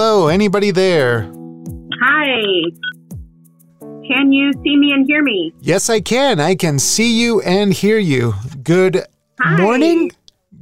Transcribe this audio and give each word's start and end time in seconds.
Hello, 0.00 0.28
anybody 0.28 0.70
there? 0.70 1.22
Hi. 2.00 2.62
Can 4.06 4.30
you 4.30 4.52
see 4.62 4.76
me 4.76 4.92
and 4.92 5.04
hear 5.08 5.24
me? 5.24 5.52
Yes, 5.60 5.90
I 5.90 6.00
can. 6.00 6.38
I 6.38 6.54
can 6.54 6.78
see 6.78 7.20
you 7.20 7.40
and 7.40 7.72
hear 7.72 7.98
you. 7.98 8.34
Good 8.62 9.04
Hi. 9.40 9.60
morning. 9.60 10.12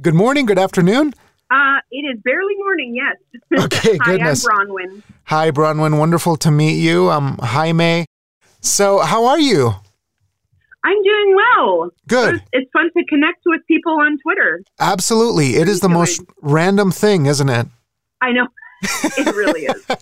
Good 0.01 0.15
morning. 0.15 0.47
Good 0.47 0.57
afternoon. 0.57 1.13
Uh, 1.51 1.77
it 1.91 1.99
is 1.99 2.19
barely 2.23 2.55
morning, 2.57 2.95
yes. 2.95 3.63
Okay, 3.65 3.99
Hi, 4.01 4.13
goodness. 4.13 4.43
I'm 4.43 4.69
Bronwyn. 4.69 5.03
Hi, 5.25 5.51
Bronwyn. 5.51 5.99
Wonderful 5.99 6.37
to 6.37 6.49
meet 6.49 6.79
you. 6.79 7.11
I'm 7.11 7.37
Jaime. 7.37 8.07
So, 8.61 8.97
how 9.01 9.27
are 9.27 9.39
you? 9.39 9.71
I'm 10.83 11.03
doing 11.03 11.35
well. 11.35 11.91
Good. 12.07 12.35
It's, 12.37 12.45
it's 12.53 12.71
fun 12.73 12.89
to 12.97 13.05
connect 13.05 13.43
with 13.45 13.61
people 13.67 13.99
on 13.99 14.17
Twitter. 14.17 14.63
Absolutely. 14.79 15.57
It 15.57 15.69
is 15.69 15.81
the 15.81 15.89
most 15.89 16.23
random 16.41 16.89
thing, 16.91 17.27
isn't 17.27 17.49
it? 17.49 17.67
I 18.19 18.31
know. 18.31 18.47
it 18.81 19.35
really 19.35 19.65
is. 19.65 19.85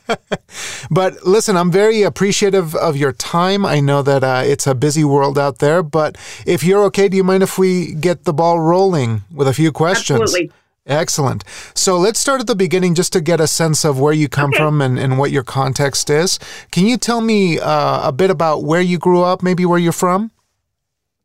But 0.92 1.26
listen, 1.26 1.58
I'm 1.58 1.72
very 1.72 2.04
appreciative 2.04 2.76
of 2.76 2.96
your 2.96 3.12
time. 3.12 3.66
I 3.66 3.80
know 3.80 4.02
that 4.04 4.24
uh, 4.24 4.44
it's 4.46 4.68
a 4.68 4.76
busy 4.76 5.04
world 5.04 5.38
out 5.38 5.58
there, 5.60 5.82
but 5.82 6.16
if 6.46 6.64
you're 6.64 6.84
okay, 6.86 7.10
do 7.10 7.18
you 7.18 7.24
mind 7.24 7.42
if 7.44 7.58
we 7.58 7.94
get 7.96 8.24
the 8.26 8.34
ball 8.34 8.60
rolling 8.60 9.24
with 9.34 9.48
a 9.48 9.54
few 9.54 9.72
questions? 9.72 10.22
Absolutely. 10.22 10.52
Excellent. 10.86 11.44
So 11.74 11.98
let's 11.98 12.20
start 12.20 12.40
at 12.42 12.48
the 12.48 12.56
beginning 12.56 12.94
just 12.94 13.12
to 13.14 13.22
get 13.22 13.40
a 13.40 13.48
sense 13.48 13.84
of 13.84 14.00
where 14.00 14.14
you 14.14 14.30
come 14.30 14.52
Okay. 14.52 14.60
from 14.60 14.80
and, 14.82 15.00
and 15.00 15.18
what 15.18 15.32
your 15.32 15.44
context 15.44 16.12
is. 16.12 16.38
Can 16.72 16.86
you 16.86 16.98
tell 16.98 17.22
me 17.22 17.60
uh, 17.60 18.08
a 18.08 18.12
bit 18.12 18.30
about 18.30 18.64
where 18.64 18.82
you 18.82 19.00
grew 19.00 19.24
up, 19.24 19.42
maybe 19.42 19.66
where 19.66 19.80
you're 19.80 19.92
from? 19.92 20.30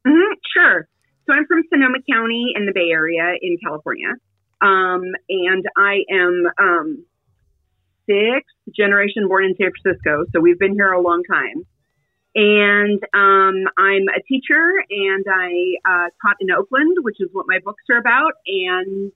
hmm 0.07 0.33
sure. 0.55 0.89
So 1.27 1.35
I'm 1.35 1.47
from 1.47 1.63
Sonoma 1.69 1.99
County 2.11 2.53
in 2.57 2.65
the 2.65 2.73
Bay 2.73 2.89
Area 2.91 3.35
in 3.43 3.59
California. 3.63 4.09
Um, 4.63 5.03
and 5.29 5.65
I 5.77 6.05
am 6.11 6.47
um, 6.59 7.05
sixth 8.11 8.75
generation 8.77 9.29
born 9.29 9.45
in 9.45 9.55
San 9.57 9.71
Francisco. 9.71 10.25
So 10.33 10.41
we've 10.41 10.59
been 10.59 10.75
here 10.75 10.93
a 10.93 11.01
long 11.01 11.23
time. 11.31 11.65
And 12.35 13.03
um, 13.13 13.67
I'm 13.77 14.07
a 14.09 14.23
teacher 14.29 14.85
and 14.89 15.25
I 15.29 15.51
uh, 15.85 16.09
taught 16.23 16.37
in 16.41 16.51
Oakland, 16.51 16.99
which 17.03 17.17
is 17.21 17.29
what 17.33 17.47
my 17.49 17.59
books 17.65 17.83
are 17.91 17.99
about. 17.99 18.33
And 18.47 19.11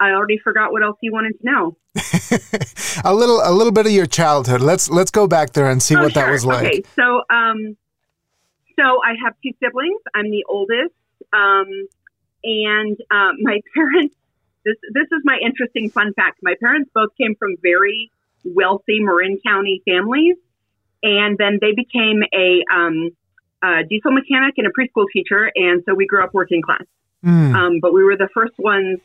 I 0.00 0.12
already 0.12 0.38
forgot 0.42 0.72
what 0.72 0.82
else 0.82 0.96
you 1.02 1.12
wanted 1.12 1.38
to 1.40 1.44
know. 1.44 1.76
a 3.04 3.12
little 3.14 3.42
a 3.44 3.52
little 3.52 3.72
bit 3.72 3.84
of 3.84 3.92
your 3.92 4.06
childhood. 4.06 4.62
Let's 4.62 4.88
let's 4.88 5.10
go 5.10 5.26
back 5.26 5.52
there 5.52 5.68
and 5.68 5.82
see 5.82 5.96
Oh, 5.96 6.02
what 6.02 6.14
that 6.14 6.30
was 6.30 6.46
like. 6.46 6.66
Okay, 6.66 6.82
so 6.96 7.22
um, 7.28 7.76
so 8.78 8.84
I 9.04 9.14
have 9.22 9.34
two 9.44 9.52
siblings. 9.62 10.00
I'm 10.14 10.30
the 10.30 10.44
oldest, 10.48 10.94
um, 11.32 11.68
and 12.44 12.96
um, 13.10 13.36
my 13.40 13.60
parents. 13.74 14.14
This 14.64 14.76
this 14.92 15.06
is 15.12 15.22
my 15.24 15.38
interesting 15.44 15.90
fun 15.90 16.12
fact. 16.14 16.40
My 16.42 16.54
parents 16.60 16.90
both 16.94 17.10
came 17.16 17.34
from 17.34 17.56
very 17.62 18.10
wealthy 18.44 19.00
Marin 19.00 19.38
County 19.46 19.82
families, 19.84 20.36
and 21.02 21.36
then 21.38 21.58
they 21.60 21.72
became 21.72 22.22
a, 22.34 22.62
um, 22.72 23.10
a 23.62 23.84
diesel 23.88 24.12
mechanic 24.12 24.54
and 24.56 24.66
a 24.66 24.70
preschool 24.70 25.06
teacher, 25.12 25.50
and 25.54 25.82
so 25.86 25.94
we 25.94 26.06
grew 26.06 26.22
up 26.22 26.34
working 26.34 26.62
class. 26.62 26.84
Hmm. 27.22 27.54
Um, 27.54 27.72
but 27.80 27.92
we 27.92 28.02
were 28.02 28.16
the 28.16 28.28
first 28.32 28.54
ones 28.58 28.98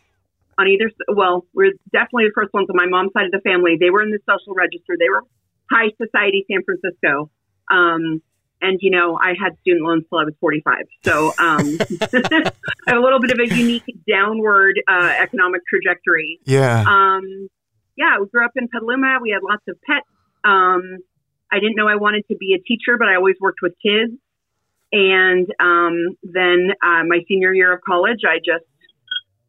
on 0.57 0.67
either. 0.67 0.91
Well, 1.09 1.45
we're 1.53 1.73
definitely 1.91 2.25
the 2.25 2.35
first 2.35 2.53
ones 2.53 2.67
on 2.69 2.75
my 2.75 2.87
mom's 2.87 3.11
side 3.13 3.25
of 3.25 3.31
the 3.31 3.41
family. 3.41 3.77
They 3.79 3.89
were 3.89 4.01
in 4.01 4.11
the 4.11 4.19
social 4.27 4.53
register. 4.53 4.95
They 4.97 5.09
were 5.09 5.23
high 5.71 5.91
society 6.01 6.45
San 6.49 6.63
Francisco. 6.63 7.29
Um, 7.71 8.21
and 8.61 8.79
you 8.81 8.91
know, 8.91 9.17
I 9.21 9.33
had 9.39 9.57
student 9.61 9.85
loans 9.85 10.03
till 10.09 10.19
I 10.19 10.23
was 10.23 10.33
45. 10.39 10.75
So 11.03 11.27
um, 11.37 11.77
I 12.01 12.51
have 12.87 12.97
a 12.97 12.99
little 12.99 13.19
bit 13.19 13.31
of 13.31 13.39
a 13.39 13.55
unique 13.55 13.83
downward 14.07 14.75
uh, 14.87 15.13
economic 15.19 15.61
trajectory. 15.67 16.39
yeah. 16.45 16.83
Um, 16.87 17.49
yeah, 17.97 18.19
we 18.19 18.27
grew 18.27 18.43
up 18.43 18.51
in 18.55 18.67
Petaluma. 18.67 19.19
We 19.21 19.31
had 19.31 19.41
lots 19.41 19.63
of 19.69 19.77
pets. 19.87 20.05
Um, 20.43 20.99
I 21.51 21.59
didn't 21.59 21.75
know 21.75 21.87
I 21.87 21.95
wanted 21.95 22.25
to 22.29 22.35
be 22.35 22.53
a 22.53 22.59
teacher, 22.59 22.97
but 22.97 23.07
I 23.07 23.15
always 23.15 23.35
worked 23.39 23.59
with 23.61 23.73
kids. 23.81 24.11
And 24.91 25.47
um, 25.59 26.17
then 26.23 26.71
uh, 26.83 27.03
my 27.07 27.19
senior 27.27 27.53
year 27.53 27.73
of 27.73 27.81
college, 27.81 28.21
I 28.27 28.37
just 28.37 28.65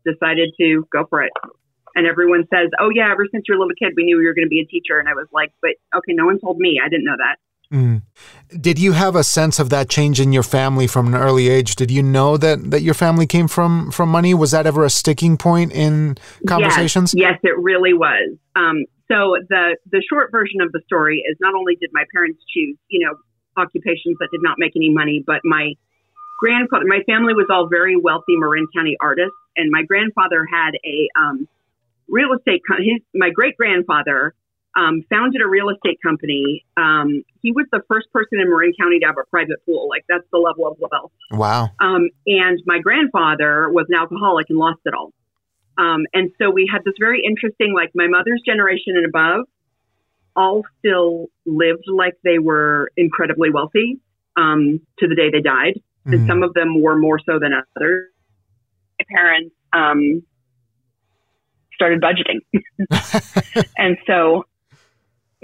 decided 0.05 0.55
to 0.59 0.87
go 0.93 1.05
for 1.11 1.23
it. 1.23 1.33
And 1.95 2.07
everyone 2.07 2.45
says, 2.53 2.71
"Oh 2.79 2.91
yeah, 2.95 3.11
ever 3.11 3.27
since 3.33 3.45
you 3.49 3.55
were 3.55 3.59
a 3.59 3.61
little 3.61 3.77
kid, 3.79 3.95
we 3.97 4.05
knew 4.05 4.21
you 4.21 4.27
were 4.27 4.35
going 4.35 4.47
to 4.47 4.51
be 4.51 4.61
a 4.61 4.67
teacher." 4.67 4.99
And 4.99 5.09
I 5.09 5.15
was 5.15 5.29
like, 5.33 5.53
"But 5.63 5.73
okay, 5.97 6.13
no 6.13 6.27
one 6.27 6.39
told 6.39 6.59
me. 6.59 6.81
I 6.85 6.89
didn't 6.89 7.05
know 7.05 7.17
that." 7.17 7.37
Mm. 7.73 8.03
Did 8.61 8.79
you 8.79 8.93
have 8.93 9.17
a 9.17 9.25
sense 9.25 9.59
of 9.59 9.71
that 9.71 9.89
change 9.89 10.21
in 10.21 10.33
your 10.33 10.43
family 10.43 10.87
from 10.87 11.09
an 11.09 11.15
early 11.15 11.49
age? 11.49 11.75
Did 11.75 11.91
you 11.91 12.03
know 12.03 12.37
that, 12.37 12.71
that 12.71 12.83
your 12.83 12.95
family 12.95 13.27
came 13.27 13.49
from, 13.49 13.91
from 13.91 14.09
money? 14.09 14.35
Was 14.35 14.53
that 14.53 14.67
ever 14.67 14.85
a 14.85 14.91
sticking 14.91 15.37
point 15.37 15.73
in 15.73 16.17
conversations? 16.47 17.13
Yes, 17.15 17.33
yes 17.33 17.41
it 17.43 17.59
really 17.59 17.93
was. 17.93 18.37
Um, 18.55 18.85
so 19.09 19.37
the 19.49 19.77
the 19.91 20.03
short 20.11 20.33
version 20.33 20.61
of 20.61 20.73
the 20.73 20.81
story 20.87 21.23
is 21.29 21.37
not 21.41 21.55
only 21.55 21.77
did 21.77 21.91
my 21.93 22.05
parents 22.13 22.43
choose, 22.53 22.77
you 22.89 23.07
know, 23.07 23.15
occupations 23.57 24.17
that 24.19 24.29
did 24.33 24.43
not 24.43 24.57
make 24.59 24.73
any 24.77 24.91
money, 24.91 25.23
but 25.25 25.41
my 25.45 25.75
grandfather, 26.41 26.85
my 26.87 27.01
family 27.07 27.33
was 27.33 27.47
all 27.51 27.69
very 27.69 27.97
wealthy 27.97 28.37
Marin 28.37 28.67
County 28.75 28.97
artists, 29.01 29.37
and 29.57 29.71
my 29.71 29.83
grandfather 29.83 30.45
had 30.51 30.73
a 30.85 31.09
um, 31.19 31.49
real 32.09 32.33
estate. 32.35 32.63
His 32.79 33.01
my 33.15 33.31
great 33.31 33.57
grandfather 33.57 34.35
um, 34.77 35.03
founded 35.09 35.41
a 35.41 35.49
real 35.49 35.71
estate 35.71 35.99
company. 36.03 36.65
Um, 36.77 37.23
he 37.43 37.53
was 37.53 37.67
the 37.73 37.81
first 37.89 38.13
person 38.13 38.39
in 38.41 38.51
Marin 38.51 38.73
County 38.79 38.99
to 39.01 39.07
have 39.07 39.17
a 39.21 39.29
private 39.31 39.65
pool. 39.65 39.89
Like 39.89 40.05
that's 40.09 40.27
the 40.33 40.39
level 40.39 40.67
of 40.67 40.77
wealth. 40.79 41.13
Wow. 41.31 41.71
Um, 41.81 42.11
and 42.27 42.61
my 42.67 42.79
grandfather 42.79 43.71
was 43.71 43.87
an 43.89 43.97
alcoholic 43.99 44.47
and 44.51 44.59
lost 44.59 44.81
it 44.85 44.93
all. 44.95 45.13
Um, 45.79 46.05
and 46.15 46.31
so 46.39 46.51
we 46.51 46.69
had 46.71 46.83
this 46.85 46.95
very 46.99 47.23
interesting, 47.27 47.75
like 47.75 47.91
my 47.95 48.07
mother's 48.07 48.43
generation 48.45 48.97
and 48.97 49.07
above, 49.07 49.47
all 50.35 50.63
still 50.79 51.29
lived 51.47 51.85
like 51.89 52.15
they 52.25 52.39
were 52.39 52.91
incredibly 52.97 53.51
wealthy 53.51 53.99
um, 54.37 54.81
to 54.99 55.09
the 55.09 55.15
day 55.15 55.31
they 55.31 55.41
died. 55.41 55.81
And 56.05 56.21
Mm. 56.21 56.27
some 56.29 56.43
of 56.45 56.55
them 56.55 56.81
were 56.81 56.97
more 56.97 57.19
so 57.19 57.39
than 57.41 57.51
others. 57.53 58.09
My 59.01 59.05
parents 59.17 59.55
um, 59.73 60.23
started 61.75 62.01
budgeting. 62.01 62.41
and 63.77 63.97
so 64.07 64.45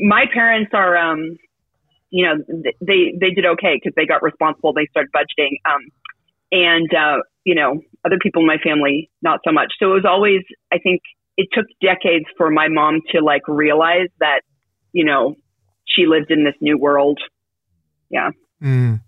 my 0.03 0.25
parents 0.33 0.73
are, 0.75 0.97
um, 0.97 1.39
you 2.11 2.27
know, 2.27 2.35
they, 2.81 3.15
they 3.19 3.31
did 3.31 3.47
okay 3.47 3.81
because 3.83 3.95
they 3.97 4.05
got 4.05 4.23
responsible. 4.23 4.73
They 4.73 4.87
started 4.91 5.11
budgeting. 5.13 5.53
Um, 5.65 5.89
and, 6.51 6.93
uh, 6.93 7.23
you 7.45 7.55
know, 7.55 7.81
other 8.05 8.19
people 8.21 8.43
in 8.43 8.47
my 8.47 8.59
family, 8.59 9.11
not 9.23 9.41
so 9.47 9.53
much. 9.53 9.73
So 9.79 9.93
it 9.93 9.95
was 9.95 10.05
always, 10.05 10.43
I 10.73 10.79
think 10.79 11.01
it 11.37 11.49
took 11.53 11.67
decades 11.81 12.27
for 12.37 12.51
my 12.51 12.69
mom 12.69 13.01
to 13.13 13.23
like 13.23 13.47
realize 13.49 14.09
that, 14.21 14.43
you 14.93 15.05
know, 15.05 15.37
she 15.87 16.07
lived 16.07 16.31
in 16.31 16.45
this 16.45 16.55
new 16.61 16.77
world. 16.77 17.19
Yeah. 18.11 18.31
Mm. 18.63 19.01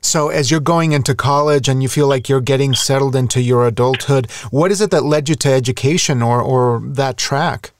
So, 0.00 0.30
as 0.30 0.50
you're 0.50 0.60
going 0.60 0.92
into 0.92 1.14
college 1.14 1.68
and 1.68 1.82
you 1.82 1.88
feel 1.88 2.08
like 2.08 2.28
you're 2.28 2.40
getting 2.40 2.74
settled 2.74 3.14
into 3.14 3.40
your 3.40 3.66
adulthood, 3.66 4.30
what 4.50 4.72
is 4.72 4.80
it 4.80 4.90
that 4.90 5.04
led 5.04 5.28
you 5.28 5.34
to 5.36 5.48
education 5.48 6.22
or, 6.22 6.40
or 6.40 6.80
that 6.84 7.16
track? 7.16 7.72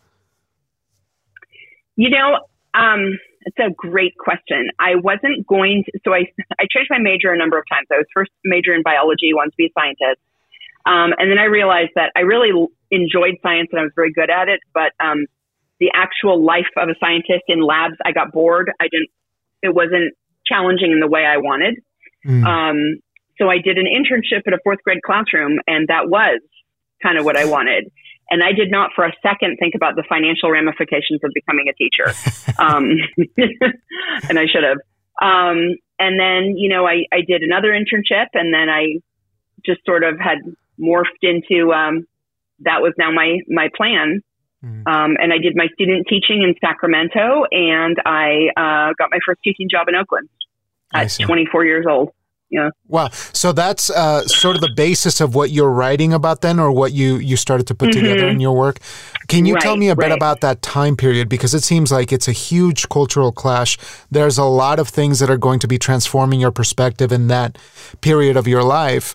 You 1.97 2.11
know, 2.11 2.39
um, 2.77 3.19
it's 3.47 3.59
a 3.59 3.71
great 3.75 4.17
question. 4.19 4.69
I 4.79 4.97
wasn't 4.97 5.47
going 5.47 5.85
to, 5.87 6.01
so 6.05 6.13
I, 6.13 6.27
I 6.59 6.67
changed 6.71 6.91
my 6.91 6.99
major 6.99 7.33
a 7.33 7.39
number 7.39 7.59
of 7.59 7.65
times. 7.71 7.87
I 7.93 7.97
was 7.97 8.07
first 8.13 8.31
major 8.45 8.75
in 8.75 8.83
biology, 8.83 9.33
wanted 9.33 9.51
to 9.51 9.57
be 9.57 9.67
a 9.67 9.75
scientist. 9.79 10.21
Um, 10.85 11.15
and 11.19 11.31
then 11.31 11.39
I 11.39 11.45
realized 11.45 11.93
that 11.95 12.13
I 12.17 12.21
really 12.21 12.51
enjoyed 12.91 13.37
science 13.43 13.69
and 13.73 13.81
I 13.81 13.83
was 13.83 13.93
very 13.95 14.13
good 14.13 14.31
at 14.31 14.49
it, 14.49 14.61
but 14.75 14.93
um, 15.01 15.27
the 15.81 15.91
actual 15.95 16.45
life 16.45 16.71
of 16.77 16.89
a 16.89 16.95
scientist 17.01 17.45
in 17.49 17.61
labs, 17.61 17.95
I 18.05 18.13
got 18.13 18.33
bored. 18.33 18.71
I 18.81 18.89
didn't, 18.91 19.11
it 19.63 19.75
wasn't 19.75 20.15
challenging 20.47 20.93
in 20.93 21.01
the 21.01 21.09
way 21.09 21.25
I 21.25 21.39
wanted. 21.39 21.79
Mm. 22.27 22.45
Um, 22.45 23.01
so 23.39 23.49
I 23.49 23.59
did 23.59 23.79
an 23.79 23.87
internship 23.87 24.43
at 24.47 24.53
a 24.53 24.59
fourth 24.65 24.83
grade 24.83 25.03
classroom, 25.05 25.59
and 25.67 25.89
that 25.89 26.09
was 26.09 26.41
kind 27.03 27.19
of 27.19 27.25
what 27.25 27.37
I 27.37 27.45
wanted. 27.45 27.91
And 28.31 28.43
I 28.43 28.53
did 28.53 28.71
not 28.71 28.91
for 28.95 29.05
a 29.05 29.13
second 29.23 29.57
think 29.59 29.75
about 29.75 29.95
the 29.95 30.05
financial 30.09 30.51
ramifications 30.51 31.21
of 31.23 31.31
becoming 31.33 31.67
a 31.69 31.75
teacher. 31.75 32.13
um, 32.59 32.97
and 34.29 34.39
I 34.39 34.47
should 34.47 34.65
have. 34.65 34.79
Um, 35.23 35.77
and 35.99 36.21
then, 36.21 36.57
you 36.57 36.69
know, 36.69 36.87
I, 36.87 37.05
I 37.13 37.21
did 37.27 37.43
another 37.43 37.69
internship, 37.69 38.27
and 38.35 38.53
then 38.53 38.69
I 38.69 39.01
just 39.65 39.81
sort 39.87 40.05
of 40.05 40.19
had 40.19 40.39
morphed 40.79 41.23
into 41.23 41.73
um, 41.73 42.07
that 42.61 42.83
was 42.83 42.93
now 42.99 43.11
my, 43.11 43.39
my 43.49 43.69
plan. 43.75 44.23
Mm. 44.65 44.87
Um, 44.87 45.17
and 45.21 45.33
I 45.33 45.39
did 45.39 45.55
my 45.55 45.69
student 45.75 46.07
teaching 46.09 46.43
in 46.43 46.55
Sacramento, 46.61 47.45
and 47.51 47.97
I 48.05 48.49
uh, 48.57 48.93
got 48.99 49.11
my 49.11 49.19
first 49.25 49.41
teaching 49.43 49.69
job 49.71 49.89
in 49.89 49.95
Oakland 49.95 50.29
at 50.93 51.11
24 51.11 51.65
years 51.65 51.87
old. 51.89 52.11
Yeah. 52.49 52.71
Wow. 52.87 53.09
So 53.33 53.53
that's 53.53 53.91
uh, 53.91 54.27
sort 54.29 54.55
of 54.55 54.63
the 54.63 54.73
basis 54.77 55.21
of 55.21 55.35
what 55.35 55.51
you're 55.51 55.71
writing 55.71 56.13
about 56.13 56.43
then, 56.43 56.61
or 56.61 56.71
what 56.71 56.93
you 56.93 57.17
you 57.17 57.37
started 57.37 57.67
to 57.67 57.75
put 57.75 57.91
mm-hmm. 57.91 58.05
together 58.05 58.29
in 58.29 58.39
your 58.39 58.57
work. 58.57 58.79
Can 59.27 59.47
you 59.47 59.55
right, 59.55 59.63
tell 59.63 59.77
me 59.77 59.89
a 59.89 59.97
bit 59.97 60.11
right. 60.11 60.13
about 60.13 60.41
that 60.43 60.63
time 60.63 60.97
period? 60.97 61.29
Because 61.29 61.55
it 61.55 61.65
seems 61.65 61.91
like 61.91 62.13
it's 62.13 62.29
a 62.29 62.33
huge 62.33 62.89
cultural 62.89 63.33
clash. 63.33 63.77
There's 64.13 64.39
a 64.39 64.45
lot 64.45 64.79
of 64.79 64.89
things 64.89 65.19
that 65.19 65.29
are 65.29 65.37
going 65.37 65.59
to 65.59 65.69
be 65.69 65.79
transforming 65.79 66.41
your 66.41 66.53
perspective 66.53 67.11
in 67.11 67.27
that 67.29 67.59
period 68.01 68.37
of 68.37 68.47
your 68.47 68.63
life. 68.63 69.15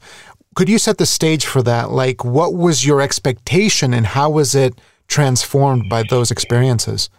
Could 0.53 0.67
you 0.67 0.77
set 0.77 0.97
the 0.97 1.05
stage 1.05 1.45
for 1.45 1.63
that? 1.63 1.91
Like, 1.91 2.25
what 2.25 2.53
was 2.53 2.85
your 2.85 2.99
expectation, 2.99 3.93
and 3.93 4.07
how 4.07 4.29
was 4.29 4.53
it 4.53 4.81
transformed 5.07 5.87
by 5.89 6.03
those 6.09 6.31
experiences? 6.31 7.09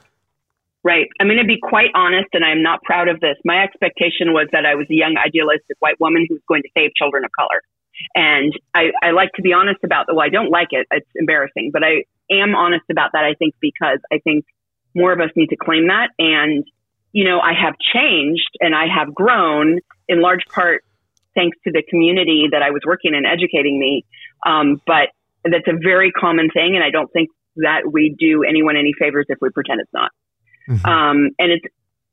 Right. 0.84 1.06
I'm 1.20 1.28
going 1.28 1.38
to 1.38 1.46
be 1.46 1.60
quite 1.62 1.90
honest, 1.94 2.28
and 2.32 2.44
I'm 2.44 2.62
not 2.62 2.82
proud 2.82 3.08
of 3.08 3.20
this. 3.20 3.36
My 3.44 3.62
expectation 3.62 4.32
was 4.32 4.48
that 4.50 4.66
I 4.66 4.74
was 4.74 4.86
a 4.90 4.94
young, 4.94 5.14
idealistic 5.16 5.76
white 5.78 6.00
woman 6.00 6.26
who 6.28 6.34
was 6.34 6.42
going 6.48 6.62
to 6.62 6.68
save 6.76 6.90
children 6.96 7.24
of 7.24 7.30
color. 7.30 7.62
And 8.16 8.52
I, 8.74 8.90
I 9.02 9.10
like 9.12 9.30
to 9.36 9.42
be 9.42 9.52
honest 9.52 9.78
about 9.84 10.06
that. 10.06 10.14
Well, 10.14 10.26
I 10.26 10.28
don't 10.28 10.50
like 10.50 10.68
it. 10.72 10.86
It's 10.90 11.06
embarrassing, 11.14 11.70
but 11.72 11.84
I 11.84 12.04
am 12.30 12.56
honest 12.56 12.84
about 12.90 13.12
that. 13.12 13.24
I 13.24 13.34
think 13.34 13.54
because 13.60 13.98
I 14.12 14.18
think 14.18 14.44
more 14.94 15.12
of 15.12 15.20
us 15.20 15.30
need 15.36 15.48
to 15.48 15.56
claim 15.56 15.86
that. 15.88 16.08
And, 16.18 16.64
you 17.12 17.24
know, 17.24 17.38
I 17.38 17.52
have 17.52 17.74
changed 17.94 18.50
and 18.60 18.74
I 18.74 18.86
have 18.86 19.14
grown 19.14 19.78
in 20.08 20.20
large 20.20 20.44
part 20.52 20.82
thanks 21.34 21.56
to 21.64 21.70
the 21.70 21.82
community 21.88 22.48
that 22.50 22.62
I 22.62 22.70
was 22.70 22.82
working 22.84 23.14
in 23.14 23.24
educating 23.24 23.78
me. 23.78 24.04
Um, 24.44 24.80
but 24.86 25.10
that's 25.44 25.68
a 25.68 25.78
very 25.80 26.10
common 26.10 26.48
thing. 26.50 26.74
And 26.74 26.84
I 26.84 26.90
don't 26.90 27.10
think 27.12 27.30
that 27.56 27.82
we 27.90 28.14
do 28.18 28.42
anyone 28.42 28.76
any 28.76 28.92
favors 28.98 29.26
if 29.28 29.38
we 29.40 29.50
pretend 29.50 29.80
it's 29.80 29.92
not. 29.92 30.10
Mm-hmm. 30.68 30.86
Um, 30.86 31.30
and 31.38 31.52
it's, 31.52 31.64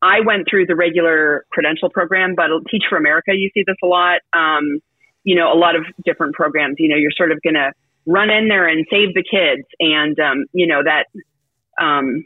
I 0.01 0.21
went 0.21 0.47
through 0.49 0.65
the 0.65 0.75
regular 0.75 1.45
credential 1.51 1.89
program, 1.89 2.35
but 2.35 2.47
Teach 2.69 2.83
for 2.89 2.97
America, 2.97 3.33
you 3.33 3.49
see 3.53 3.63
this 3.65 3.75
a 3.83 3.87
lot. 3.87 4.21
Um, 4.33 4.79
you 5.23 5.35
know, 5.35 5.51
a 5.51 5.59
lot 5.59 5.75
of 5.75 5.83
different 6.05 6.33
programs, 6.35 6.75
you 6.79 6.87
know, 6.87 6.95
you're 6.95 7.11
sort 7.15 7.31
of 7.31 7.41
going 7.41 7.55
to 7.55 7.71
run 8.05 8.29
in 8.29 8.47
there 8.47 8.67
and 8.67 8.85
save 8.89 9.13
the 9.13 9.23
kids. 9.23 9.67
And, 9.79 10.17
um, 10.19 10.45
you 10.53 10.65
know, 10.67 10.81
that, 10.83 11.05
um, 11.81 12.23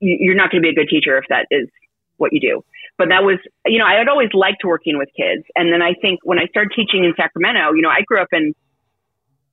you're 0.00 0.34
not 0.34 0.50
going 0.50 0.62
to 0.62 0.66
be 0.66 0.70
a 0.70 0.74
good 0.74 0.88
teacher 0.88 1.16
if 1.18 1.24
that 1.28 1.46
is 1.50 1.68
what 2.16 2.32
you 2.32 2.40
do. 2.40 2.64
But 2.96 3.10
that 3.10 3.22
was, 3.22 3.38
you 3.64 3.78
know, 3.78 3.86
I 3.86 3.94
had 3.94 4.08
always 4.08 4.30
liked 4.34 4.64
working 4.64 4.98
with 4.98 5.08
kids. 5.16 5.44
And 5.54 5.72
then 5.72 5.82
I 5.82 5.94
think 5.94 6.20
when 6.24 6.38
I 6.38 6.46
started 6.46 6.72
teaching 6.74 7.04
in 7.04 7.14
Sacramento, 7.16 7.72
you 7.74 7.82
know, 7.82 7.88
I 7.88 8.02
grew 8.02 8.20
up 8.20 8.28
in 8.32 8.54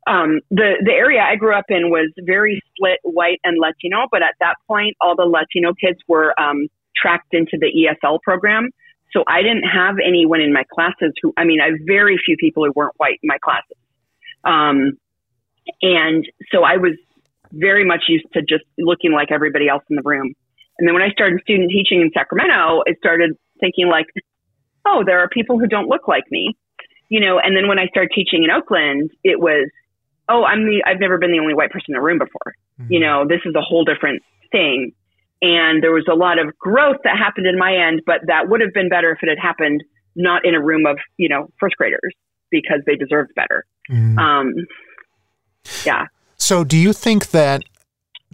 um, 0.08 0.40
the 0.52 0.76
the 0.84 0.92
area 0.92 1.22
I 1.22 1.36
grew 1.36 1.56
up 1.56 1.66
in 1.70 1.90
was 1.90 2.12
very 2.20 2.62
split 2.76 3.00
white 3.04 3.40
and 3.44 3.58
Latino, 3.60 4.08
but 4.12 4.22
at 4.22 4.36
that 4.40 4.56
point, 4.68 4.96
all 5.02 5.16
the 5.16 5.26
Latino 5.26 5.74
kids 5.74 6.00
were 6.08 6.40
um, 6.40 6.68
tracked 6.96 7.34
into 7.34 7.58
the 7.60 7.68
ESL 7.68 8.20
program. 8.22 8.70
So 9.12 9.24
I 9.28 9.42
didn't 9.42 9.64
have 9.64 9.96
anyone 10.06 10.42
in 10.42 10.52
my 10.52 10.64
classes 10.74 11.14
who, 11.22 11.34
I 11.38 11.46
mean, 11.46 11.60
I 11.62 11.72
very 11.86 12.20
few 12.24 12.36
people 12.38 12.66
who 12.66 12.72
weren't 12.76 12.94
white 12.98 13.20
in 13.24 13.28
my 13.28 13.38
classes. 13.44 13.78
Um, 14.44 14.98
and 15.82 16.28
so 16.52 16.64
I 16.64 16.78
was 16.78 16.94
very 17.52 17.86
much 17.86 18.04
used 18.08 18.26
to 18.34 18.42
just 18.42 18.66
looking 18.78 19.14
like 19.14 19.32
everybody 19.32 19.70
else 19.70 19.84
in 19.90 19.96
the 19.96 20.02
room. 20.04 20.34
And 20.78 20.88
then 20.88 20.94
when 20.94 21.04
I 21.04 21.10
started 21.12 21.40
student 21.42 21.72
teaching 21.72 22.02
in 22.02 22.12
Sacramento, 22.14 22.84
I 22.88 22.94
started 22.98 23.38
thinking 23.60 23.88
like, 23.88 24.08
oh, 24.86 25.04
there 25.06 25.20
are 25.20 25.30
people 25.30 25.58
who 25.58 25.68
don't 25.68 25.88
look 25.88 26.08
like 26.08 26.26
me, 26.30 26.56
you 27.10 27.20
know. 27.20 27.40
And 27.40 27.56
then 27.56 27.68
when 27.68 27.80
I 27.80 27.88
started 27.88 28.12
teaching 28.14 28.44
in 28.44 28.52
Oakland, 28.52 29.12
it 29.24 29.40
was 29.40 29.70
oh, 30.30 30.44
I'm 30.44 30.66
the, 30.66 30.84
I've 30.86 31.00
never 31.00 31.18
been 31.18 31.32
the 31.32 31.40
only 31.40 31.54
white 31.54 31.72
person 31.72 31.88
in 31.90 31.96
a 31.96 32.02
room 32.02 32.18
before. 32.18 32.56
Mm-hmm. 32.82 32.94
You 32.94 33.00
know, 33.00 33.26
this 33.28 33.42
is 33.46 33.54
a 33.56 33.62
whole 33.62 33.84
different 33.84 34.24
thing. 34.52 34.94
And 35.42 35.84
there 35.84 35.92
was 35.92 36.06
a 36.12 36.16
lot 36.16 36.40
of 36.40 36.58
growth 36.58 36.98
that 37.04 37.18
happened 37.18 37.46
in 37.46 37.58
my 37.58 37.76
end, 37.76 38.02
but 38.06 38.22
that 38.28 38.50
would 38.50 38.62
have 38.62 38.74
been 38.74 38.90
better 38.90 39.12
if 39.12 39.20
it 39.22 39.30
had 39.30 39.38
happened 39.40 39.84
not 40.16 40.46
in 40.46 40.56
a 40.56 40.62
room 40.62 40.86
of, 40.86 40.98
you 41.18 41.30
know, 41.30 41.50
first 41.60 41.76
graders 41.76 42.14
because 42.50 42.80
they 42.86 42.96
deserved 42.96 43.32
better. 43.36 43.66
Mm-hmm. 43.92 44.18
Um, 44.18 44.54
yeah. 45.86 46.06
So 46.38 46.64
do 46.64 46.78
you 46.78 46.94
think 46.94 47.32
that 47.32 47.64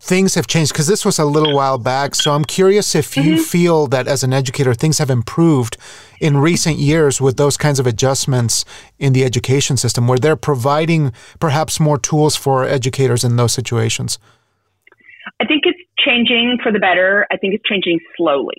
things 0.02 0.34
have 0.34 0.48
changed 0.48 0.74
because 0.74 0.88
this 0.88 1.06
was 1.06 1.20
a 1.20 1.26
little 1.26 1.56
while 1.56 1.78
back. 1.78 2.16
So 2.16 2.34
I'm 2.34 2.44
curious 2.44 2.96
if 2.96 3.16
you 3.16 3.36
mm-hmm. 3.36 3.44
feel 3.44 3.88
that 3.88 4.08
as 4.08 4.24
an 4.24 4.34
educator, 4.34 4.74
things 4.74 4.98
have 4.98 5.12
improved 5.12 5.78
in 6.20 6.38
recent 6.38 6.78
years 6.78 7.22
with 7.22 7.38
those 7.38 7.56
kinds 7.56 7.80
of 7.80 7.86
adjustments 7.86 8.66
in 8.98 9.14
the 9.14 9.24
education 9.24 9.78
system, 9.78 10.08
where 10.08 10.18
they're 10.18 10.36
providing 10.36 11.14
perhaps 11.40 11.80
more 11.80 12.00
tools 12.00 12.36
for 12.36 12.66
educators 12.66 13.24
in 13.24 13.36
those 13.36 13.54
situations. 13.54 14.18
I 15.40 15.46
think 15.46 15.64
it's 15.66 15.80
changing 16.00 16.58
for 16.64 16.72
the 16.72 16.80
better. 16.80 17.28
I 17.32 17.38
think 17.38 17.54
it's 17.54 17.68
changing 17.70 18.00
slowly. 18.18 18.58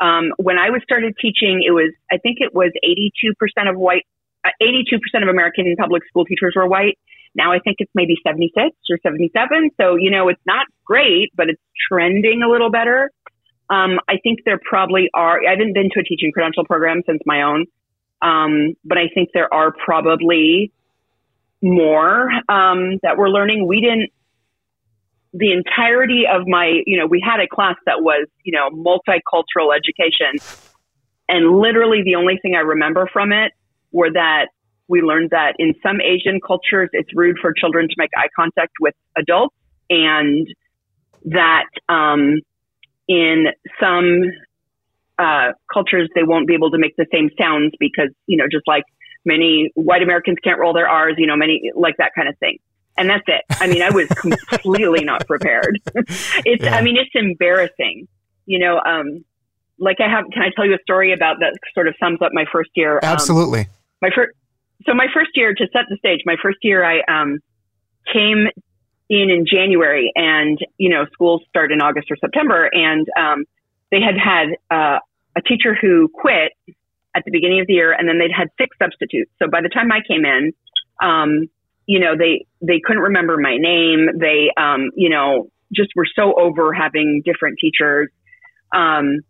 Um, 0.00 0.32
when 0.38 0.58
I 0.58 0.70
was 0.70 0.82
started 0.82 1.14
teaching, 1.20 1.62
it 1.64 1.70
was 1.70 1.92
I 2.10 2.18
think 2.18 2.38
it 2.40 2.52
was 2.52 2.72
82% 2.84 3.70
of 3.70 3.78
white, 3.78 4.06
uh, 4.44 4.50
82% 4.60 5.22
of 5.22 5.28
American 5.28 5.72
public 5.78 6.02
school 6.08 6.24
teachers 6.24 6.54
were 6.56 6.66
white, 6.66 6.98
now 7.34 7.52
I 7.52 7.58
think 7.60 7.76
it's 7.78 7.90
maybe 7.94 8.16
76 8.26 8.76
or 8.90 8.98
77. 9.02 9.70
So, 9.80 9.96
you 9.96 10.10
know, 10.10 10.28
it's 10.28 10.40
not 10.46 10.66
great, 10.84 11.30
but 11.34 11.48
it's 11.48 11.62
trending 11.88 12.42
a 12.42 12.48
little 12.48 12.70
better. 12.70 13.10
Um, 13.68 14.00
I 14.08 14.16
think 14.22 14.40
there 14.44 14.60
probably 14.68 15.10
are, 15.14 15.40
I 15.46 15.50
haven't 15.50 15.74
been 15.74 15.90
to 15.94 16.00
a 16.00 16.02
teaching 16.02 16.32
credential 16.32 16.64
program 16.64 17.02
since 17.06 17.20
my 17.24 17.42
own. 17.42 17.66
Um, 18.20 18.74
but 18.84 18.98
I 18.98 19.08
think 19.14 19.30
there 19.32 19.52
are 19.52 19.72
probably 19.72 20.72
more, 21.62 22.28
um, 22.48 22.98
that 23.02 23.16
we're 23.16 23.28
learning. 23.28 23.66
We 23.66 23.80
didn't, 23.80 24.10
the 25.32 25.52
entirety 25.52 26.24
of 26.30 26.48
my, 26.48 26.82
you 26.84 26.98
know, 26.98 27.06
we 27.06 27.24
had 27.24 27.38
a 27.38 27.46
class 27.46 27.76
that 27.86 28.02
was, 28.02 28.26
you 28.42 28.52
know, 28.52 28.70
multicultural 28.70 29.74
education. 29.74 30.44
And 31.28 31.58
literally 31.58 32.02
the 32.04 32.16
only 32.16 32.38
thing 32.42 32.56
I 32.56 32.60
remember 32.60 33.08
from 33.12 33.30
it 33.32 33.52
were 33.92 34.10
that 34.12 34.48
we 34.90 35.02
learned 35.02 35.30
that 35.30 35.54
in 35.58 35.74
some 35.82 36.00
Asian 36.00 36.40
cultures, 36.44 36.90
it's 36.92 37.08
rude 37.14 37.36
for 37.40 37.52
children 37.52 37.88
to 37.88 37.94
make 37.96 38.10
eye 38.16 38.28
contact 38.34 38.72
with 38.80 38.94
adults, 39.16 39.54
and 39.88 40.48
that 41.26 41.68
um, 41.88 42.40
in 43.08 43.46
some 43.80 44.22
uh, 45.16 45.52
cultures, 45.72 46.10
they 46.14 46.24
won't 46.24 46.48
be 46.48 46.54
able 46.54 46.72
to 46.72 46.78
make 46.78 46.96
the 46.96 47.06
same 47.12 47.30
sounds 47.38 47.72
because, 47.78 48.08
you 48.26 48.36
know, 48.36 48.46
just 48.50 48.66
like 48.66 48.84
many 49.24 49.70
white 49.74 50.02
Americans 50.02 50.38
can't 50.42 50.58
roll 50.58 50.72
their 50.72 50.88
R's, 50.88 51.14
you 51.18 51.26
know, 51.26 51.36
many 51.36 51.70
like 51.74 51.96
that 51.98 52.12
kind 52.16 52.28
of 52.28 52.36
thing. 52.38 52.58
And 52.98 53.08
that's 53.08 53.24
it. 53.28 53.42
I 53.50 53.68
mean, 53.68 53.82
I 53.82 53.90
was 53.90 54.08
completely 54.08 55.04
not 55.04 55.26
prepared. 55.26 55.80
it's, 55.94 56.64
yeah. 56.64 56.74
I 56.74 56.82
mean, 56.82 56.96
it's 56.96 57.10
embarrassing, 57.14 58.08
you 58.46 58.58
know, 58.58 58.80
um, 58.80 59.24
like 59.78 59.98
I 60.00 60.10
have, 60.10 60.24
can 60.32 60.42
I 60.42 60.50
tell 60.54 60.66
you 60.66 60.74
a 60.74 60.82
story 60.82 61.12
about 61.12 61.36
that 61.40 61.56
sort 61.74 61.86
of 61.86 61.94
sums 62.00 62.20
up 62.22 62.32
my 62.32 62.44
first 62.52 62.70
year? 62.74 62.96
Um, 62.96 63.00
Absolutely. 63.04 63.60
Um, 63.60 63.66
my 64.02 64.10
first, 64.14 64.32
so 64.86 64.94
my 64.94 65.06
first 65.12 65.30
year 65.34 65.54
to 65.54 65.66
set 65.72 65.82
the 65.88 65.96
stage, 65.98 66.20
my 66.24 66.36
first 66.42 66.58
year 66.62 66.84
I 66.84 67.00
um, 67.08 67.38
came 68.12 68.46
in 69.08 69.30
in 69.30 69.44
January, 69.50 70.12
and 70.14 70.58
you 70.78 70.88
know 70.88 71.04
schools 71.12 71.42
start 71.48 71.72
in 71.72 71.80
August 71.80 72.10
or 72.10 72.16
September, 72.16 72.68
and 72.72 73.06
um, 73.18 73.44
they 73.90 74.00
had 74.00 74.14
had 74.16 74.48
uh, 74.70 74.98
a 75.36 75.42
teacher 75.42 75.76
who 75.80 76.08
quit 76.08 76.52
at 77.14 77.24
the 77.24 77.30
beginning 77.30 77.60
of 77.60 77.66
the 77.66 77.74
year, 77.74 77.92
and 77.92 78.08
then 78.08 78.18
they'd 78.18 78.34
had 78.34 78.48
six 78.58 78.76
substitutes. 78.78 79.30
So 79.42 79.48
by 79.50 79.60
the 79.60 79.68
time 79.68 79.90
I 79.90 80.00
came 80.06 80.24
in, 80.24 80.52
um, 81.02 81.48
you 81.86 81.98
know 81.98 82.16
they 82.16 82.46
they 82.62 82.80
couldn't 82.84 83.02
remember 83.02 83.36
my 83.36 83.56
name. 83.58 84.08
They 84.18 84.50
um, 84.56 84.90
you 84.94 85.10
know 85.10 85.50
just 85.74 85.90
were 85.94 86.06
so 86.16 86.34
over 86.38 86.72
having 86.72 87.22
different 87.24 87.58
teachers. 87.60 88.08
Um, 88.74 89.20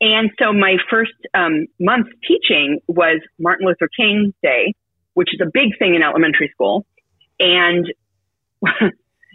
and 0.00 0.30
so 0.38 0.52
my 0.52 0.76
first 0.90 1.12
um, 1.34 1.66
month 1.78 2.06
teaching 2.26 2.80
was 2.88 3.20
Martin 3.38 3.66
Luther 3.66 3.88
King 3.94 4.32
Day, 4.42 4.74
which 5.14 5.28
is 5.32 5.40
a 5.40 5.50
big 5.52 5.78
thing 5.78 5.94
in 5.94 6.02
elementary 6.02 6.50
school. 6.52 6.86
And 7.38 7.86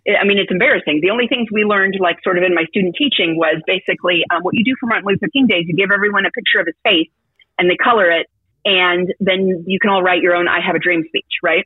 I 0.08 0.24
mean, 0.24 0.38
it's 0.38 0.52
embarrassing. 0.52 1.00
The 1.02 1.10
only 1.10 1.28
things 1.28 1.48
we 1.52 1.64
learned, 1.64 1.96
like 2.00 2.18
sort 2.24 2.38
of 2.38 2.44
in 2.44 2.54
my 2.54 2.66
student 2.66 2.96
teaching, 2.96 3.38
was 3.38 3.62
basically 3.66 4.24
um, 4.30 4.44
what 4.44 4.54
you 4.54 4.64
do 4.64 4.76
for 4.80 4.86
Martin 4.86 5.08
Luther 5.08 5.28
King 5.34 5.48
Day 5.48 5.58
is 5.58 5.66
you 5.68 5.76
give 5.76 5.90
everyone 5.92 6.26
a 6.26 6.32
picture 6.32 6.60
of 6.60 6.68
his 6.68 6.76
face 6.84 7.10
and 7.58 7.70
they 7.70 7.76
color 7.76 8.12
it, 8.12 8.28
and 8.66 9.14
then 9.20 9.64
you 9.66 9.80
can 9.80 9.90
all 9.90 10.04
write 10.04 10.22
your 10.22 10.36
own 10.36 10.48
"I 10.48 10.60
Have 10.62 10.76
a 10.76 10.80
Dream" 10.80 11.04
speech, 11.08 11.42
right? 11.42 11.66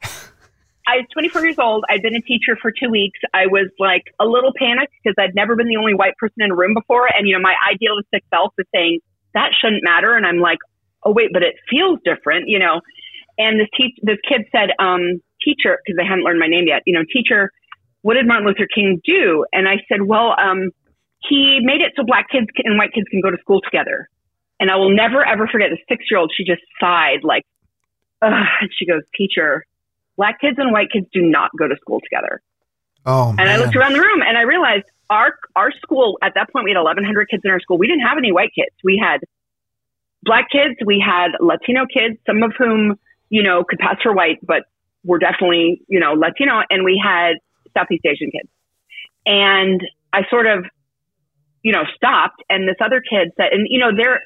I 0.88 0.98
was 0.98 1.06
24 1.14 1.46
years 1.46 1.60
old. 1.60 1.84
I'd 1.90 2.02
been 2.02 2.16
a 2.16 2.22
teacher 2.22 2.58
for 2.60 2.72
two 2.72 2.90
weeks. 2.90 3.20
I 3.34 3.46
was 3.46 3.70
like 3.78 4.04
a 4.20 4.26
little 4.26 4.54
panicked 4.58 4.94
because 5.04 5.16
I'd 5.20 5.36
never 5.36 5.56
been 5.56 5.68
the 5.68 5.78
only 5.78 5.94
white 5.94 6.18
person 6.18 6.42
in 6.42 6.52
a 6.52 6.56
room 6.56 6.74
before, 6.74 7.08
and 7.08 7.28
you 7.28 7.36
know, 7.36 7.42
my 7.42 7.56
idealistic 7.70 8.24
self 8.34 8.54
was 8.58 8.66
saying 8.74 9.00
that 9.34 9.52
shouldn't 9.60 9.84
matter, 9.84 10.16
and 10.16 10.26
I'm 10.26 10.40
like, 10.40 10.60
oh 11.04 11.12
wait, 11.12 11.32
but 11.34 11.44
it 11.44 11.56
feels 11.70 12.00
different, 12.06 12.48
you 12.48 12.60
know. 12.60 12.82
And 13.40 13.60
this 13.60 13.68
te- 13.76 13.98
this 14.04 14.18
kid 14.28 14.46
said, 14.52 14.70
um, 14.78 15.22
teacher, 15.42 15.80
because 15.84 15.98
they 15.98 16.06
hadn't 16.06 16.26
learned 16.26 16.40
my 16.40 16.48
name 16.48 16.66
yet, 16.68 16.84
you 16.86 16.94
know, 16.94 17.04
teacher, 17.12 17.52
what 18.02 18.14
did 18.14 18.28
Martin 18.28 18.46
Luther 18.46 18.68
King 18.74 19.02
do? 19.04 19.46
And 19.54 19.68
I 19.68 19.78
said, 19.90 20.04
well, 20.04 20.36
um, 20.38 20.70
he 21.28 21.60
made 21.64 21.82
it 21.82 21.94
so 21.96 22.04
black 22.06 22.30
kids 22.30 22.48
and 22.64 22.78
white 22.78 22.94
kids 22.94 23.08
can 23.10 23.22
go 23.22 23.32
to 23.32 23.38
school 23.40 23.62
together. 23.62 24.10
And 24.60 24.70
I 24.70 24.76
will 24.76 24.94
never 24.94 25.26
ever 25.26 25.48
forget 25.48 25.70
the 25.72 25.80
six 25.90 26.06
year 26.12 26.20
old. 26.20 26.32
She 26.36 26.44
just 26.44 26.62
sighed 26.80 27.24
like, 27.24 27.44
Ugh. 28.22 28.32
and 28.62 28.70
she 28.78 28.86
goes, 28.86 29.02
teacher, 29.16 29.66
black 30.18 30.40
kids 30.42 30.58
and 30.60 30.72
white 30.72 30.92
kids 30.92 31.08
do 31.14 31.22
not 31.22 31.50
go 31.58 31.68
to 31.68 31.76
school 31.80 32.02
together. 32.02 32.42
Oh, 33.06 33.34
and 33.40 33.50
I 33.50 33.56
looked 33.56 33.76
around 33.76 33.94
the 33.94 34.02
room 34.02 34.22
and 34.22 34.38
I 34.38 34.42
realized 34.42 34.84
our 35.10 35.34
our 35.56 35.72
school 35.72 36.18
at 36.22 36.34
that 36.36 36.52
point 36.52 36.66
we 36.66 36.72
had 36.72 36.78
1,100 36.78 37.30
kids 37.30 37.42
in 37.46 37.52
our 37.52 37.60
school. 37.62 37.78
We 37.78 37.88
didn't 37.88 38.06
have 38.06 38.18
any 38.18 38.32
white 38.32 38.52
kids. 38.54 38.76
We 38.84 39.02
had 39.02 39.22
black 40.24 40.50
kids, 40.52 40.76
we 40.86 41.04
had 41.04 41.32
Latino 41.40 41.86
kids, 41.92 42.20
some 42.26 42.44
of 42.44 42.54
whom, 42.58 43.00
you 43.30 43.44
know, 43.44 43.64
could 43.64 43.80
pass 43.80 43.98
for 44.02 44.14
white, 44.14 44.40
but 44.44 44.64
were 45.04 45.20
definitely, 45.20 45.82
you 45.88 46.00
know, 46.00 46.14
Latino. 46.14 46.62
And 46.70 46.84
we 46.84 47.02
had 47.02 47.38
Southeast 47.78 48.06
Asian 48.06 48.32
kids. 48.32 48.50
And 49.26 49.82
I 50.12 50.22
sort 50.30 50.48
of, 50.48 50.66
you 51.64 51.72
know, 51.72 51.84
stopped. 51.96 52.42
And 52.50 52.68
this 52.68 52.78
other 52.84 53.02
kid 53.02 53.32
said, 53.38 53.52
and, 53.52 53.68
you 53.70 53.80
know, 53.80 53.96
they're, 53.96 54.20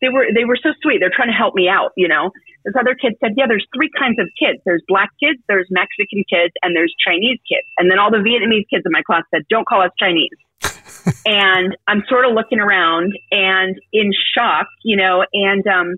they 0.00 0.08
were, 0.08 0.26
they 0.34 0.44
were 0.44 0.58
so 0.60 0.70
sweet. 0.82 0.98
They're 1.00 1.14
trying 1.14 1.28
to 1.28 1.36
help 1.36 1.54
me 1.54 1.68
out, 1.68 1.92
you 1.96 2.08
know. 2.08 2.30
This 2.64 2.74
other 2.78 2.94
kid 2.94 3.14
said, 3.20 3.32
yeah, 3.36 3.46
there's 3.46 3.66
three 3.74 3.90
kinds 3.96 4.18
of 4.18 4.26
kids. 4.38 4.60
There's 4.66 4.82
black 4.88 5.10
kids, 5.22 5.38
there's 5.48 5.68
Mexican 5.70 6.24
kids, 6.28 6.52
and 6.62 6.74
there's 6.74 6.92
Chinese 6.98 7.38
kids. 7.48 7.66
And 7.78 7.90
then 7.90 7.98
all 7.98 8.10
the 8.10 8.18
Vietnamese 8.18 8.66
kids 8.68 8.82
in 8.84 8.92
my 8.92 9.02
class 9.02 9.22
said, 9.32 9.42
don't 9.48 9.66
call 9.66 9.82
us 9.82 9.92
Chinese. 9.98 10.34
and 11.26 11.76
I'm 11.86 12.02
sort 12.08 12.26
of 12.26 12.32
looking 12.34 12.58
around 12.58 13.12
and 13.30 13.76
in 13.92 14.12
shock, 14.36 14.66
you 14.82 14.96
know, 14.96 15.24
and 15.32 15.66
um, 15.66 15.94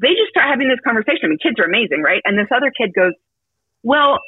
they 0.00 0.14
just 0.14 0.30
start 0.30 0.48
having 0.48 0.68
this 0.68 0.78
conversation. 0.84 1.24
I 1.24 1.28
mean, 1.28 1.38
kids 1.42 1.58
are 1.58 1.64
amazing, 1.64 2.02
right? 2.02 2.22
And 2.24 2.38
this 2.38 2.48
other 2.54 2.70
kid 2.70 2.94
goes, 2.94 3.12
well, 3.82 4.18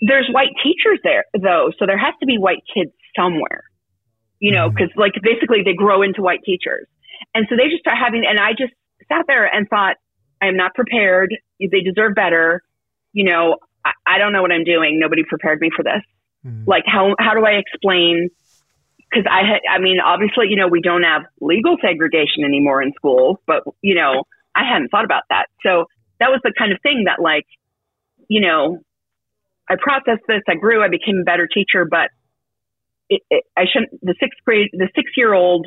there's 0.00 0.28
white 0.30 0.54
teachers 0.62 1.00
there 1.02 1.24
though, 1.34 1.72
so 1.78 1.86
there 1.86 1.98
has 1.98 2.14
to 2.20 2.26
be 2.26 2.38
white 2.38 2.62
kids 2.72 2.92
somewhere, 3.16 3.64
you 4.38 4.52
know, 4.52 4.70
because 4.70 4.90
mm-hmm. 4.90 5.00
like 5.00 5.12
basically 5.22 5.62
they 5.64 5.74
grow 5.74 6.02
into 6.02 6.22
white 6.22 6.40
teachers. 6.44 6.86
And 7.34 7.46
so 7.48 7.56
they 7.56 7.68
just 7.68 7.80
start 7.80 7.98
having, 7.98 8.24
and 8.28 8.38
I 8.38 8.52
just 8.52 8.72
sat 9.08 9.26
there 9.26 9.44
and 9.44 9.68
thought, 9.68 9.96
I 10.40 10.46
am 10.46 10.56
not 10.56 10.74
prepared. 10.74 11.34
They 11.58 11.80
deserve 11.80 12.14
better. 12.14 12.62
You 13.12 13.24
know, 13.24 13.56
I, 13.84 13.92
I 14.06 14.18
don't 14.18 14.32
know 14.32 14.42
what 14.42 14.52
I'm 14.52 14.64
doing. 14.64 15.00
Nobody 15.00 15.24
prepared 15.28 15.60
me 15.60 15.70
for 15.74 15.82
this. 15.82 16.02
Mm-hmm. 16.46 16.64
Like, 16.66 16.84
how, 16.86 17.16
how 17.18 17.34
do 17.34 17.44
I 17.44 17.58
explain 17.58 18.30
because 19.10 19.26
I 19.30 19.40
had, 19.40 19.60
I 19.70 19.78
mean, 19.80 19.98
obviously, 20.04 20.46
you 20.50 20.56
know, 20.56 20.68
we 20.68 20.80
don't 20.80 21.02
have 21.02 21.22
legal 21.40 21.76
segregation 21.80 22.44
anymore 22.44 22.82
in 22.82 22.92
schools, 22.94 23.38
but, 23.46 23.62
you 23.80 23.94
know, 23.94 24.24
I 24.54 24.64
hadn't 24.64 24.88
thought 24.88 25.04
about 25.04 25.22
that. 25.30 25.46
So 25.62 25.84
that 26.20 26.28
was 26.28 26.40
the 26.42 26.52
kind 26.56 26.72
of 26.72 26.78
thing 26.82 27.04
that, 27.06 27.22
like, 27.22 27.46
you 28.28 28.40
know, 28.40 28.78
I 29.70 29.76
processed 29.80 30.26
this, 30.26 30.42
I 30.48 30.54
grew, 30.54 30.82
I 30.82 30.88
became 30.88 31.20
a 31.20 31.24
better 31.24 31.46
teacher, 31.46 31.86
but 31.88 32.08
it, 33.08 33.22
it, 33.30 33.44
I 33.56 33.64
shouldn't, 33.70 34.00
the 34.02 34.14
sixth 34.20 34.38
grade, 34.44 34.68
the 34.72 34.88
six 34.94 35.12
year 35.16 35.34
old 35.34 35.66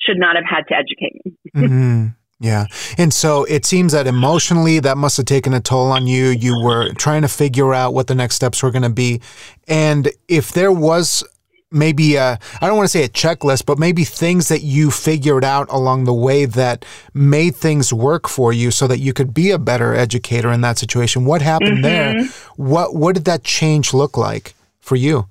should 0.00 0.18
not 0.18 0.36
have 0.36 0.44
had 0.48 0.62
to 0.68 0.74
educate 0.74 1.20
me. 1.24 1.32
mm-hmm. 1.56 2.06
Yeah. 2.38 2.66
And 2.98 3.14
so 3.14 3.44
it 3.44 3.64
seems 3.64 3.92
that 3.92 4.06
emotionally 4.06 4.78
that 4.80 4.98
must 4.98 5.16
have 5.16 5.24
taken 5.24 5.54
a 5.54 5.60
toll 5.60 5.90
on 5.90 6.06
you. 6.06 6.26
You 6.26 6.60
were 6.62 6.92
trying 6.92 7.22
to 7.22 7.28
figure 7.28 7.72
out 7.72 7.94
what 7.94 8.08
the 8.08 8.14
next 8.14 8.34
steps 8.34 8.62
were 8.62 8.70
going 8.70 8.82
to 8.82 8.90
be. 8.90 9.22
And 9.68 10.10
if 10.28 10.52
there 10.52 10.72
was 10.72 11.24
maybe 11.70 12.18
I 12.18 12.38
don't 12.60 12.76
want 12.76 12.84
to 12.84 12.98
say 12.98 13.04
a 13.04 13.08
checklist, 13.08 13.66
but 13.66 13.78
maybe 13.78 14.04
things 14.04 14.48
that 14.48 14.62
you 14.62 14.90
figured 14.90 15.44
out 15.44 15.68
along 15.70 16.04
the 16.04 16.14
way 16.14 16.44
that 16.44 16.84
made 17.14 17.56
things 17.56 17.92
work 17.92 18.28
for 18.28 18.52
you 18.52 18.70
so 18.70 18.86
that 18.86 18.98
you 18.98 19.12
could 19.12 19.34
be 19.34 19.50
a 19.50 19.58
better 19.58 19.94
educator 19.94 20.52
in 20.52 20.60
that 20.62 20.78
situation. 20.78 21.24
What 21.24 21.42
happened 21.42 21.82
mm-hmm. 21.84 22.18
there? 22.18 22.28
What 22.56 22.94
what 22.94 23.14
did 23.14 23.24
that 23.24 23.44
change 23.44 23.92
look 23.92 24.16
like 24.16 24.54
for 24.80 24.96
you? 24.96 25.26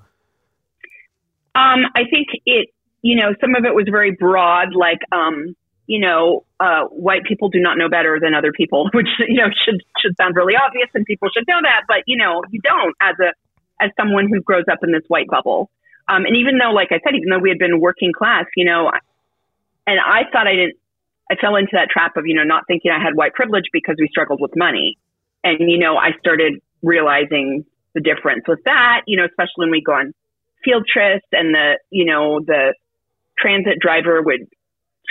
Um, 1.55 1.85
I 1.95 2.03
think 2.09 2.27
it, 2.45 2.69
you 3.01 3.15
know, 3.15 3.33
some 3.39 3.55
of 3.55 3.63
it 3.63 3.73
was 3.73 3.87
very 3.89 4.11
broad, 4.11 4.75
like, 4.75 4.99
um, 5.13 5.55
you 5.87 5.99
know, 5.99 6.43
uh, 6.59 6.83
white 6.91 7.23
people 7.23 7.49
do 7.49 7.59
not 7.61 7.77
know 7.77 7.87
better 7.87 8.19
than 8.19 8.33
other 8.33 8.51
people, 8.51 8.89
which 8.93 9.07
you 9.27 9.37
know 9.37 9.47
should 9.65 9.81
should 10.01 10.15
sound 10.17 10.35
really 10.35 10.55
obvious, 10.55 10.89
and 10.93 11.05
people 11.05 11.29
should 11.35 11.45
know 11.47 11.59
that, 11.61 11.83
but 11.87 12.03
you 12.07 12.17
know, 12.17 12.41
you 12.49 12.59
don't 12.61 12.95
as 13.01 13.15
a 13.21 13.31
as 13.83 13.91
someone 13.99 14.27
who 14.31 14.41
grows 14.41 14.65
up 14.71 14.79
in 14.83 14.91
this 14.91 15.03
white 15.07 15.27
bubble. 15.27 15.69
Um, 16.07 16.25
and 16.25 16.35
even 16.37 16.57
though, 16.57 16.71
like 16.71 16.89
I 16.91 16.99
said, 17.03 17.15
even 17.15 17.29
though 17.29 17.39
we 17.39 17.49
had 17.49 17.57
been 17.57 17.79
working 17.79 18.11
class, 18.13 18.45
you 18.55 18.65
know, 18.65 18.91
and 19.87 19.99
I 19.99 20.23
thought 20.31 20.47
I 20.47 20.55
didn't, 20.55 20.77
I 21.31 21.35
fell 21.35 21.55
into 21.55 21.71
that 21.73 21.89
trap 21.89 22.17
of, 22.17 22.27
you 22.27 22.35
know, 22.35 22.43
not 22.43 22.67
thinking 22.67 22.91
I 22.91 23.01
had 23.01 23.15
white 23.15 23.33
privilege 23.33 23.65
because 23.73 23.95
we 23.99 24.07
struggled 24.07 24.39
with 24.39 24.51
money. 24.55 24.97
And, 25.43 25.71
you 25.71 25.79
know, 25.79 25.97
I 25.97 26.11
started 26.19 26.61
realizing 26.83 27.65
the 27.95 28.01
difference 28.01 28.43
with 28.47 28.59
that, 28.65 29.01
you 29.07 29.17
know, 29.17 29.25
especially 29.25 29.65
when 29.65 29.71
we 29.71 29.81
go 29.81 29.93
on 29.93 30.13
field 30.63 30.85
trips 30.91 31.25
and 31.31 31.53
the, 31.53 31.79
you 31.89 32.05
know, 32.05 32.39
the 32.41 32.75
transit 33.37 33.79
driver 33.79 34.21
would 34.21 34.47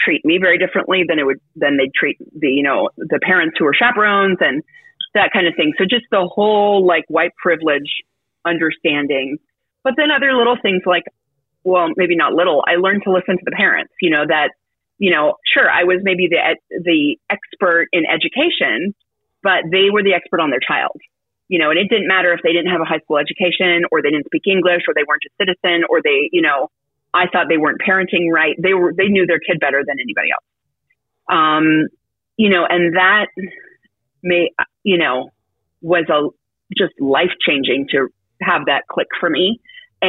treat 0.05 0.25
me 0.25 0.39
very 0.39 0.59
differently 0.59 1.05
than 1.09 1.19
it 1.19 1.25
would, 1.27 1.41
than 1.57 1.77
they'd 1.77 1.95
treat 1.95 2.19
the, 2.39 2.49
you 2.49 2.63
know, 2.63 2.91
the 2.97 3.19
parents 3.23 3.57
who 3.59 3.65
were 3.65 3.75
chaperones 3.75 4.39
and 4.41 4.63
that 5.15 5.31
kind 5.33 5.47
of 5.47 5.55
thing. 5.57 5.73
So 5.79 5.85
just 5.85 6.05
the 6.11 6.29
whole 6.33 6.87
like 6.87 7.05
white 7.09 7.35
privilege 7.41 8.03
understanding 8.45 9.39
but 9.85 9.95
then 9.97 10.11
other 10.11 10.35
little 10.35 10.57
things 10.61 10.83
like, 10.87 11.05
well, 11.63 11.89
maybe 11.97 12.17
not 12.17 12.33
little. 12.33 12.65
I 12.67 12.77
learned 12.77 13.03
to 13.05 13.13
listen 13.13 13.37
to 13.37 13.45
the 13.45 13.53
parents. 13.53 13.93
You 14.01 14.11
know 14.11 14.25
that, 14.27 14.51
you 14.99 15.13
know, 15.13 15.35
sure, 15.47 15.71
I 15.71 15.85
was 15.85 16.01
maybe 16.03 16.29
the 16.29 16.41
the 16.83 17.17
expert 17.31 17.89
in 17.93 18.05
education, 18.07 18.95
but 19.43 19.65
they 19.71 19.91
were 19.93 20.03
the 20.03 20.15
expert 20.15 20.41
on 20.41 20.51
their 20.51 20.65
child. 20.67 20.97
You 21.49 21.59
know, 21.59 21.71
and 21.71 21.79
it 21.79 21.89
didn't 21.89 22.09
matter 22.09 22.33
if 22.33 22.41
they 22.43 22.53
didn't 22.53 22.73
have 22.73 22.81
a 22.81 22.89
high 22.89 23.01
school 23.05 23.19
education 23.19 23.85
or 23.93 24.01
they 24.01 24.11
didn't 24.11 24.27
speak 24.27 24.49
English 24.49 24.83
or 24.89 24.95
they 24.97 25.05
weren't 25.07 25.23
a 25.29 25.33
citizen 25.37 25.85
or 25.89 26.01
they, 26.03 26.31
you 26.33 26.41
know, 26.41 26.71
I 27.13 27.29
thought 27.29 27.47
they 27.49 27.59
weren't 27.59 27.81
parenting 27.81 28.33
right. 28.33 28.57
They 28.59 28.75
were 28.75 28.93
they 28.97 29.09
knew 29.09 29.27
their 29.27 29.39
kid 29.39 29.61
better 29.61 29.83
than 29.87 29.97
anybody 30.01 30.31
else. 30.33 30.45
Um, 31.31 31.89
you 32.37 32.51
know, 32.51 32.67
and 32.69 32.97
that 32.97 33.29
may 34.23 34.51
you 34.83 34.99
know 34.99 35.31
was 35.81 36.07
a 36.11 36.29
just 36.77 36.93
life 36.99 37.31
changing 37.47 37.87
to 37.93 38.09
have 38.41 38.67
that 38.67 38.83
click 38.91 39.09
for 39.21 39.31
me. 39.31 39.61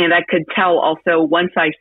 And 0.03 0.13
I 0.13 0.23
could 0.27 0.43
tell 0.53 0.77
also 0.77 1.23
once 1.23 1.51
I 1.55 1.71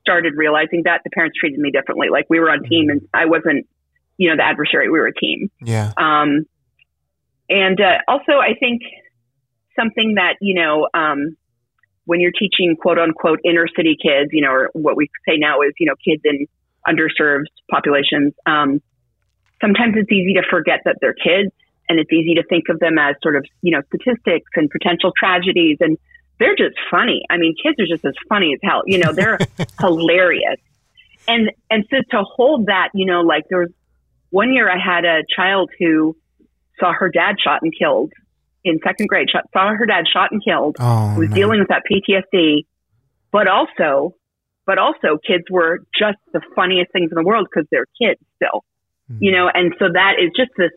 started 0.00 0.34
realizing 0.36 0.82
that 0.84 1.02
the 1.04 1.10
parents 1.10 1.38
treated 1.38 1.60
me 1.60 1.70
differently. 1.70 2.08
Like 2.10 2.26
we 2.28 2.40
were 2.40 2.50
on 2.50 2.64
team 2.64 2.90
and 2.90 3.08
I 3.14 3.26
wasn't, 3.26 3.66
you 4.16 4.28
know, 4.28 4.36
the 4.36 4.44
adversary. 4.44 4.90
We 4.90 4.98
were 4.98 5.06
a 5.06 5.14
team. 5.14 5.48
Yeah. 5.60 5.92
Um, 5.96 6.44
and 7.48 7.80
uh, 7.80 7.98
also, 8.08 8.32
I 8.32 8.54
think 8.58 8.82
something 9.78 10.14
that, 10.16 10.34
you 10.40 10.54
know, 10.54 10.88
um, 10.92 11.36
when 12.04 12.20
you're 12.20 12.32
teaching 12.32 12.76
quote 12.80 12.98
unquote 12.98 13.38
inner 13.44 13.66
city 13.76 13.96
kids, 14.00 14.30
you 14.32 14.42
know, 14.42 14.50
or 14.50 14.70
what 14.72 14.96
we 14.96 15.08
say 15.28 15.36
now 15.36 15.60
is, 15.60 15.72
you 15.78 15.86
know, 15.86 15.94
kids 16.04 16.22
in 16.24 16.46
underserved 16.88 17.46
populations, 17.70 18.34
um, 18.44 18.82
sometimes 19.60 19.94
it's 19.96 20.10
easy 20.10 20.34
to 20.34 20.42
forget 20.50 20.80
that 20.84 20.96
they're 21.00 21.14
kids 21.14 21.52
and 21.88 22.00
it's 22.00 22.12
easy 22.12 22.34
to 22.34 22.42
think 22.42 22.64
of 22.70 22.80
them 22.80 22.98
as 22.98 23.14
sort 23.22 23.36
of, 23.36 23.44
you 23.60 23.70
know, 23.70 23.82
statistics 23.86 24.50
and 24.56 24.68
potential 24.68 25.12
tragedies. 25.16 25.76
And 25.80 25.96
they're 26.42 26.56
just 26.56 26.76
funny. 26.90 27.22
I 27.30 27.36
mean, 27.36 27.54
kids 27.62 27.76
are 27.78 27.86
just 27.86 28.04
as 28.04 28.14
funny 28.28 28.52
as 28.52 28.58
hell. 28.62 28.82
You 28.84 28.98
know, 28.98 29.12
they're 29.12 29.38
hilarious. 29.80 30.58
And 31.28 31.52
and 31.70 31.84
so 31.88 31.98
to 32.10 32.24
hold 32.24 32.66
that, 32.66 32.88
you 32.94 33.06
know, 33.06 33.20
like 33.20 33.44
there 33.48 33.60
was 33.60 33.70
one 34.30 34.52
year 34.52 34.68
I 34.68 34.78
had 34.78 35.04
a 35.04 35.22
child 35.34 35.70
who 35.78 36.16
saw 36.80 36.92
her 36.92 37.08
dad 37.10 37.36
shot 37.42 37.60
and 37.62 37.72
killed 37.76 38.12
in 38.64 38.80
second 38.84 39.08
grade. 39.08 39.28
Shot, 39.30 39.44
saw 39.52 39.72
her 39.72 39.86
dad 39.86 40.04
shot 40.12 40.32
and 40.32 40.42
killed. 40.44 40.76
Oh, 40.80 41.16
was 41.16 41.30
dealing 41.30 41.60
with 41.60 41.68
that 41.68 41.82
PTSD, 41.88 42.66
but 43.30 43.46
also, 43.46 44.16
but 44.66 44.78
also, 44.78 45.18
kids 45.24 45.44
were 45.48 45.84
just 45.96 46.18
the 46.32 46.40
funniest 46.56 46.90
things 46.92 47.10
in 47.12 47.14
the 47.14 47.24
world 47.24 47.46
because 47.48 47.68
they're 47.70 47.86
kids 48.00 48.20
still. 48.34 48.64
Mm. 49.12 49.18
You 49.20 49.32
know, 49.32 49.48
and 49.52 49.74
so 49.78 49.86
that 49.92 50.14
is 50.18 50.30
just 50.36 50.50
this 50.56 50.72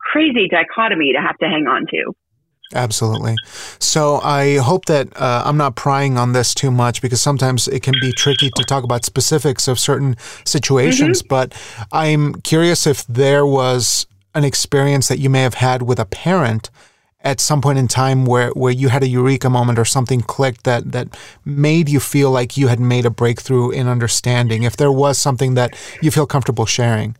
crazy 0.00 0.48
dichotomy 0.48 1.12
to 1.12 1.20
have 1.20 1.38
to 1.38 1.46
hang 1.46 1.68
on 1.68 1.86
to. 1.86 2.14
Absolutely. 2.74 3.34
So 3.80 4.20
I 4.22 4.58
hope 4.58 4.84
that 4.86 5.08
uh, 5.16 5.42
I'm 5.44 5.56
not 5.56 5.74
prying 5.74 6.16
on 6.16 6.32
this 6.32 6.54
too 6.54 6.70
much 6.70 7.02
because 7.02 7.20
sometimes 7.20 7.66
it 7.66 7.82
can 7.82 7.94
be 8.00 8.12
tricky 8.12 8.50
to 8.54 8.64
talk 8.64 8.84
about 8.84 9.04
specifics 9.04 9.66
of 9.66 9.78
certain 9.78 10.16
situations. 10.44 11.20
Mm-hmm. 11.20 11.28
But 11.28 11.54
I'm 11.90 12.34
curious 12.42 12.86
if 12.86 13.04
there 13.06 13.44
was 13.44 14.06
an 14.34 14.44
experience 14.44 15.08
that 15.08 15.18
you 15.18 15.28
may 15.28 15.42
have 15.42 15.54
had 15.54 15.82
with 15.82 15.98
a 15.98 16.04
parent 16.04 16.70
at 17.22 17.40
some 17.40 17.60
point 17.60 17.78
in 17.78 17.88
time 17.88 18.24
where, 18.24 18.50
where 18.50 18.72
you 18.72 18.88
had 18.88 19.02
a 19.02 19.08
eureka 19.08 19.50
moment 19.50 19.78
or 19.78 19.84
something 19.84 20.20
clicked 20.20 20.64
that, 20.64 20.92
that 20.92 21.08
made 21.44 21.88
you 21.88 22.00
feel 22.00 22.30
like 22.30 22.56
you 22.56 22.68
had 22.68 22.80
made 22.80 23.04
a 23.04 23.10
breakthrough 23.10 23.70
in 23.70 23.88
understanding. 23.88 24.62
If 24.62 24.76
there 24.76 24.92
was 24.92 25.18
something 25.18 25.54
that 25.54 25.76
you 26.00 26.10
feel 26.10 26.26
comfortable 26.26 26.66
sharing. 26.66 27.16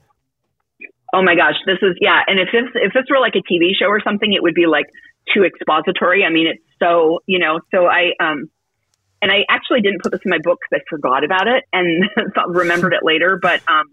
Oh 1.12 1.22
my 1.22 1.34
gosh, 1.34 1.56
this 1.66 1.78
is 1.82 1.96
yeah. 2.00 2.22
And 2.28 2.38
if 2.38 2.48
this 2.52 2.70
if 2.76 2.92
this 2.92 3.02
were 3.10 3.18
like 3.18 3.34
a 3.34 3.42
TV 3.42 3.72
show 3.76 3.86
or 3.86 4.00
something, 4.00 4.32
it 4.32 4.44
would 4.44 4.54
be 4.54 4.66
like 4.66 4.86
too 5.34 5.44
expository. 5.44 6.24
I 6.24 6.30
mean, 6.30 6.46
it's 6.46 6.62
so, 6.78 7.20
you 7.26 7.38
know, 7.38 7.60
so 7.72 7.86
I, 7.86 8.12
um, 8.20 8.50
and 9.22 9.30
I 9.30 9.44
actually 9.48 9.82
didn't 9.82 10.02
put 10.02 10.12
this 10.12 10.20
in 10.24 10.30
my 10.30 10.38
book 10.42 10.58
because 10.60 10.82
I 10.82 10.88
forgot 10.88 11.24
about 11.24 11.46
it 11.46 11.64
and 11.72 12.04
remembered 12.48 12.94
it 12.94 13.00
later. 13.02 13.38
But 13.40 13.60
um, 13.68 13.86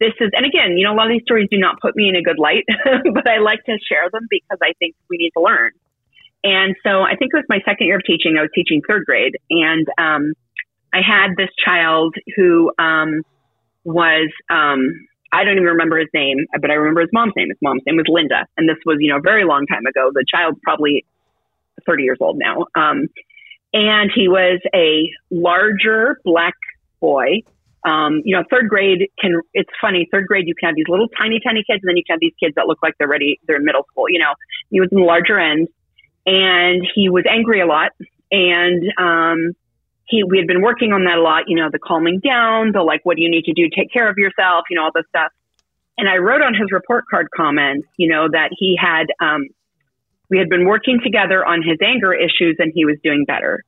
this 0.00 0.12
is, 0.20 0.30
and 0.32 0.46
again, 0.46 0.76
you 0.76 0.84
know, 0.84 0.94
a 0.94 0.96
lot 0.96 1.06
of 1.06 1.12
these 1.12 1.24
stories 1.24 1.48
do 1.50 1.58
not 1.58 1.80
put 1.80 1.94
me 1.94 2.08
in 2.08 2.16
a 2.16 2.22
good 2.22 2.38
light, 2.38 2.64
but 3.14 3.28
I 3.28 3.38
like 3.38 3.64
to 3.64 3.78
share 3.86 4.08
them 4.10 4.26
because 4.30 4.58
I 4.62 4.72
think 4.78 4.94
we 5.10 5.18
need 5.18 5.30
to 5.36 5.42
learn. 5.42 5.72
And 6.44 6.76
so 6.82 7.02
I 7.02 7.16
think 7.16 7.32
it 7.34 7.36
was 7.36 7.44
my 7.48 7.60
second 7.64 7.86
year 7.86 7.96
of 7.96 8.04
teaching. 8.06 8.36
I 8.38 8.42
was 8.42 8.50
teaching 8.54 8.80
third 8.88 9.04
grade, 9.04 9.36
and 9.50 9.86
um, 9.98 10.32
I 10.92 11.00
had 11.02 11.34
this 11.36 11.50
child 11.62 12.14
who 12.36 12.70
um, 12.78 13.22
was 13.84 14.30
um, 14.48 14.92
I 15.36 15.44
don't 15.44 15.56
even 15.56 15.64
remember 15.64 15.98
his 15.98 16.08
name, 16.14 16.46
but 16.60 16.70
I 16.70 16.74
remember 16.74 17.02
his 17.02 17.10
mom's 17.12 17.34
name. 17.36 17.48
His 17.50 17.58
mom's 17.60 17.82
name 17.86 17.96
was 17.96 18.06
Linda. 18.08 18.46
And 18.56 18.66
this 18.66 18.78
was, 18.86 18.96
you 19.00 19.10
know, 19.10 19.18
a 19.18 19.20
very 19.20 19.44
long 19.44 19.66
time 19.66 19.84
ago. 19.84 20.10
The 20.14 20.24
child's 20.26 20.58
probably 20.62 21.04
30 21.84 22.02
years 22.04 22.16
old 22.22 22.38
now. 22.38 22.64
Um, 22.74 23.08
and 23.74 24.10
he 24.14 24.28
was 24.28 24.60
a 24.74 25.10
larger 25.30 26.18
black 26.24 26.54
boy. 27.00 27.42
Um, 27.84 28.22
you 28.24 28.34
know, 28.34 28.44
third 28.50 28.70
grade 28.70 29.10
can, 29.20 29.42
it's 29.52 29.68
funny, 29.78 30.08
third 30.10 30.26
grade, 30.26 30.48
you 30.48 30.54
can 30.54 30.70
have 30.70 30.76
these 30.76 30.88
little 30.88 31.08
tiny, 31.20 31.38
tiny 31.46 31.62
kids, 31.68 31.82
and 31.82 31.88
then 31.88 31.98
you 31.98 32.02
can 32.04 32.14
have 32.14 32.20
these 32.20 32.34
kids 32.42 32.54
that 32.56 32.66
look 32.66 32.78
like 32.82 32.94
they're 32.98 33.06
ready, 33.06 33.38
they're 33.46 33.56
in 33.56 33.64
middle 33.64 33.84
school, 33.90 34.06
you 34.08 34.18
know. 34.18 34.32
He 34.70 34.80
was 34.80 34.88
in 34.90 34.98
the 34.98 35.04
larger 35.04 35.38
end, 35.38 35.68
and 36.24 36.84
he 36.94 37.10
was 37.10 37.24
angry 37.30 37.60
a 37.60 37.66
lot. 37.66 37.92
And, 38.32 38.82
um, 38.98 39.52
he, 40.08 40.22
we 40.22 40.38
had 40.38 40.46
been 40.46 40.62
working 40.62 40.92
on 40.92 41.04
that 41.04 41.18
a 41.18 41.22
lot, 41.22 41.44
you 41.46 41.56
know, 41.56 41.68
the 41.70 41.78
calming 41.78 42.20
down, 42.20 42.72
the 42.72 42.82
like, 42.82 43.00
what 43.04 43.16
do 43.16 43.22
you 43.22 43.30
need 43.30 43.44
to 43.44 43.52
do? 43.52 43.68
Take 43.74 43.92
care 43.92 44.08
of 44.08 44.16
yourself, 44.16 44.64
you 44.70 44.76
know, 44.76 44.84
all 44.84 44.90
this 44.94 45.04
stuff. 45.08 45.32
And 45.98 46.08
I 46.08 46.16
wrote 46.18 46.42
on 46.42 46.54
his 46.54 46.70
report 46.70 47.04
card 47.10 47.28
comments, 47.34 47.86
you 47.96 48.08
know, 48.08 48.28
that 48.30 48.50
he 48.56 48.78
had, 48.80 49.06
um, 49.20 49.46
we 50.30 50.38
had 50.38 50.48
been 50.48 50.66
working 50.66 51.00
together 51.02 51.44
on 51.44 51.62
his 51.62 51.78
anger 51.82 52.12
issues 52.12 52.56
and 52.58 52.70
he 52.74 52.84
was 52.84 52.96
doing 53.02 53.24
better. 53.26 53.62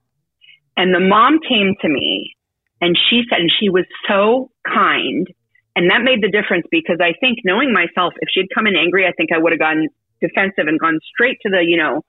And 0.77 0.95
the 0.95 1.01
mom 1.01 1.41
came 1.41 1.75
to 1.81 1.89
me 1.89 2.35
and 2.81 2.97
she 3.11 3.23
said, 3.29 3.41
and 3.41 3.51
she 3.51 3.69
was 3.69 3.85
so 4.07 4.51
kind. 4.67 5.27
And 5.75 5.91
that 5.91 6.03
made 6.03 6.23
the 6.23 6.31
difference 6.31 6.67
because 6.71 6.99
I 7.01 7.15
think 7.19 7.39
knowing 7.45 7.73
myself, 7.73 8.15
if 8.21 8.29
she'd 8.31 8.49
come 8.55 8.67
in 8.67 8.77
angry, 8.77 9.07
I 9.07 9.13
think 9.13 9.31
I 9.33 9.39
would 9.39 9.53
have 9.53 9.61
gone 9.61 9.89
defensive 10.21 10.67
and 10.67 10.79
gone 10.79 10.99
straight 11.15 11.39
to 11.43 11.51
the, 11.51 11.65
you 11.65 11.77
know, 11.77 12.03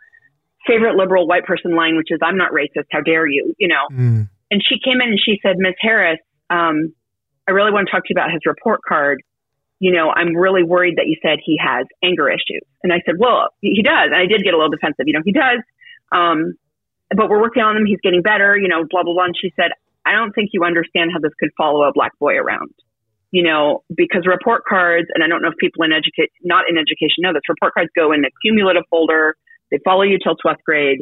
favorite 0.69 0.95
liberal 0.95 1.27
white 1.27 1.45
person 1.45 1.75
line, 1.75 1.97
which 1.97 2.11
is, 2.11 2.19
I'm 2.21 2.37
not 2.37 2.51
racist. 2.51 2.85
How 2.91 3.01
dare 3.01 3.25
you, 3.25 3.53
you 3.57 3.67
know? 3.67 3.87
Mm. 3.91 4.29
And 4.51 4.61
she 4.61 4.75
came 4.83 5.01
in 5.01 5.09
and 5.09 5.19
she 5.19 5.39
said, 5.41 5.57
Ms. 5.57 5.75
Harris, 5.81 6.19
um, 6.49 6.93
I 7.47 7.51
really 7.51 7.71
want 7.71 7.87
to 7.87 7.91
talk 7.91 8.03
to 8.05 8.09
you 8.09 8.13
about 8.13 8.31
his 8.31 8.41
report 8.45 8.81
card. 8.87 9.21
You 9.79 9.91
know, 9.91 10.09
I'm 10.09 10.35
really 10.35 10.63
worried 10.63 10.97
that 10.97 11.07
you 11.07 11.15
said 11.21 11.39
he 11.43 11.57
has 11.57 11.87
anger 12.03 12.29
issues. 12.29 12.61
And 12.83 12.93
I 12.93 13.01
said, 13.05 13.15
well, 13.17 13.49
he 13.61 13.81
does. 13.81 14.11
And 14.11 14.15
I 14.15 14.27
did 14.27 14.43
get 14.43 14.53
a 14.53 14.57
little 14.57 14.69
defensive. 14.69 15.07
You 15.07 15.13
know, 15.13 15.23
he 15.23 15.31
does. 15.31 15.63
Um, 16.11 16.53
but 17.15 17.29
we're 17.29 17.41
working 17.41 17.63
on 17.63 17.77
him. 17.77 17.85
He's 17.85 18.01
getting 18.03 18.21
better, 18.21 18.57
you 18.57 18.67
know, 18.67 18.85
blah, 18.89 19.03
blah, 19.03 19.13
blah. 19.13 19.25
And 19.25 19.35
she 19.39 19.53
said, 19.55 19.71
I 20.05 20.13
don't 20.13 20.33
think 20.33 20.49
you 20.53 20.63
understand 20.63 21.11
how 21.13 21.19
this 21.19 21.33
could 21.39 21.49
follow 21.57 21.83
a 21.83 21.91
black 21.93 22.17
boy 22.19 22.35
around, 22.35 22.73
you 23.31 23.43
know, 23.43 23.83
because 23.95 24.25
report 24.25 24.63
cards, 24.67 25.07
and 25.13 25.23
I 25.23 25.27
don't 25.27 25.41
know 25.41 25.49
if 25.49 25.57
people 25.57 25.83
in 25.83 25.91
educate, 25.91 26.31
not 26.43 26.65
in 26.69 26.77
education 26.77 27.19
know 27.19 27.33
this, 27.33 27.41
report 27.47 27.73
cards 27.73 27.89
go 27.95 28.11
in 28.11 28.25
a 28.25 28.29
cumulative 28.41 28.83
folder. 28.89 29.35
They 29.71 29.79
follow 29.83 30.03
you 30.03 30.17
till 30.21 30.35
12th 30.35 30.63
grade. 30.65 31.01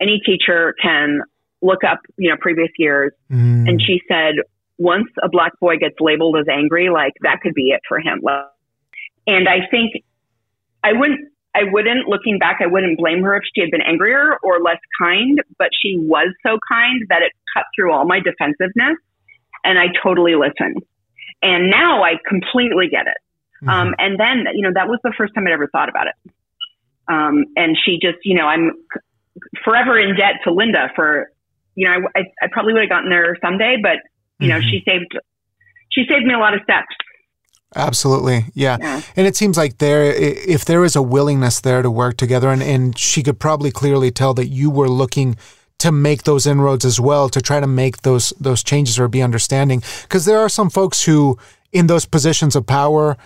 Any 0.00 0.20
teacher 0.24 0.74
can 0.80 1.20
look 1.60 1.82
up, 1.84 2.00
you 2.16 2.30
know, 2.30 2.36
previous 2.40 2.70
years. 2.78 3.12
Mm. 3.30 3.68
And 3.68 3.82
she 3.82 4.00
said, 4.08 4.34
once 4.78 5.08
a 5.22 5.28
black 5.28 5.58
boy 5.60 5.76
gets 5.76 5.96
labeled 6.00 6.36
as 6.38 6.46
angry, 6.50 6.88
like 6.90 7.14
that 7.22 7.40
could 7.42 7.54
be 7.54 7.70
it 7.70 7.80
for 7.88 7.98
him. 7.98 8.22
And 9.26 9.48
I 9.48 9.66
think 9.70 10.04
I 10.84 10.92
wouldn't 10.92 11.28
I 11.54 11.64
wouldn't, 11.72 12.06
looking 12.06 12.38
back, 12.38 12.58
I 12.60 12.66
wouldn't 12.66 12.98
blame 12.98 13.22
her 13.22 13.34
if 13.34 13.42
she 13.52 13.60
had 13.60 13.70
been 13.70 13.80
angrier 13.80 14.36
or 14.44 14.60
less 14.60 14.78
kind, 15.00 15.40
but 15.58 15.70
she 15.72 15.96
was 15.98 16.32
so 16.46 16.58
kind 16.70 17.04
that 17.08 17.22
it 17.22 17.32
cut 17.52 17.64
through 17.74 17.92
all 17.92 18.04
my 18.04 18.20
defensiveness 18.20 18.96
and 19.64 19.78
I 19.78 19.86
totally 20.02 20.34
listened. 20.36 20.82
And 21.42 21.70
now 21.70 22.02
I 22.04 22.14
completely 22.28 22.88
get 22.88 23.06
it. 23.06 23.16
Mm-hmm. 23.62 23.68
Um, 23.68 23.94
and 23.98 24.20
then, 24.20 24.44
you 24.54 24.62
know, 24.62 24.72
that 24.74 24.88
was 24.88 25.00
the 25.02 25.12
first 25.16 25.34
time 25.34 25.46
I'd 25.48 25.52
ever 25.52 25.68
thought 25.68 25.88
about 25.88 26.06
it. 26.06 26.32
Um, 27.08 27.46
and 27.56 27.76
she 27.84 27.98
just, 28.00 28.18
you 28.24 28.36
know, 28.36 28.46
I'm 28.46 28.72
forever 29.64 29.98
in 29.98 30.16
debt 30.16 30.34
to 30.44 30.52
Linda 30.52 30.90
for, 30.94 31.30
you 31.74 31.88
know, 31.88 32.08
I, 32.14 32.20
I 32.42 32.48
probably 32.52 32.74
would 32.74 32.82
have 32.82 32.90
gotten 32.90 33.10
there 33.10 33.36
someday, 33.42 33.76
but, 33.82 33.98
you 34.38 34.48
mm-hmm. 34.48 34.58
know, 34.58 34.60
she 34.60 34.82
saved, 34.86 35.16
she 35.90 36.04
saved 36.08 36.26
me 36.26 36.34
a 36.34 36.38
lot 36.38 36.54
of 36.54 36.60
steps. 36.62 36.94
Absolutely. 37.74 38.46
Yeah. 38.54 38.78
yeah. 38.80 39.02
And 39.14 39.26
it 39.26 39.36
seems 39.36 39.56
like 39.56 39.78
there 39.78 40.04
if 40.04 40.64
there 40.64 40.84
is 40.84 40.96
a 40.96 41.02
willingness 41.02 41.60
there 41.60 41.82
to 41.82 41.90
work 41.90 42.16
together 42.16 42.48
and, 42.48 42.62
and 42.62 42.98
she 42.98 43.22
could 43.22 43.38
probably 43.38 43.70
clearly 43.70 44.10
tell 44.10 44.32
that 44.34 44.48
you 44.48 44.70
were 44.70 44.88
looking 44.88 45.36
to 45.78 45.92
make 45.92 46.22
those 46.24 46.46
inroads 46.46 46.84
as 46.84 46.98
well 46.98 47.28
to 47.28 47.40
try 47.40 47.60
to 47.60 47.66
make 47.66 48.02
those 48.02 48.32
those 48.40 48.64
changes 48.64 48.98
or 48.98 49.06
be 49.06 49.22
understanding 49.22 49.82
because 50.02 50.24
there 50.24 50.38
are 50.38 50.48
some 50.48 50.70
folks 50.70 51.04
who 51.04 51.38
in 51.70 51.88
those 51.88 52.06
positions 52.06 52.56
of 52.56 52.66
power 52.66 53.16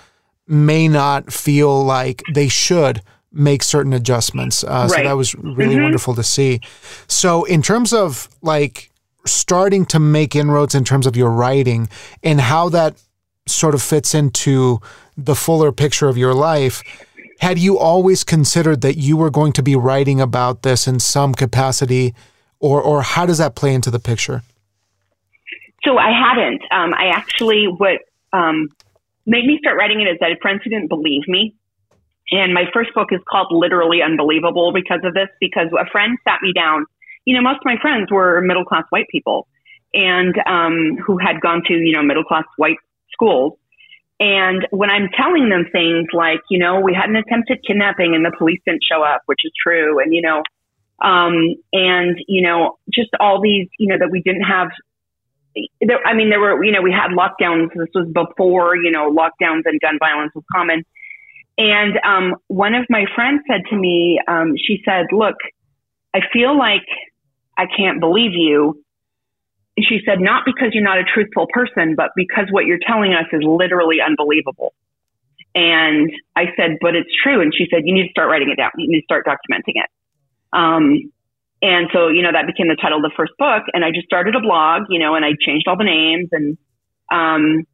may 0.49 0.89
not 0.89 1.33
feel 1.33 1.85
like 1.85 2.23
they 2.35 2.49
should 2.49 3.01
make 3.33 3.63
certain 3.63 3.93
adjustments. 3.93 4.65
Uh, 4.65 4.89
right. 4.91 4.91
So 4.91 5.03
that 5.05 5.17
was 5.17 5.35
really 5.35 5.75
mm-hmm. 5.75 5.85
wonderful 5.85 6.15
to 6.15 6.23
see. 6.23 6.61
So 7.07 7.45
in 7.45 7.63
terms 7.63 7.93
of 7.93 8.29
like 8.43 8.91
starting 9.25 9.87
to 9.87 9.99
make 9.99 10.35
inroads 10.35 10.75
in 10.75 10.85
terms 10.85 11.07
of 11.07 11.17
your 11.17 11.31
writing 11.31 11.89
and 12.23 12.41
how 12.41 12.69
that 12.69 13.01
sort 13.47 13.75
of 13.75 13.83
fits 13.83 14.15
into 14.15 14.81
the 15.17 15.35
fuller 15.35 15.73
picture 15.73 16.09
of 16.09 16.17
your 16.17 16.35
life. 16.35 16.83
Had 17.41 17.59
you 17.59 17.79
always 17.79 18.25
considered 18.25 18.83
that 18.83 18.97
you 18.97 19.17
were 19.17 19.31
going 19.31 19.53
to 19.55 19.63
be 19.63 19.75
writing 19.75 20.21
about 20.21 20.63
this 20.63 20.87
in 20.87 21.01
some 21.01 21.35
capacity, 21.35 22.15
or 22.61 22.81
or 22.81 23.03
how 23.03 23.27
does 23.27 23.39
that 23.39 23.55
play 23.57 23.75
into 23.75 23.91
the 23.91 23.99
picture? 23.99 24.43
So 25.85 25.99
I 25.99 26.11
hadn't. 26.13 26.63
Um, 26.71 26.95
I 26.95 27.09
actually 27.09 27.67
what 27.67 27.99
um, 28.33 28.69
made 29.27 29.45
me 29.45 29.59
start 29.61 29.77
writing 29.77 30.01
it 30.01 30.05
is 30.05 30.19
that 30.21 30.31
friends 30.41 30.61
who 30.63 30.71
didn't 30.71 30.89
believe 30.89 31.27
me. 31.27 31.57
And 32.31 32.55
my 32.55 32.65
first 32.73 32.95
book 32.95 33.09
is 33.11 33.21
called 33.31 33.49
Literally 33.51 34.01
Unbelievable 34.03 34.73
because 34.73 35.01
of 35.05 35.15
this, 35.15 35.29
because 35.41 35.69
a 35.79 35.89
friend 35.91 36.17
sat 36.27 36.39
me 36.43 36.53
down. 36.55 36.87
You 37.25 37.37
know, 37.37 37.43
most 37.43 37.57
of 37.57 37.65
my 37.65 37.77
friends 37.81 38.11
were 38.11 38.41
middle 38.41 38.65
class 38.65 38.85
white 38.91 39.07
people 39.11 39.47
and 39.95 40.35
um, 40.47 40.97
who 41.05 41.19
had 41.19 41.41
gone 41.41 41.63
to, 41.67 41.75
you 41.75 41.93
know, 41.93 42.03
middle 42.03 42.25
class 42.25 42.45
white 42.57 42.79
schools. 43.13 43.59
And 44.19 44.67
when 44.71 44.89
I'm 44.89 45.09
telling 45.17 45.49
them 45.49 45.67
things 45.73 46.07
like, 46.13 46.41
you 46.49 46.59
know, 46.59 46.81
we 46.81 46.95
had 46.95 47.11
an 47.11 47.17
attempted 47.17 47.59
kidnapping 47.67 48.15
and 48.15 48.25
the 48.25 48.33
police 48.37 48.61
didn't 48.65 48.83
show 48.89 49.03
up, 49.03 49.23
which 49.27 49.41
is 49.45 49.53
true. 49.61 49.99
And, 49.99 50.15
you 50.15 50.23
know, 50.23 50.43
um, 51.03 51.57
and, 51.73 52.17
you 52.29 52.43
know, 52.43 52.79
just 52.95 53.11
all 53.19 53.41
these, 53.43 53.69
you 53.79 53.89
know, 53.89 53.99
that 53.99 54.11
we 54.11 54.23
didn't 54.23 54.45
have, 54.45 54.69
I 56.07 56.15
mean, 56.15 56.31
there 56.31 56.41
were, 56.41 56.63
you 56.65 56.71
know, 56.71 56.81
we 56.81 56.93
had 56.93 57.11
lockdowns. 57.11 57.71
This 57.75 57.89
was 57.95 58.09
before, 58.13 58.77
you 58.77 58.91
know, 58.91 59.11
lockdowns 59.11 59.63
and 59.65 59.81
gun 59.81 59.99
violence 59.99 60.33
was 60.35 60.45
common. 60.55 60.85
And 61.63 61.99
um, 62.05 62.35
one 62.49 62.75
of 62.75 62.87
my 62.91 63.05
friends 63.15 63.43
said 63.49 63.61
to 63.71 63.77
me, 63.77 64.21
um, 64.27 64.55
she 64.57 64.83
said, 64.85 65.07
look, 65.13 65.37
I 66.13 66.21
feel 66.33 66.59
like 66.59 66.87
I 67.57 67.67
can't 67.67 68.01
believe 68.01 68.33
you 68.35 68.83
she 69.79 70.01
said, 70.05 70.21
not 70.21 70.45
because 70.45 70.69
you're 70.73 70.85
not 70.85 70.99
a 70.99 71.05
truthful 71.05 71.47
person, 71.53 71.95
but 71.97 72.11
because 72.15 72.47
what 72.51 72.67
you're 72.67 72.83
telling 72.87 73.15
us 73.15 73.25
is 73.33 73.43
literally 73.43 73.99
unbelievable. 74.05 74.75
And 75.55 76.11
I 76.37 76.47
said, 76.57 76.79
but 76.81 76.95
it's 76.95 77.09
true. 77.23 77.41
And 77.41 77.53
she 77.55 77.67
said, 77.71 77.83
you 77.85 77.95
need 77.95 78.05
to 78.05 78.11
start 78.11 78.29
writing 78.29 78.51
it 78.51 78.57
down. 78.57 78.71
You 78.77 78.89
need 78.89 79.01
to 79.01 79.05
start 79.05 79.27
documenting 79.27 79.81
it. 79.81 79.89
Um, 80.53 81.11
and 81.63 81.89
so, 81.93 82.09
you 82.09 82.23
know, 82.23 82.33
that 82.33 82.47
became 82.47 82.69
the 82.69 82.77
title 82.77 82.99
of 82.99 83.03
the 83.03 83.13
first 83.17 83.33
book. 83.39 83.63
And 83.73 83.85
I 83.85 83.91
just 83.91 84.07
started 84.07 84.35
a 84.35 84.41
blog, 84.41 84.85
you 84.91 84.99
know, 84.99 85.15
and 85.15 85.25
I 85.25 85.31
changed 85.41 85.67
all 85.69 85.77
the 85.77 85.85
names 85.85 86.29
and, 86.33 86.59
um, 87.11 87.65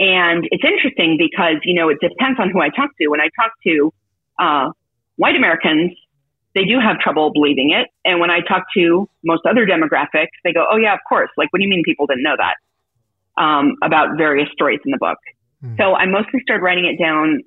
and 0.00 0.48
it's 0.50 0.64
interesting 0.64 1.16
because, 1.18 1.56
you 1.64 1.74
know, 1.74 1.90
it 1.90 1.98
depends 2.00 2.40
on 2.40 2.48
who 2.50 2.60
I 2.60 2.70
talk 2.70 2.90
to. 2.98 3.08
When 3.08 3.20
I 3.20 3.28
talk 3.36 3.52
to, 3.64 3.92
uh, 4.40 4.70
white 5.16 5.36
Americans, 5.36 5.92
they 6.54 6.64
do 6.64 6.80
have 6.80 6.98
trouble 6.98 7.30
believing 7.32 7.70
it. 7.70 7.88
And 8.04 8.18
when 8.18 8.30
I 8.30 8.40
talk 8.40 8.64
to 8.74 9.08
most 9.22 9.42
other 9.44 9.66
demographics, 9.66 10.34
they 10.42 10.52
go, 10.52 10.66
"Oh 10.70 10.78
yeah, 10.78 10.94
of 10.94 11.00
course." 11.06 11.28
Like, 11.36 11.52
what 11.52 11.58
do 11.58 11.64
you 11.64 11.70
mean 11.70 11.82
people 11.84 12.06
didn't 12.06 12.24
know 12.24 12.36
that 12.36 12.56
um, 13.40 13.76
about 13.82 14.16
various 14.16 14.48
stories 14.52 14.80
in 14.84 14.90
the 14.90 14.98
book? 14.98 15.18
Mm. 15.62 15.76
So 15.76 15.94
I 15.94 16.06
mostly 16.06 16.40
started 16.42 16.64
writing 16.64 16.86
it 16.86 16.98
down 16.98 17.42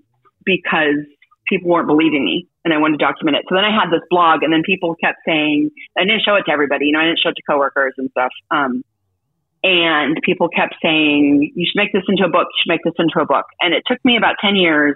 because 0.46 1.02
people 1.48 1.72
weren't 1.72 1.88
believing 1.88 2.24
me, 2.24 2.48
and 2.64 2.74
I 2.74 2.78
wanted 2.78 3.00
to 3.00 3.06
document 3.06 3.38
it. 3.38 3.46
So 3.50 3.56
then 3.56 3.66
I 3.66 3.72
had 3.72 3.90
this 3.90 4.06
blog, 4.10 4.44
and 4.44 4.54
then 4.54 4.62
people 4.64 4.96
kept 4.96 5.18
saying, 5.26 5.72
I 5.98 6.06
didn't 6.06 6.22
show 6.24 6.36
it 6.36 6.44
to 6.44 6.52
everybody. 6.52 6.86
You 6.86 6.94
know, 6.94 7.00
I 7.00 7.06
didn't 7.06 7.20
show 7.20 7.30
it 7.30 7.36
to 7.36 7.44
coworkers 7.50 7.94
and 7.98 8.10
stuff. 8.12 8.32
Um, 8.52 8.84
and 9.64 10.18
people 10.24 10.50
kept 10.50 10.76
saying, 10.82 11.52
"You 11.56 11.66
should 11.66 11.80
make 11.80 11.94
this 11.94 12.04
into 12.08 12.24
a 12.26 12.30
book. 12.30 12.48
You 12.52 12.58
should 12.64 12.70
make 12.70 12.84
this 12.84 12.94
into 13.00 13.20
a 13.20 13.26
book." 13.26 13.46
And 13.62 13.74
it 13.74 13.84
took 13.88 14.04
me 14.04 14.18
about 14.18 14.36
ten 14.42 14.56
years 14.56 14.96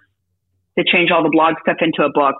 to 0.78 0.84
change 0.84 1.10
all 1.12 1.24
the 1.24 1.30
blog 1.30 1.56
stuff 1.64 1.78
into 1.82 2.04
a 2.04 2.12
book 2.12 2.36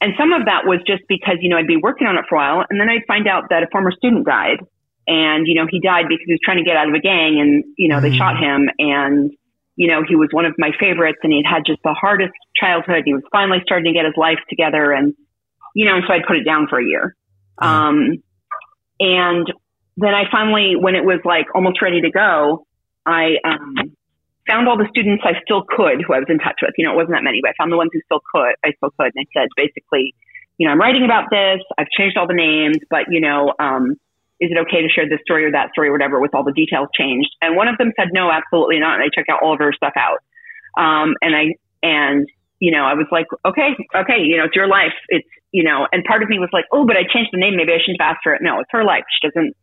and 0.00 0.12
some 0.18 0.32
of 0.32 0.44
that 0.46 0.66
was 0.66 0.80
just 0.86 1.02
because, 1.08 1.36
you 1.40 1.48
know, 1.48 1.56
I'd 1.56 1.66
be 1.66 1.76
working 1.76 2.06
on 2.06 2.18
it 2.18 2.24
for 2.28 2.36
a 2.36 2.38
while 2.38 2.64
and 2.68 2.80
then 2.80 2.88
I'd 2.88 3.06
find 3.08 3.26
out 3.26 3.44
that 3.50 3.62
a 3.62 3.66
former 3.72 3.90
student 3.92 4.26
died. 4.26 4.60
And, 5.08 5.46
you 5.46 5.54
know, 5.54 5.66
he 5.70 5.80
died 5.80 6.06
because 6.08 6.24
he 6.26 6.32
was 6.32 6.40
trying 6.44 6.58
to 6.58 6.64
get 6.64 6.76
out 6.76 6.88
of 6.88 6.94
a 6.94 6.98
gang 6.98 7.40
and, 7.40 7.64
you 7.78 7.88
know, 7.88 8.00
they 8.00 8.10
mm. 8.10 8.18
shot 8.18 8.36
him. 8.36 8.68
And, 8.78 9.30
you 9.76 9.86
know, 9.86 10.02
he 10.06 10.16
was 10.16 10.28
one 10.32 10.44
of 10.44 10.54
my 10.58 10.72
favorites 10.78 11.18
and 11.22 11.32
he'd 11.32 11.46
had 11.48 11.62
just 11.64 11.80
the 11.84 11.94
hardest 11.94 12.34
childhood. 12.56 13.02
He 13.04 13.14
was 13.14 13.22
finally 13.30 13.58
starting 13.64 13.92
to 13.92 13.96
get 13.96 14.04
his 14.04 14.14
life 14.16 14.40
together. 14.50 14.92
And, 14.92 15.14
you 15.74 15.86
know, 15.86 16.00
so 16.06 16.12
I'd 16.12 16.26
put 16.26 16.36
it 16.36 16.44
down 16.44 16.66
for 16.68 16.78
a 16.80 16.84
year. 16.84 17.16
Mm. 17.62 17.66
Um, 17.66 18.22
and 18.98 19.52
then 19.96 20.14
I 20.14 20.24
finally, 20.30 20.76
when 20.76 20.94
it 20.94 21.04
was 21.04 21.20
like 21.24 21.46
almost 21.54 21.80
ready 21.80 22.00
to 22.00 22.10
go, 22.10 22.66
I, 23.04 23.36
um, 23.44 23.96
found 24.46 24.68
all 24.68 24.78
the 24.78 24.86
students 24.90 25.24
I 25.26 25.34
still 25.42 25.62
could 25.66 26.02
who 26.06 26.14
I 26.14 26.18
was 26.18 26.30
in 26.30 26.38
touch 26.38 26.62
with. 26.62 26.70
You 26.78 26.86
know, 26.86 26.92
it 26.92 26.96
wasn't 26.96 27.18
that 27.18 27.24
many, 27.24 27.40
but 27.42 27.50
I 27.50 27.54
found 27.58 27.72
the 27.72 27.76
ones 27.76 27.90
who 27.92 28.00
still 28.06 28.20
could. 28.32 28.54
I 28.64 28.72
still 28.78 28.90
could, 28.94 29.10
and 29.14 29.26
I 29.26 29.26
said 29.34 29.48
basically, 29.56 30.14
you 30.58 30.66
know, 30.66 30.72
I'm 30.72 30.80
writing 30.80 31.04
about 31.04 31.28
this. 31.30 31.60
I've 31.76 31.90
changed 31.90 32.16
all 32.16 32.26
the 32.26 32.38
names, 32.38 32.78
but 32.88 33.10
you 33.10 33.20
know, 33.20 33.52
um, 33.58 33.98
is 34.40 34.50
it 34.50 34.58
okay 34.68 34.82
to 34.82 34.88
share 34.88 35.08
this 35.08 35.20
story 35.24 35.44
or 35.44 35.52
that 35.52 35.70
story 35.72 35.88
or 35.88 35.92
whatever 35.92 36.20
with 36.20 36.34
all 36.34 36.44
the 36.44 36.52
details 36.52 36.88
changed? 36.94 37.30
And 37.40 37.56
one 37.56 37.68
of 37.68 37.78
them 37.78 37.92
said, 37.98 38.08
no, 38.12 38.30
absolutely 38.30 38.78
not. 38.78 39.00
And 39.00 39.02
I 39.02 39.08
checked 39.12 39.30
out 39.30 39.40
all 39.42 39.54
of 39.54 39.58
her 39.58 39.72
stuff 39.72 39.94
out. 39.96 40.20
Um, 40.76 41.14
and 41.22 41.34
I, 41.34 41.54
and, 41.82 42.28
you 42.60 42.70
know, 42.70 42.84
I 42.84 42.94
was 42.94 43.06
like, 43.10 43.26
okay, 43.44 43.72
okay, 43.94 44.20
you 44.20 44.36
know, 44.36 44.44
it's 44.44 44.54
your 44.54 44.68
life. 44.68 44.92
It's, 45.08 45.26
you 45.52 45.64
know, 45.64 45.88
and 45.90 46.04
part 46.04 46.22
of 46.22 46.28
me 46.28 46.38
was 46.38 46.50
like, 46.52 46.66
oh, 46.70 46.84
but 46.86 46.96
I 46.96 47.04
changed 47.08 47.30
the 47.32 47.40
name. 47.40 47.56
Maybe 47.56 47.72
I 47.72 47.78
shouldn't 47.80 48.00
have 48.00 48.16
asked 48.16 48.24
for 48.24 48.34
it. 48.34 48.42
No, 48.42 48.60
it's 48.60 48.68
her 48.72 48.84
life. 48.84 49.04
She 49.08 49.28
doesn't. 49.28 49.56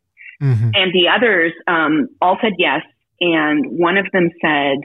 Mm-hmm. 0.43 0.71
And 0.75 0.91
the 0.93 1.07
others, 1.15 1.53
um, 1.67 2.09
all 2.21 2.37
said 2.41 2.53
yes 2.59 2.81
and 3.23 3.79
one 3.79 3.97
of 3.97 4.05
them 4.11 4.29
said, 4.41 4.77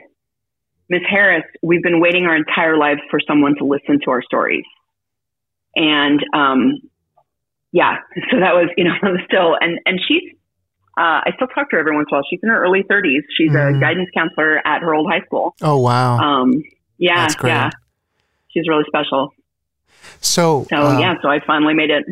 Miss 0.89 1.01
Harris, 1.09 1.43
we've 1.61 1.83
been 1.83 1.99
waiting 1.99 2.25
our 2.25 2.35
entire 2.35 2.77
lives 2.77 3.01
for 3.11 3.19
someone 3.27 3.55
to 3.57 3.65
listen 3.65 3.99
to 4.05 4.11
our 4.11 4.23
stories. 4.23 4.63
And, 5.75 6.19
um, 6.33 6.79
yeah, 7.71 7.97
so 8.31 8.39
that 8.39 8.53
was, 8.53 8.69
you 8.77 8.85
know, 8.85 8.93
still, 9.27 9.57
and, 9.59 9.79
and 9.85 9.99
she's, 10.07 10.23
uh, 10.97 11.27
I 11.27 11.31
still 11.35 11.47
talk 11.47 11.69
to 11.69 11.75
her 11.75 11.79
every 11.79 11.95
once 11.95 12.07
in 12.09 12.15
a 12.15 12.17
while. 12.17 12.23
She's 12.29 12.39
in 12.41 12.49
her 12.49 12.63
early 12.63 12.83
30s. 12.83 13.21
She's 13.37 13.51
mm-hmm. 13.51 13.77
a 13.77 13.79
guidance 13.79 14.09
counselor 14.15 14.65
at 14.65 14.81
her 14.81 14.95
old 14.95 15.11
high 15.11 15.21
school. 15.25 15.53
Oh, 15.61 15.79
wow. 15.79 16.17
Um, 16.17 16.63
yeah, 16.97 17.27
yeah. 17.43 17.69
She's 18.49 18.67
really 18.67 18.85
special. 18.87 19.33
So, 20.21 20.65
so 20.69 20.77
uh, 20.77 20.99
yeah, 20.99 21.15
so 21.21 21.29
I 21.29 21.39
finally 21.45 21.73
made 21.73 21.91
it 21.91 22.05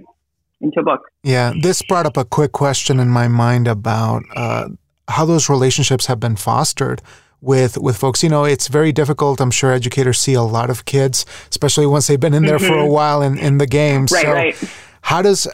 into 0.62 0.80
a 0.80 0.84
book. 0.84 1.02
Yeah, 1.24 1.54
this 1.62 1.82
brought 1.82 2.06
up 2.06 2.18
a 2.18 2.26
quick 2.26 2.52
question 2.52 3.00
in 3.00 3.10
my 3.10 3.28
mind 3.28 3.68
about 3.68 4.24
uh, 4.36 4.70
how 5.08 5.26
those 5.26 5.50
relationships 5.50 6.08
have 6.08 6.20
been 6.20 6.36
fostered 6.36 7.02
with 7.42 7.78
with 7.78 7.98
folks. 7.98 8.24
You 8.24 8.30
know, 8.30 8.46
it's 8.46 8.68
very 8.68 8.92
difficult. 8.92 9.40
I'm 9.40 9.52
sure 9.52 9.72
educators 9.72 10.20
see 10.20 10.34
a 10.34 10.42
lot 10.42 10.70
of 10.70 10.86
kids, 10.86 11.26
especially 11.50 11.86
once 11.86 12.08
they've 12.08 12.20
been 12.20 12.34
in 12.34 12.44
there 12.44 12.58
mm-hmm. 12.58 12.68
for 12.68 12.74
a 12.74 12.84
mm-hmm. 12.84 12.92
while 12.92 13.22
in, 13.22 13.38
in 13.38 13.58
the 13.58 13.68
game. 13.68 14.08
Right, 14.12 14.26
so 14.26 14.32
right. 14.32 14.74
How 15.02 15.22
does 15.22 15.48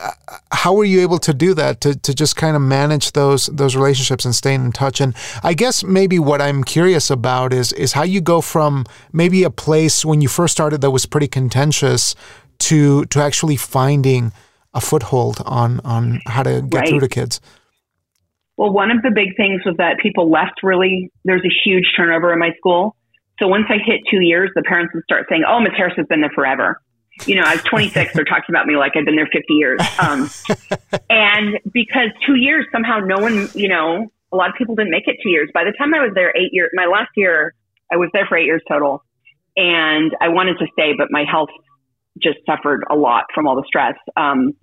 how 0.52 0.74
were 0.74 0.86
you 0.86 1.02
able 1.02 1.20
to 1.20 1.34
do 1.34 1.54
that 1.54 1.80
to, 1.82 1.96
to 1.96 2.14
just 2.16 2.36
kind 2.36 2.56
of 2.56 2.62
manage 2.64 3.12
those 3.12 3.48
those 3.48 3.76
relationships 3.76 4.26
and 4.26 4.34
staying 4.34 4.66
in 4.66 4.72
touch? 4.72 5.00
And 5.00 5.14
I 5.44 5.54
guess 5.54 5.84
maybe 5.84 6.18
what 6.18 6.42
I'm 6.42 6.64
curious 6.64 7.12
about 7.12 7.54
is 7.54 7.72
is 7.74 7.92
how 7.92 8.02
you 8.02 8.20
go 8.20 8.42
from 8.42 8.86
maybe 9.12 9.44
a 9.44 9.52
place 9.52 10.04
when 10.04 10.22
you 10.22 10.28
first 10.28 10.54
started 10.54 10.82
that 10.82 10.90
was 10.90 11.06
pretty 11.06 11.28
contentious 11.28 12.16
to 12.60 13.06
to 13.06 13.22
actually 13.22 13.58
finding 13.58 14.32
a 14.74 14.82
foothold 14.82 15.42
on 15.46 15.80
on 15.82 16.20
how 16.26 16.44
to 16.44 16.62
get 16.62 16.78
right. 16.78 16.90
through 16.90 17.00
to 17.00 17.10
kids. 17.10 17.40
Well, 18.58 18.72
one 18.72 18.92
of 18.92 19.02
the 19.02 19.12
big 19.12 19.36
things 19.36 19.62
was 19.66 19.76
that 19.78 19.98
people 20.00 20.30
left 20.30 20.62
really, 20.62 21.12
there's 21.26 21.44
a 21.44 21.54
huge 21.64 21.86
turnover 21.98 22.32
in 22.32 22.40
my 22.40 22.52
school. 22.58 22.96
So 23.40 23.48
once 23.48 23.66
I 23.70 23.78
hit 23.84 24.02
two 24.12 24.22
years, 24.22 24.52
the 24.56 24.62
parents 24.62 24.94
would 24.94 25.04
start 25.06 25.26
saying, 25.28 25.44
oh, 25.48 25.60
Miss 25.60 25.74
Harris 25.76 25.94
has 25.98 26.06
been 26.06 26.22
there 26.22 26.32
forever. 26.36 26.80
You 27.26 27.36
know, 27.36 27.44
I 27.46 27.56
was 27.56 27.64
26, 27.64 28.14
they're 28.14 28.24
talking 28.24 28.50
about 28.50 28.66
me 28.66 28.76
like 28.76 28.94
I've 28.96 29.06
been 29.06 29.16
there 29.16 29.30
50 29.32 29.54
years. 29.54 29.82
Um, 30.00 30.30
and 31.10 31.60
because 31.72 32.10
two 32.26 32.36
years, 32.36 32.66
somehow 32.72 33.00
no 33.00 33.20
one, 33.20 33.50
you 33.54 33.68
know, 33.68 34.12
a 34.32 34.36
lot 34.36 34.50
of 34.50 34.56
people 34.56 34.76
didn't 34.76 34.92
make 34.92 35.08
it 35.08 35.18
two 35.22 35.30
years. 35.30 35.50
By 35.54 35.64
the 35.64 35.74
time 35.78 35.94
I 35.94 36.00
was 36.00 36.12
there 36.16 36.32
eight 36.36 36.50
years, 36.52 36.70
my 36.74 36.86
last 36.86 37.12
year, 37.16 37.54
I 37.92 37.98
was 37.98 38.10
there 38.14 38.26
for 38.28 38.38
eight 38.38 38.46
years 38.46 38.62
total. 38.68 39.04
And 39.56 40.12
I 40.22 40.30
wanted 40.30 40.58
to 40.60 40.68
stay, 40.74 40.94
but 40.98 41.10
my 41.12 41.24
health 41.30 41.50
just 42.22 42.38
suffered 42.46 42.84
a 42.90 42.96
lot 42.96 43.26
from 43.34 43.48
all 43.48 43.56
the 43.56 43.64
stress. 43.68 43.96
Um, 44.16 44.54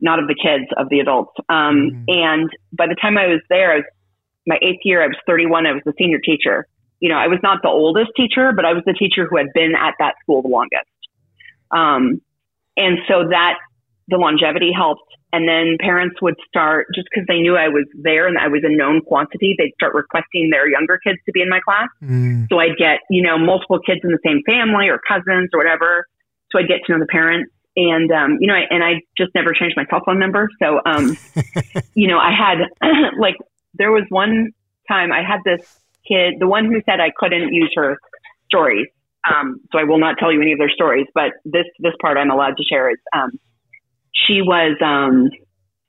not 0.00 0.18
of 0.18 0.28
the 0.28 0.34
kids, 0.34 0.66
of 0.76 0.88
the 0.88 1.00
adults. 1.00 1.32
Um, 1.48 1.90
mm-hmm. 1.90 2.02
And 2.08 2.50
by 2.72 2.86
the 2.86 2.96
time 3.00 3.18
I 3.18 3.26
was 3.26 3.40
there, 3.48 3.72
I 3.72 3.76
was, 3.76 3.84
my 4.46 4.58
eighth 4.62 4.80
year, 4.84 5.02
I 5.02 5.06
was 5.06 5.16
31. 5.26 5.66
I 5.66 5.72
was 5.72 5.82
the 5.84 5.92
senior 5.98 6.18
teacher. 6.18 6.66
You 7.00 7.08
know, 7.08 7.16
I 7.16 7.28
was 7.28 7.38
not 7.42 7.62
the 7.62 7.68
oldest 7.68 8.10
teacher, 8.16 8.52
but 8.54 8.64
I 8.64 8.72
was 8.72 8.82
the 8.86 8.94
teacher 8.94 9.26
who 9.28 9.36
had 9.36 9.52
been 9.54 9.74
at 9.78 9.94
that 9.98 10.14
school 10.22 10.42
the 10.42 10.48
longest. 10.48 10.88
Um, 11.70 12.20
and 12.76 12.98
so 13.06 13.28
that 13.28 13.58
the 14.08 14.16
longevity 14.16 14.72
helped. 14.74 15.02
And 15.30 15.46
then 15.46 15.76
parents 15.78 16.16
would 16.22 16.36
start, 16.48 16.86
just 16.94 17.06
because 17.12 17.26
they 17.28 17.40
knew 17.40 17.54
I 17.54 17.68
was 17.68 17.84
there 18.00 18.26
and 18.26 18.38
I 18.38 18.48
was 18.48 18.64
a 18.64 18.72
known 18.72 19.02
quantity, 19.02 19.54
they'd 19.58 19.74
start 19.74 19.92
requesting 19.94 20.48
their 20.50 20.66
younger 20.66 20.98
kids 21.04 21.18
to 21.26 21.32
be 21.32 21.42
in 21.42 21.50
my 21.50 21.60
class. 21.60 21.88
Mm. 22.02 22.48
So 22.48 22.58
I'd 22.58 22.78
get, 22.78 23.00
you 23.10 23.22
know, 23.22 23.36
multiple 23.36 23.78
kids 23.78 24.00
in 24.02 24.10
the 24.10 24.22
same 24.24 24.40
family 24.46 24.88
or 24.88 24.98
cousins 25.06 25.50
or 25.52 25.60
whatever. 25.60 26.08
So 26.50 26.58
I'd 26.58 26.68
get 26.68 26.80
to 26.86 26.92
know 26.92 26.98
the 26.98 27.12
parents 27.12 27.52
and 27.78 28.10
um, 28.10 28.38
you 28.40 28.48
know, 28.48 28.54
I, 28.54 28.64
and 28.70 28.82
I 28.82 29.02
just 29.16 29.30
never 29.36 29.52
changed 29.52 29.76
my 29.76 29.86
cell 29.88 30.00
phone 30.04 30.18
number. 30.18 30.48
So, 30.60 30.80
um, 30.84 31.16
you 31.94 32.08
know, 32.08 32.18
I 32.18 32.32
had 32.32 32.58
like 33.18 33.36
there 33.74 33.92
was 33.92 34.02
one 34.08 34.50
time 34.88 35.12
I 35.12 35.22
had 35.22 35.40
this 35.44 35.60
kid, 36.06 36.34
the 36.40 36.48
one 36.48 36.64
who 36.64 36.82
said 36.86 36.98
I 36.98 37.12
couldn't 37.16 37.54
use 37.54 37.72
her 37.76 37.96
stories. 38.46 38.88
Um, 39.28 39.60
so 39.70 39.78
I 39.78 39.84
will 39.84 39.98
not 39.98 40.16
tell 40.18 40.32
you 40.32 40.42
any 40.42 40.52
of 40.52 40.58
their 40.58 40.70
stories, 40.70 41.06
but 41.14 41.32
this 41.44 41.66
this 41.78 41.92
part 42.00 42.16
I'm 42.16 42.30
allowed 42.30 42.56
to 42.56 42.64
share 42.64 42.90
is 42.90 42.98
um, 43.12 43.30
she 44.12 44.42
was 44.42 44.76
um, 44.84 45.30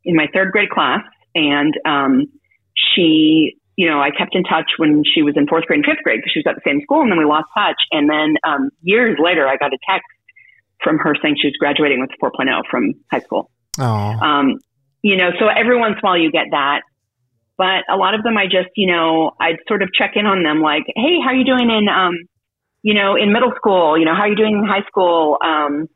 in 0.03 0.15
my 0.15 0.27
third 0.31 0.51
grade 0.51 0.69
class, 0.69 1.01
and 1.33 1.73
um, 1.85 2.27
she, 2.75 3.55
you 3.77 3.89
know, 3.89 3.99
I 3.99 4.11
kept 4.11 4.35
in 4.35 4.43
touch 4.43 4.71
when 4.77 5.03
she 5.05 5.23
was 5.23 5.35
in 5.37 5.47
fourth 5.47 5.65
grade 5.65 5.77
and 5.77 5.85
fifth 5.85 6.03
grade 6.03 6.19
because 6.19 6.33
she 6.33 6.39
was 6.39 6.47
at 6.47 6.55
the 6.55 6.69
same 6.69 6.81
school, 6.81 7.01
and 7.01 7.11
then 7.11 7.17
we 7.17 7.25
lost 7.25 7.47
touch. 7.57 7.81
And 7.91 8.09
then 8.09 8.35
um, 8.43 8.69
years 8.83 9.17
later, 9.19 9.47
I 9.47 9.57
got 9.57 9.73
a 9.73 9.79
text 9.89 10.09
from 10.83 10.97
her 10.97 11.15
saying 11.21 11.37
she 11.41 11.47
was 11.47 11.55
graduating 11.59 11.99
with 11.99 12.11
4.0 12.21 12.61
from 12.69 12.93
high 13.11 13.19
school. 13.19 13.49
Um, 14.21 14.59
you 15.01 15.15
know, 15.15 15.29
so 15.39 15.47
every 15.47 15.77
once 15.77 15.93
in 15.93 15.99
a 15.99 16.01
while 16.01 16.17
you 16.17 16.31
get 16.31 16.47
that. 16.51 16.81
But 17.57 17.83
a 17.91 17.97
lot 17.97 18.15
of 18.15 18.23
them 18.23 18.37
I 18.37 18.45
just, 18.45 18.69
you 18.75 18.87
know, 18.87 19.31
I'd 19.39 19.57
sort 19.67 19.83
of 19.83 19.89
check 19.93 20.11
in 20.15 20.25
on 20.25 20.43
them 20.43 20.61
like, 20.61 20.83
hey, 20.95 21.19
how 21.21 21.31
are 21.31 21.35
you 21.35 21.43
doing 21.43 21.69
in, 21.69 21.89
um, 21.89 22.15
you 22.83 22.93
know, 22.93 23.15
in 23.17 23.33
middle 23.33 23.51
school? 23.57 23.97
You 23.97 24.05
know, 24.05 24.15
how 24.15 24.21
are 24.21 24.29
you 24.29 24.35
doing 24.35 24.59
in 24.59 24.65
high 24.65 24.87
school? 24.87 25.37
Um, 25.43 25.87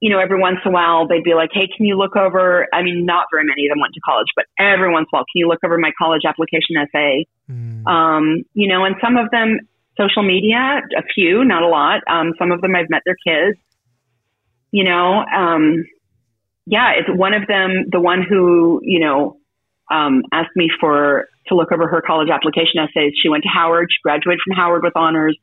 you 0.00 0.10
know, 0.10 0.18
every 0.18 0.38
once 0.38 0.58
in 0.64 0.72
a 0.72 0.74
while 0.74 1.08
they'd 1.08 1.24
be 1.24 1.34
like, 1.34 1.50
hey, 1.52 1.68
can 1.74 1.86
you 1.86 1.96
look 1.96 2.16
over? 2.16 2.66
I 2.72 2.82
mean, 2.82 3.06
not 3.06 3.26
very 3.32 3.44
many 3.44 3.66
of 3.66 3.70
them 3.70 3.80
went 3.80 3.94
to 3.94 4.00
college, 4.00 4.28
but 4.36 4.44
every 4.58 4.92
once 4.92 5.08
in 5.10 5.16
a 5.16 5.18
while, 5.18 5.24
can 5.32 5.40
you 5.40 5.48
look 5.48 5.60
over 5.64 5.78
my 5.78 5.92
college 5.98 6.22
application 6.26 6.76
essay? 6.76 7.26
Mm. 7.50 7.86
Um, 7.86 8.44
you 8.52 8.68
know, 8.68 8.84
and 8.84 8.96
some 9.00 9.16
of 9.16 9.30
them, 9.30 9.60
social 9.96 10.22
media, 10.22 10.80
a 10.96 11.02
few, 11.14 11.44
not 11.44 11.62
a 11.62 11.68
lot. 11.68 12.00
Um, 12.08 12.32
some 12.38 12.52
of 12.52 12.60
them 12.60 12.76
I've 12.76 12.88
met 12.88 13.02
their 13.04 13.16
kids 13.26 13.58
you 14.70 14.84
know, 14.84 15.24
um, 15.24 15.84
yeah, 16.66 16.92
it's 16.92 17.08
one 17.08 17.34
of 17.34 17.46
them, 17.46 17.86
the 17.90 18.00
one 18.00 18.22
who, 18.22 18.80
you 18.82 19.00
know, 19.00 19.38
um, 19.90 20.22
asked 20.32 20.54
me 20.54 20.70
for 20.80 21.26
to 21.48 21.56
look 21.56 21.72
over 21.72 21.88
her 21.88 22.02
college 22.06 22.28
application 22.30 22.78
essays. 22.78 23.12
She 23.20 23.28
went 23.28 23.42
to 23.42 23.48
Howard, 23.48 23.88
she 23.90 23.98
graduated 24.02 24.40
from 24.46 24.56
Howard 24.56 24.82
with 24.84 24.92
honors. 24.94 25.36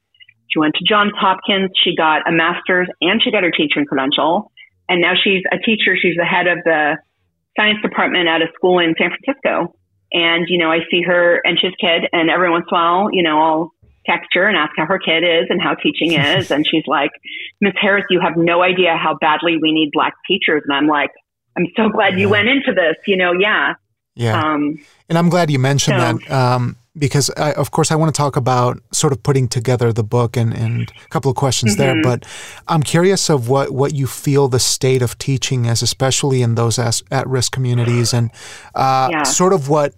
She 0.50 0.60
went 0.60 0.76
to 0.76 0.86
Johns 0.88 1.12
Hopkins, 1.18 1.72
she 1.84 1.96
got 1.96 2.28
a 2.28 2.32
master's 2.32 2.88
and 3.02 3.22
she 3.22 3.32
got 3.32 3.44
her 3.44 3.52
teaching 3.52 3.86
credential. 3.86 4.52
And 4.88 5.02
now 5.02 5.14
she's 5.22 5.44
a 5.52 5.58
teacher. 5.58 5.98
She's 6.02 6.16
the 6.16 6.24
head 6.24 6.48
of 6.48 6.60
the 6.64 6.96
science 7.58 7.80
department 7.82 8.30
at 8.30 8.42
a 8.42 8.48
school 8.56 8.80
in 8.80 8.96
San 8.98 9.10
Francisco. 9.10 9.76
And, 10.14 10.48
you 10.48 10.58
know, 10.58 10.72
I 10.72 10.80
see 10.90 11.02
her 11.02 11.42
and 11.44 11.60
she's 11.60 11.74
kid 11.82 12.08
and 12.14 12.30
every 12.30 12.50
once 12.50 12.66
in 12.72 12.78
a 12.78 12.80
while, 12.80 13.10
you 13.12 13.24
know, 13.24 13.42
I'll 13.42 13.72
text 14.08 14.30
her 14.34 14.48
and 14.48 14.58
ask 14.58 14.72
how 14.78 14.86
her 14.86 15.00
kid 15.00 15.24
is 15.24 15.48
and 15.50 15.62
how 15.62 15.76
teaching 15.76 16.14
is. 16.14 16.52
and 16.52 16.66
she's 16.66 16.86
like, 16.88 17.12
Miss 17.62 17.74
Harris, 17.80 18.06
you 18.10 18.20
have 18.20 18.38
no 18.38 18.62
idea 18.62 18.96
how 18.96 19.18
badly 19.20 19.58
we 19.62 19.72
need 19.72 19.92
black 19.92 20.14
teachers. 20.28 20.64
And 20.66 20.76
I'm 20.76 20.88
like, 20.88 21.12
I'm 21.58 21.68
so 21.76 21.90
glad 21.90 22.14
yeah. 22.14 22.20
you 22.20 22.30
went 22.30 22.48
into 22.48 22.74
this, 22.74 22.96
you 23.06 23.18
know, 23.18 23.34
yeah. 23.34 23.74
Yeah. 24.16 24.42
Um, 24.42 24.80
and 25.10 25.18
I'm 25.18 25.30
glad 25.30 25.52
you 25.52 25.60
mentioned 25.60 26.00
so, 26.00 26.18
that 26.18 26.32
um, 26.32 26.76
because, 26.98 27.30
I, 27.38 27.54
of 27.54 27.70
course, 27.70 27.92
I 27.92 27.96
want 27.96 28.14
to 28.14 28.18
talk 28.18 28.36
about 28.36 28.82
sort 28.92 29.14
of 29.14 29.22
putting 29.22 29.48
together 29.48 29.94
the 29.94 30.04
book 30.04 30.36
and, 30.36 30.54
and 30.54 30.92
a 31.06 31.10
couple 31.10 31.30
of 31.30 31.38
questions 31.38 31.76
mm-hmm. 31.76 32.02
there. 32.02 32.02
But 32.02 32.26
I'm 32.68 32.82
curious 32.82 33.30
of 33.30 33.48
what, 33.48 33.72
what 33.72 33.94
you 33.94 34.08
feel 34.08 34.48
the 34.48 34.60
state 34.60 35.04
of 35.04 35.20
teaching 35.20 35.66
is, 35.66 35.84
especially 35.84 36.42
in 36.42 36.56
those 36.56 36.80
at 36.80 37.28
risk 37.28 37.52
communities, 37.52 38.12
and 38.14 38.32
uh, 38.74 39.10
yeah. 39.12 39.24
sort 39.24 39.54
of 39.54 39.70
what 39.70 39.94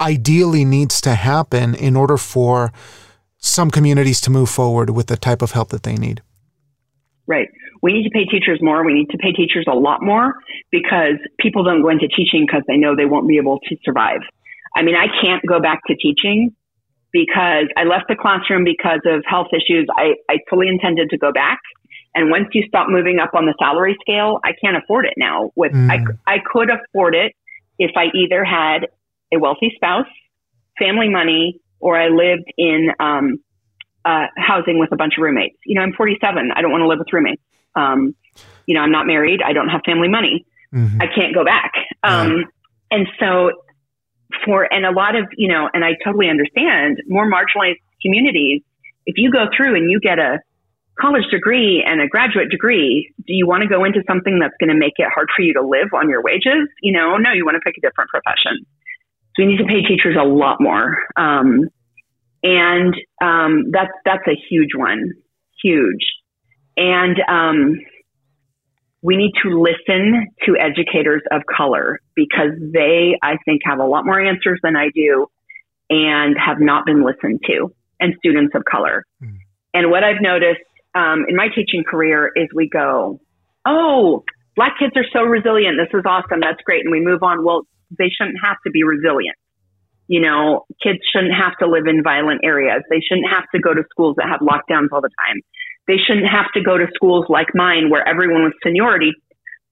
ideally 0.00 0.64
needs 0.64 1.00
to 1.00 1.14
happen 1.14 1.74
in 1.74 1.96
order 1.96 2.18
for 2.18 2.72
some 3.42 3.70
communities 3.70 4.20
to 4.22 4.30
move 4.30 4.48
forward 4.48 4.90
with 4.90 5.08
the 5.08 5.16
type 5.16 5.42
of 5.42 5.50
help 5.50 5.68
that 5.70 5.82
they 5.82 5.96
need. 5.96 6.22
Right. 7.26 7.48
We 7.82 7.92
need 7.92 8.04
to 8.04 8.10
pay 8.10 8.24
teachers 8.24 8.60
more. 8.62 8.84
We 8.84 8.94
need 8.94 9.10
to 9.10 9.18
pay 9.18 9.32
teachers 9.32 9.66
a 9.68 9.74
lot 9.74 10.02
more 10.02 10.34
because 10.70 11.18
people 11.40 11.64
don't 11.64 11.82
go 11.82 11.88
into 11.88 12.06
teaching 12.08 12.46
because 12.46 12.62
they 12.68 12.76
know 12.76 12.94
they 12.94 13.04
won't 13.04 13.26
be 13.26 13.36
able 13.36 13.58
to 13.68 13.76
survive. 13.84 14.20
I 14.76 14.82
mean, 14.82 14.94
I 14.94 15.06
can't 15.20 15.42
go 15.46 15.60
back 15.60 15.80
to 15.88 15.96
teaching 15.96 16.54
because 17.12 17.66
I 17.76 17.84
left 17.84 18.04
the 18.08 18.16
classroom 18.16 18.64
because 18.64 19.00
of 19.04 19.22
health 19.26 19.48
issues. 19.52 19.86
I, 19.96 20.14
I 20.30 20.38
fully 20.48 20.68
intended 20.68 21.10
to 21.10 21.18
go 21.18 21.32
back. 21.32 21.58
And 22.14 22.30
once 22.30 22.46
you 22.52 22.62
stop 22.68 22.88
moving 22.88 23.18
up 23.18 23.34
on 23.34 23.46
the 23.46 23.54
salary 23.58 23.96
scale, 24.00 24.38
I 24.44 24.52
can't 24.62 24.76
afford 24.76 25.06
it 25.06 25.14
now. 25.16 25.50
With 25.56 25.72
mm. 25.72 25.90
I, 25.90 26.34
I 26.34 26.38
could 26.44 26.68
afford 26.70 27.14
it 27.14 27.32
if 27.78 27.90
I 27.96 28.06
either 28.14 28.44
had 28.44 28.88
a 29.32 29.38
wealthy 29.38 29.72
spouse, 29.74 30.06
family 30.78 31.08
money, 31.08 31.60
or 31.82 32.00
I 32.00 32.08
lived 32.08 32.48
in 32.56 32.90
um, 33.00 33.38
uh, 34.04 34.26
housing 34.36 34.78
with 34.78 34.92
a 34.92 34.96
bunch 34.96 35.14
of 35.18 35.22
roommates. 35.22 35.58
You 35.66 35.74
know, 35.74 35.82
I'm 35.82 35.92
47. 35.92 36.50
I 36.54 36.62
don't 36.62 36.70
want 36.70 36.82
to 36.82 36.88
live 36.88 37.00
with 37.00 37.12
roommates. 37.12 37.42
Um, 37.74 38.14
you 38.66 38.74
know, 38.74 38.80
I'm 38.80 38.92
not 38.92 39.06
married. 39.06 39.40
I 39.44 39.52
don't 39.52 39.68
have 39.68 39.82
family 39.84 40.08
money. 40.08 40.46
Mm-hmm. 40.72 41.02
I 41.02 41.06
can't 41.12 41.34
go 41.34 41.44
back. 41.44 41.72
Um, 42.02 42.44
And 42.90 43.08
so, 43.18 43.50
for 44.44 44.66
and 44.72 44.86
a 44.86 44.90
lot 44.90 45.16
of 45.16 45.26
you 45.36 45.48
know, 45.48 45.68
and 45.72 45.84
I 45.84 45.92
totally 46.04 46.28
understand 46.28 46.98
more 47.06 47.30
marginalized 47.30 47.80
communities. 48.00 48.62
If 49.06 49.16
you 49.18 49.30
go 49.30 49.46
through 49.56 49.76
and 49.76 49.90
you 49.90 49.98
get 50.00 50.18
a 50.18 50.38
college 51.00 51.24
degree 51.30 51.82
and 51.86 52.00
a 52.00 52.06
graduate 52.06 52.50
degree, 52.50 53.12
do 53.26 53.32
you 53.32 53.46
want 53.46 53.62
to 53.62 53.68
go 53.68 53.84
into 53.84 54.02
something 54.06 54.38
that's 54.38 54.54
going 54.60 54.68
to 54.68 54.78
make 54.78 54.94
it 54.96 55.08
hard 55.12 55.28
for 55.34 55.42
you 55.42 55.54
to 55.54 55.62
live 55.62 55.88
on 55.94 56.08
your 56.08 56.22
wages? 56.22 56.68
You 56.82 56.92
know, 56.92 57.16
no, 57.16 57.32
you 57.32 57.44
want 57.44 57.56
to 57.56 57.60
pick 57.60 57.74
a 57.78 57.80
different 57.80 58.10
profession. 58.10 58.66
So 59.34 59.44
we 59.44 59.46
need 59.46 59.58
to 59.58 59.64
pay 59.64 59.82
teachers 59.82 60.16
a 60.20 60.24
lot 60.24 60.58
more. 60.60 60.96
Um, 61.16 61.68
and 62.42 62.94
um, 63.22 63.70
that's 63.70 63.92
that's 64.04 64.26
a 64.28 64.36
huge 64.50 64.70
one, 64.76 65.12
huge. 65.62 66.04
And 66.76 67.16
um, 67.28 67.78
we 69.02 69.16
need 69.16 69.32
to 69.42 69.60
listen 69.60 70.28
to 70.46 70.56
educators 70.58 71.22
of 71.30 71.42
color 71.46 72.00
because 72.14 72.52
they, 72.72 73.18
I 73.22 73.36
think, 73.44 73.62
have 73.64 73.78
a 73.78 73.84
lot 73.86 74.04
more 74.04 74.20
answers 74.20 74.60
than 74.62 74.76
I 74.76 74.88
do. 74.94 75.26
and 75.90 76.36
have 76.38 76.58
not 76.58 76.86
been 76.86 77.04
listened 77.04 77.40
to, 77.46 77.72
and 78.00 78.14
students 78.18 78.54
of 78.54 78.64
color. 78.64 79.04
Mm. 79.22 79.36
And 79.74 79.90
what 79.90 80.02
I've 80.02 80.20
noticed 80.20 80.64
um, 80.94 81.26
in 81.28 81.36
my 81.36 81.48
teaching 81.54 81.84
career 81.84 82.30
is 82.34 82.48
we 82.54 82.68
go, 82.68 83.20
oh, 83.66 84.24
black 84.56 84.78
kids 84.78 84.92
are 84.96 85.04
so 85.12 85.22
resilient. 85.22 85.76
This 85.78 85.98
is 85.98 86.04
awesome. 86.06 86.40
That's 86.40 86.60
great. 86.64 86.80
And 86.84 86.90
we 86.90 87.00
move 87.00 87.22
on. 87.22 87.44
Well, 87.44 87.66
they 87.98 88.08
shouldn't 88.08 88.38
have 88.42 88.56
to 88.66 88.70
be 88.70 88.82
resilient. 88.82 89.36
You 90.08 90.20
know, 90.20 90.66
kids 90.82 90.98
shouldn't 91.12 91.34
have 91.34 91.56
to 91.58 91.66
live 91.66 91.86
in 91.86 92.02
violent 92.02 92.42
areas. 92.44 92.82
They 92.90 93.00
shouldn't 93.00 93.30
have 93.30 93.44
to 93.54 93.60
go 93.60 93.72
to 93.72 93.82
schools 93.90 94.16
that 94.16 94.28
have 94.28 94.40
lockdowns 94.40 94.88
all 94.92 95.00
the 95.00 95.10
time. 95.26 95.40
They 95.86 95.96
shouldn't 95.96 96.28
have 96.28 96.52
to 96.54 96.62
go 96.62 96.76
to 96.78 96.86
schools 96.94 97.26
like 97.28 97.54
mine 97.54 97.90
where 97.90 98.06
everyone 98.06 98.44
with 98.44 98.54
seniority 98.62 99.12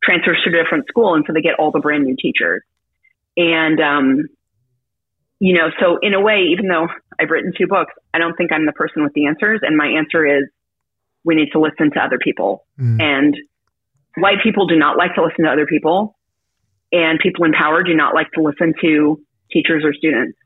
transfers 0.02 0.38
to 0.44 0.50
a 0.50 0.62
different 0.62 0.87
school 0.88 1.14
and 1.14 1.24
so 1.26 1.33
they 1.33 1.42
get 1.42 1.54
all 1.59 1.70
the 1.70 1.80
brand 1.80 2.04
new 2.04 2.16
teachers. 2.20 2.62
And 3.37 3.80
um, 3.80 4.28
you 5.40 5.54
know, 5.54 5.70
so 5.80 5.98
in 6.02 6.14
a 6.14 6.20
way, 6.20 6.48
even 6.52 6.68
though 6.68 6.87
I've 7.18 7.30
written 7.30 7.52
two 7.56 7.66
books, 7.66 7.92
I 8.12 8.18
don't 8.18 8.37
think 8.37 8.52
I'm 8.52 8.66
the 8.66 8.72
person 8.72 9.02
with 9.02 9.12
the 9.14 9.26
answers. 9.26 9.61
And 9.62 9.76
my 9.76 9.87
answer 9.87 10.24
is 10.24 10.44
we 11.24 11.35
need 11.35 11.50
to 11.52 11.61
listen 11.61 11.90
to 11.92 12.00
other 12.00 12.18
people. 12.18 12.66
Mm. 12.78 13.00
And 13.00 13.37
white 14.16 14.42
people 14.42 14.66
do 14.66 14.76
not 14.76 14.96
like 14.96 15.14
to 15.14 15.22
listen 15.22 15.44
to 15.44 15.50
other 15.50 15.66
people. 15.66 16.16
And 16.92 17.18
people 17.20 17.44
in 17.44 17.53
power 17.53 17.83
do 17.83 17.94
not 17.94 18.14
like 18.14 18.31
to 18.33 18.42
listen 18.42 18.74
to 18.81 19.20
teachers 19.53 19.85
or 19.85 19.94
students. 19.94 20.37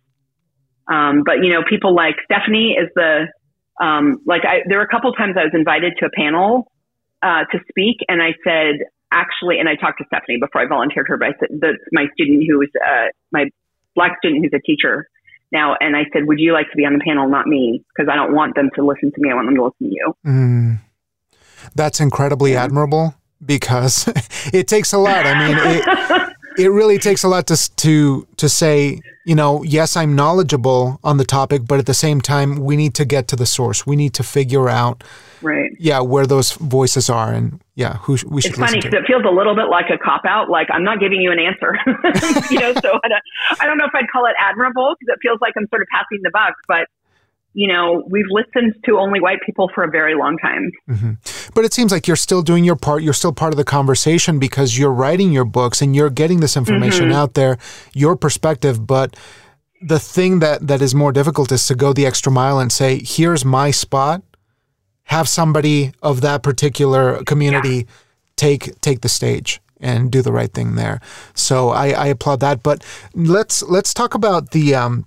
Um, 0.87 1.23
but, 1.25 1.43
you 1.43 1.51
know, 1.53 1.63
people 1.69 1.95
like 1.95 2.17
Stephanie 2.25 2.77
is 2.79 2.91
the, 2.95 3.27
um, 3.81 4.21
like 4.27 4.43
I, 4.45 4.61
there 4.69 4.79
were 4.79 4.85
a 4.85 4.89
couple 4.89 5.13
times 5.13 5.37
I 5.39 5.45
was 5.45 5.55
invited 5.55 5.95
to 6.01 6.07
a 6.07 6.11
panel, 6.11 6.71
uh, 7.23 7.45
to 7.51 7.59
speak. 7.71 7.97
And 8.09 8.23
I 8.23 8.35
said, 8.45 8.85
actually, 9.11 9.59
and 9.59 9.69
I 9.69 9.77
talked 9.77 9.99
to 9.99 10.05
Stephanie 10.07 10.39
before 10.39 10.61
I 10.61 10.67
volunteered 10.67 11.07
her, 11.09 11.17
but 11.17 11.29
I 11.29 11.33
said, 11.41 11.49
that's 11.61 11.79
my 11.93 12.07
student 12.13 12.45
who 12.47 12.61
is 12.61 12.69
uh, 12.85 13.07
my 13.33 13.47
black 13.95 14.19
student 14.19 14.45
who's 14.45 14.53
a 14.53 14.61
teacher 14.61 15.09
now. 15.53 15.77
And 15.81 15.97
I 15.97 16.05
said, 16.13 16.27
would 16.27 16.39
you 16.39 16.53
like 16.53 16.71
to 16.71 16.77
be 16.77 16.85
on 16.85 16.93
the 16.93 17.05
panel? 17.05 17.29
Not 17.29 17.47
me, 17.47 17.83
because 17.95 18.11
I 18.13 18.17
don't 18.17 18.35
want 18.35 18.55
them 18.55 18.71
to 18.75 18.85
listen 18.85 19.11
to 19.13 19.21
me. 19.21 19.31
I 19.31 19.35
want 19.35 19.47
them 19.49 19.57
to 19.57 19.65
listen 19.65 19.89
to 19.89 19.95
you. 19.95 20.15
Mm. 20.27 20.81
That's 21.75 22.01
incredibly 22.01 22.53
yeah. 22.53 22.65
admirable 22.65 23.15
because 23.45 24.09
it 24.53 24.69
takes 24.69 24.93
a 24.93 24.99
lot. 24.99 25.27
I 25.27 25.47
mean, 25.47 25.57
it, 25.59 26.33
it 26.57 26.69
really 26.69 26.99
takes 26.99 27.25
a 27.25 27.29
lot 27.29 27.47
to 27.49 27.77
to 27.77 28.27
to 28.37 28.49
say, 28.49 29.01
you 29.25 29.35
know, 29.35 29.63
yes, 29.63 29.97
I'm 29.97 30.15
knowledgeable 30.15 31.01
on 31.03 31.17
the 31.17 31.25
topic, 31.25 31.63
but 31.67 31.79
at 31.79 31.87
the 31.87 31.95
same 31.95 32.21
time, 32.21 32.57
we 32.57 32.77
need 32.77 32.95
to 32.95 33.05
get 33.05 33.29
to 33.29 33.37
the 33.37 33.47
source. 33.47 33.87
We 33.87 33.97
need 33.97 34.15
to 34.15 34.23
figure 34.23 34.69
out, 34.69 35.03
right? 35.43 35.71
Yeah, 35.79 36.01
where 36.01 36.27
those 36.27 36.53
voices 36.53 37.09
are, 37.11 37.33
and 37.33 37.61
yeah, 37.75 37.99
who 37.99 38.19
we 38.29 38.43
should. 38.43 38.53
It's 38.53 38.61
funny 38.61 38.79
because 38.79 38.93
it 38.93 39.07
feels 39.07 39.25
a 39.25 39.35
little 39.35 39.55
bit 39.55 39.69
like 39.69 39.87
a 39.91 39.99
cop 39.99 40.25
out. 40.27 40.51
Like 40.51 40.69
I'm 40.71 40.85
not 40.85 41.01
giving 41.01 41.21
you 41.21 41.33
an 41.33 41.39
answer, 41.39 41.77
you 42.51 42.61
know. 42.61 42.73
So 42.75 42.99
I 43.03 43.09
don't, 43.09 43.23
I 43.61 43.67
don't 43.67 43.79
know 43.79 43.87
if 43.87 43.95
I'd 43.95 44.11
call 44.11 44.27
it 44.27 44.35
admirable 44.39 44.95
because 44.99 45.15
it 45.15 45.19
feels 45.23 45.41
like 45.41 45.55
I'm 45.57 45.67
sort 45.69 45.83
of 45.83 45.89
passing 45.89 46.21
the 46.23 46.31
buck, 46.31 46.55
but 46.69 46.89
you 47.55 47.69
know, 47.69 48.03
we've 48.09 48.27
listened 48.31 48.75
to 48.85 48.99
only 48.99 49.21
white 49.21 49.41
people 49.47 49.71
for 49.75 49.85
a 49.85 49.91
very 49.91 50.15
long 50.15 50.37
time. 50.39 50.73
Mm-hmm. 50.91 51.13
But 51.55 51.65
it 51.65 51.75
seems 51.75 51.93
like 51.93 52.07
you're 52.07 52.17
still 52.17 52.43
doing 52.43 52.65
your 52.65 52.77
part. 52.77 53.03
You're 53.03 53.13
still 53.13 53.33
part 53.33 53.53
of 53.53 53.57
the 53.57 53.65
conversation 53.65 54.39
because 54.39 54.79
you're 54.79 54.93
writing 54.93 55.33
your 55.33 55.45
books 55.45 55.83
and 55.83 55.95
you're 55.95 56.11
getting 56.11 56.41
this 56.41 56.57
information 56.57 57.07
mm-hmm. 57.07 57.17
out 57.17 57.35
there, 57.35 57.59
your 57.93 58.17
perspective. 58.17 58.87
But 58.87 59.17
the 59.83 59.99
thing 59.99 60.39
that, 60.39 60.67
that 60.67 60.81
is 60.81 60.95
more 60.95 61.13
difficult 61.13 61.53
is 61.53 61.67
to 61.67 61.75
go 61.75 61.93
the 61.93 62.07
extra 62.07 62.33
mile 62.33 62.59
and 62.59 62.73
say, 62.73 63.01
here's 63.05 63.45
my 63.45 63.71
spot. 63.71 64.23
Have 65.09 65.29
somebody 65.29 65.93
of 66.03 66.23
that 66.23 66.43
particular 66.43 67.23
community 67.25 67.77
yeah. 67.77 67.83
take 68.37 68.81
take 68.81 69.03
the 69.03 69.09
stage 69.11 69.61
and 69.81 70.11
do 70.11 70.23
the 70.23 70.33
right 70.33 70.53
thing 70.53 70.77
there. 70.77 71.01
So 71.35 71.69
I, 71.69 71.89
I 71.91 72.07
applaud 72.07 72.41
that. 72.41 72.63
But 72.63 72.83
let's 73.15 73.63
let's 73.63 73.93
talk 73.93 74.15
about 74.15 74.53
the 74.53 74.75
um, 74.75 75.05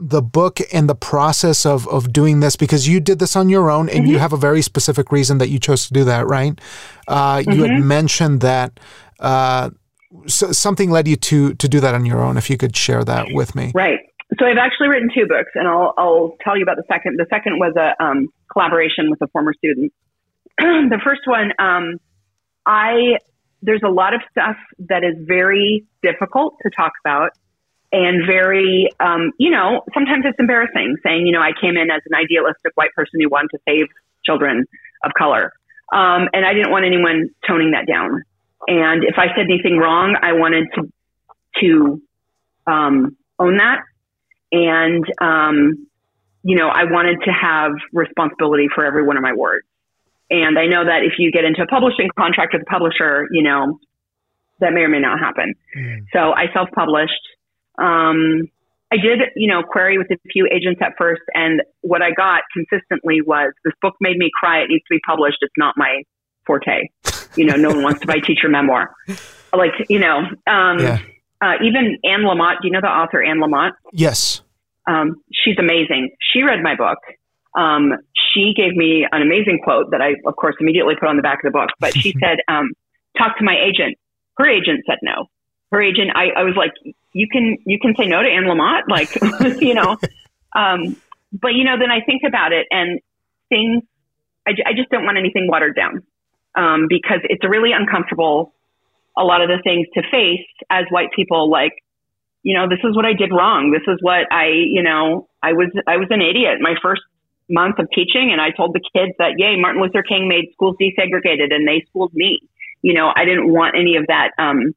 the 0.00 0.22
book 0.22 0.60
and 0.72 0.88
the 0.88 0.94
process 0.94 1.66
of 1.66 1.86
of 1.88 2.12
doing 2.12 2.40
this 2.40 2.56
because 2.56 2.88
you 2.88 3.00
did 3.00 3.18
this 3.18 3.36
on 3.36 3.50
your 3.50 3.70
own 3.70 3.88
and 3.88 4.00
mm-hmm. 4.00 4.12
you 4.12 4.18
have 4.18 4.32
a 4.32 4.36
very 4.36 4.62
specific 4.62 5.12
reason 5.12 5.38
that 5.38 5.48
you 5.48 5.58
chose 5.58 5.86
to 5.86 5.92
do 5.92 6.04
that, 6.04 6.26
right? 6.26 6.58
Uh, 7.06 7.36
mm-hmm. 7.36 7.50
You 7.50 7.62
had 7.62 7.70
mm-hmm. 7.72 7.88
mentioned 7.88 8.40
that 8.40 8.80
uh, 9.20 9.70
so 10.26 10.52
something 10.52 10.90
led 10.90 11.06
you 11.06 11.16
to 11.16 11.54
to 11.54 11.68
do 11.68 11.80
that 11.80 11.94
on 11.94 12.06
your 12.06 12.22
own. 12.22 12.38
If 12.38 12.48
you 12.48 12.56
could 12.56 12.74
share 12.74 13.04
that 13.04 13.28
with 13.32 13.54
me, 13.54 13.72
right? 13.74 13.98
So 14.38 14.46
I've 14.46 14.58
actually 14.58 14.88
written 14.88 15.10
two 15.14 15.26
books, 15.26 15.50
and 15.54 15.68
I'll 15.68 15.92
I'll 15.98 16.36
tell 16.42 16.56
you 16.56 16.62
about 16.62 16.76
the 16.76 16.84
second. 16.88 17.18
The 17.18 17.26
second 17.28 17.58
was 17.58 17.74
a 17.76 18.02
um, 18.02 18.28
collaboration 18.50 19.10
with 19.10 19.20
a 19.20 19.28
former 19.28 19.52
student. 19.52 19.92
the 20.58 21.00
first 21.04 21.22
one, 21.26 21.52
um, 21.58 21.98
I 22.64 23.18
there's 23.62 23.82
a 23.84 23.90
lot 23.90 24.14
of 24.14 24.22
stuff 24.30 24.56
that 24.88 25.04
is 25.04 25.14
very 25.26 25.84
difficult 26.02 26.56
to 26.62 26.70
talk 26.70 26.92
about 27.04 27.32
and 27.92 28.26
very, 28.26 28.88
um, 29.00 29.32
you 29.38 29.50
know, 29.50 29.82
sometimes 29.94 30.24
it's 30.24 30.38
embarrassing 30.38 30.96
saying, 31.04 31.26
you 31.26 31.32
know, 31.32 31.40
I 31.40 31.50
came 31.60 31.76
in 31.76 31.90
as 31.90 32.02
an 32.06 32.14
idealistic 32.14 32.72
white 32.74 32.92
person 32.94 33.20
who 33.20 33.28
wanted 33.28 33.48
to 33.52 33.58
save 33.68 33.86
children 34.24 34.66
of 35.04 35.12
color. 35.18 35.52
Um, 35.92 36.28
and 36.32 36.46
I 36.46 36.54
didn't 36.54 36.70
want 36.70 36.84
anyone 36.84 37.30
toning 37.46 37.72
that 37.72 37.86
down. 37.86 38.22
And 38.68 39.02
if 39.02 39.16
I 39.18 39.34
said 39.34 39.46
anything 39.50 39.76
wrong, 39.76 40.16
I 40.22 40.34
wanted 40.34 40.68
to, 40.74 40.92
to, 41.60 42.02
um, 42.70 43.16
own 43.38 43.56
that. 43.56 43.80
And, 44.52 45.04
um, 45.20 45.88
you 46.42 46.56
know, 46.56 46.68
I 46.68 46.84
wanted 46.84 47.18
to 47.24 47.32
have 47.32 47.72
responsibility 47.92 48.68
for 48.72 48.84
every 48.84 49.04
one 49.04 49.16
of 49.16 49.22
my 49.22 49.32
words. 49.32 49.66
And 50.30 50.58
I 50.58 50.66
know 50.66 50.84
that 50.84 51.02
if 51.02 51.14
you 51.18 51.32
get 51.32 51.44
into 51.44 51.62
a 51.62 51.66
publishing 51.66 52.08
contract 52.16 52.52
with 52.52 52.62
a 52.62 52.70
publisher, 52.70 53.26
you 53.32 53.42
know, 53.42 53.80
that 54.60 54.72
may 54.72 54.82
or 54.82 54.88
may 54.88 55.00
not 55.00 55.18
happen. 55.18 55.54
Mm. 55.76 56.06
So 56.12 56.32
I 56.32 56.52
self 56.52 56.68
published 56.72 57.20
um, 57.80 58.48
I 58.92 58.96
did, 58.96 59.20
you 59.36 59.48
know, 59.48 59.62
query 59.62 59.98
with 59.98 60.08
a 60.10 60.16
few 60.32 60.48
agents 60.52 60.80
at 60.82 60.92
first, 60.98 61.22
and 61.34 61.62
what 61.82 62.02
I 62.02 62.10
got 62.10 62.42
consistently 62.52 63.20
was 63.22 63.52
this 63.64 63.74
book 63.80 63.94
made 64.00 64.16
me 64.16 64.30
cry. 64.38 64.62
It 64.62 64.68
needs 64.68 64.82
to 64.90 64.94
be 64.94 65.00
published. 65.06 65.38
It's 65.42 65.54
not 65.56 65.74
my 65.76 66.02
forte. 66.44 66.88
You 67.36 67.46
know, 67.46 67.54
no 67.54 67.68
one 67.68 67.82
wants 67.82 68.00
to 68.00 68.08
buy 68.08 68.18
teacher 68.18 68.48
memoir. 68.48 68.90
Like, 69.52 69.72
you 69.88 70.00
know, 70.00 70.18
um, 70.48 70.78
yeah. 70.80 70.98
uh, 71.40 71.54
even 71.64 71.98
Anne 72.02 72.22
Lamott. 72.22 72.62
Do 72.62 72.68
you 72.68 72.72
know 72.72 72.80
the 72.80 72.88
author 72.88 73.22
Anne 73.22 73.38
Lamott? 73.38 73.72
Yes. 73.92 74.42
Um, 74.88 75.22
she's 75.32 75.56
amazing. 75.58 76.10
She 76.20 76.42
read 76.42 76.60
my 76.60 76.74
book. 76.74 76.98
Um, 77.56 77.92
she 78.34 78.54
gave 78.56 78.74
me 78.74 79.06
an 79.10 79.22
amazing 79.22 79.60
quote 79.62 79.92
that 79.92 80.00
I, 80.00 80.14
of 80.26 80.34
course, 80.34 80.56
immediately 80.60 80.94
put 80.98 81.08
on 81.08 81.16
the 81.16 81.22
back 81.22 81.38
of 81.44 81.52
the 81.52 81.56
book. 81.56 81.70
But 81.78 81.96
she 81.96 82.12
said, 82.20 82.38
um, 82.48 82.70
"Talk 83.16 83.38
to 83.38 83.44
my 83.44 83.56
agent." 83.56 83.96
Her 84.36 84.48
agent 84.48 84.84
said 84.86 84.98
no 85.02 85.26
her 85.72 85.82
agent, 85.82 86.10
I, 86.14 86.30
I 86.36 86.42
was 86.42 86.54
like, 86.56 86.72
you 87.12 87.26
can, 87.30 87.58
you 87.66 87.78
can 87.78 87.94
say 87.96 88.06
no 88.06 88.22
to 88.22 88.28
Anne 88.28 88.44
Lamott, 88.44 88.82
like, 88.88 89.60
you 89.60 89.74
know, 89.74 89.96
um, 90.54 90.96
but 91.32 91.54
you 91.54 91.64
know, 91.64 91.78
then 91.78 91.90
I 91.90 92.00
think 92.04 92.22
about 92.26 92.52
it 92.52 92.66
and 92.70 93.00
things, 93.48 93.82
I, 94.46 94.52
I 94.66 94.72
just 94.74 94.90
don't 94.90 95.04
want 95.04 95.18
anything 95.18 95.46
watered 95.48 95.76
down, 95.76 96.02
um, 96.54 96.86
because 96.88 97.20
it's 97.24 97.44
really 97.44 97.72
uncomfortable. 97.72 98.54
A 99.18 99.24
lot 99.24 99.42
of 99.42 99.48
the 99.48 99.60
things 99.62 99.86
to 99.94 100.02
face 100.10 100.46
as 100.70 100.86
white 100.90 101.10
people, 101.14 101.50
like, 101.50 101.72
you 102.42 102.54
know, 102.56 102.68
this 102.68 102.78
is 102.84 102.96
what 102.96 103.04
I 103.04 103.12
did 103.12 103.32
wrong. 103.32 103.70
This 103.70 103.82
is 103.92 103.98
what 104.00 104.32
I, 104.32 104.46
you 104.48 104.82
know, 104.82 105.28
I 105.42 105.52
was, 105.52 105.68
I 105.86 105.96
was 105.98 106.08
an 106.10 106.22
idiot. 106.22 106.58
My 106.60 106.74
first 106.80 107.02
month 107.50 107.78
of 107.78 107.88
teaching 107.90 108.30
and 108.32 108.40
I 108.40 108.50
told 108.50 108.72
the 108.72 108.80
kids 108.80 109.12
that, 109.18 109.34
yay, 109.36 109.56
Martin 109.56 109.82
Luther 109.82 110.02
King 110.02 110.28
made 110.28 110.52
schools 110.52 110.76
desegregated 110.80 111.52
and 111.52 111.66
they 111.66 111.84
schooled 111.88 112.14
me. 112.14 112.40
You 112.82 112.94
know, 112.94 113.12
I 113.14 113.24
didn't 113.24 113.52
want 113.52 113.76
any 113.76 113.96
of 113.96 114.06
that, 114.06 114.30
um, 114.38 114.74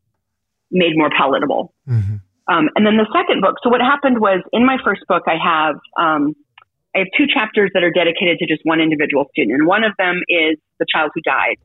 made 0.72 0.98
more 0.98 1.10
palatable. 1.16 1.74
Mm-hmm. 1.88 2.16
Um, 2.48 2.70
and 2.76 2.86
then 2.86 2.98
the 2.98 3.08
second 3.14 3.42
book. 3.42 3.56
So 3.64 3.70
what 3.70 3.82
happened 3.82 4.20
was 4.20 4.42
in 4.52 4.66
my 4.66 4.78
first 4.84 5.02
book, 5.08 5.24
I 5.28 5.38
have 5.42 5.76
um, 5.98 6.36
I 6.96 7.00
have 7.00 7.08
two 7.18 7.26
chapters 7.34 7.72
that 7.74 7.84
are 7.84 7.92
dedicated 7.92 8.38
to 8.40 8.46
just 8.46 8.62
one 8.64 8.80
individual 8.80 9.26
student, 9.32 9.60
and 9.60 9.68
one 9.68 9.84
of 9.84 9.94
them 9.98 10.22
is 10.28 10.58
the 10.80 10.86
child 10.94 11.12
who 11.16 11.22
died, 11.22 11.58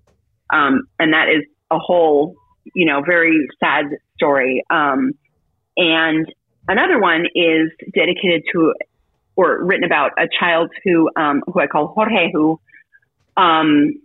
um, 0.50 0.82
and 0.98 1.12
that 1.12 1.28
is 1.28 1.44
a 1.70 1.78
whole, 1.78 2.34
you 2.74 2.86
know, 2.86 3.02
very 3.04 3.46
sad 3.60 3.86
story. 4.14 4.64
Um, 4.70 5.12
and 5.76 6.26
another 6.68 7.00
one 7.00 7.26
is 7.34 7.70
dedicated 7.94 8.44
to 8.52 8.74
or 9.36 9.64
written 9.64 9.84
about 9.84 10.12
a 10.18 10.28
child 10.38 10.70
who 10.84 11.10
um, 11.16 11.42
who 11.46 11.60
I 11.60 11.66
call 11.66 11.88
Jorge, 11.88 12.30
who 12.32 12.60
um, 13.36 14.00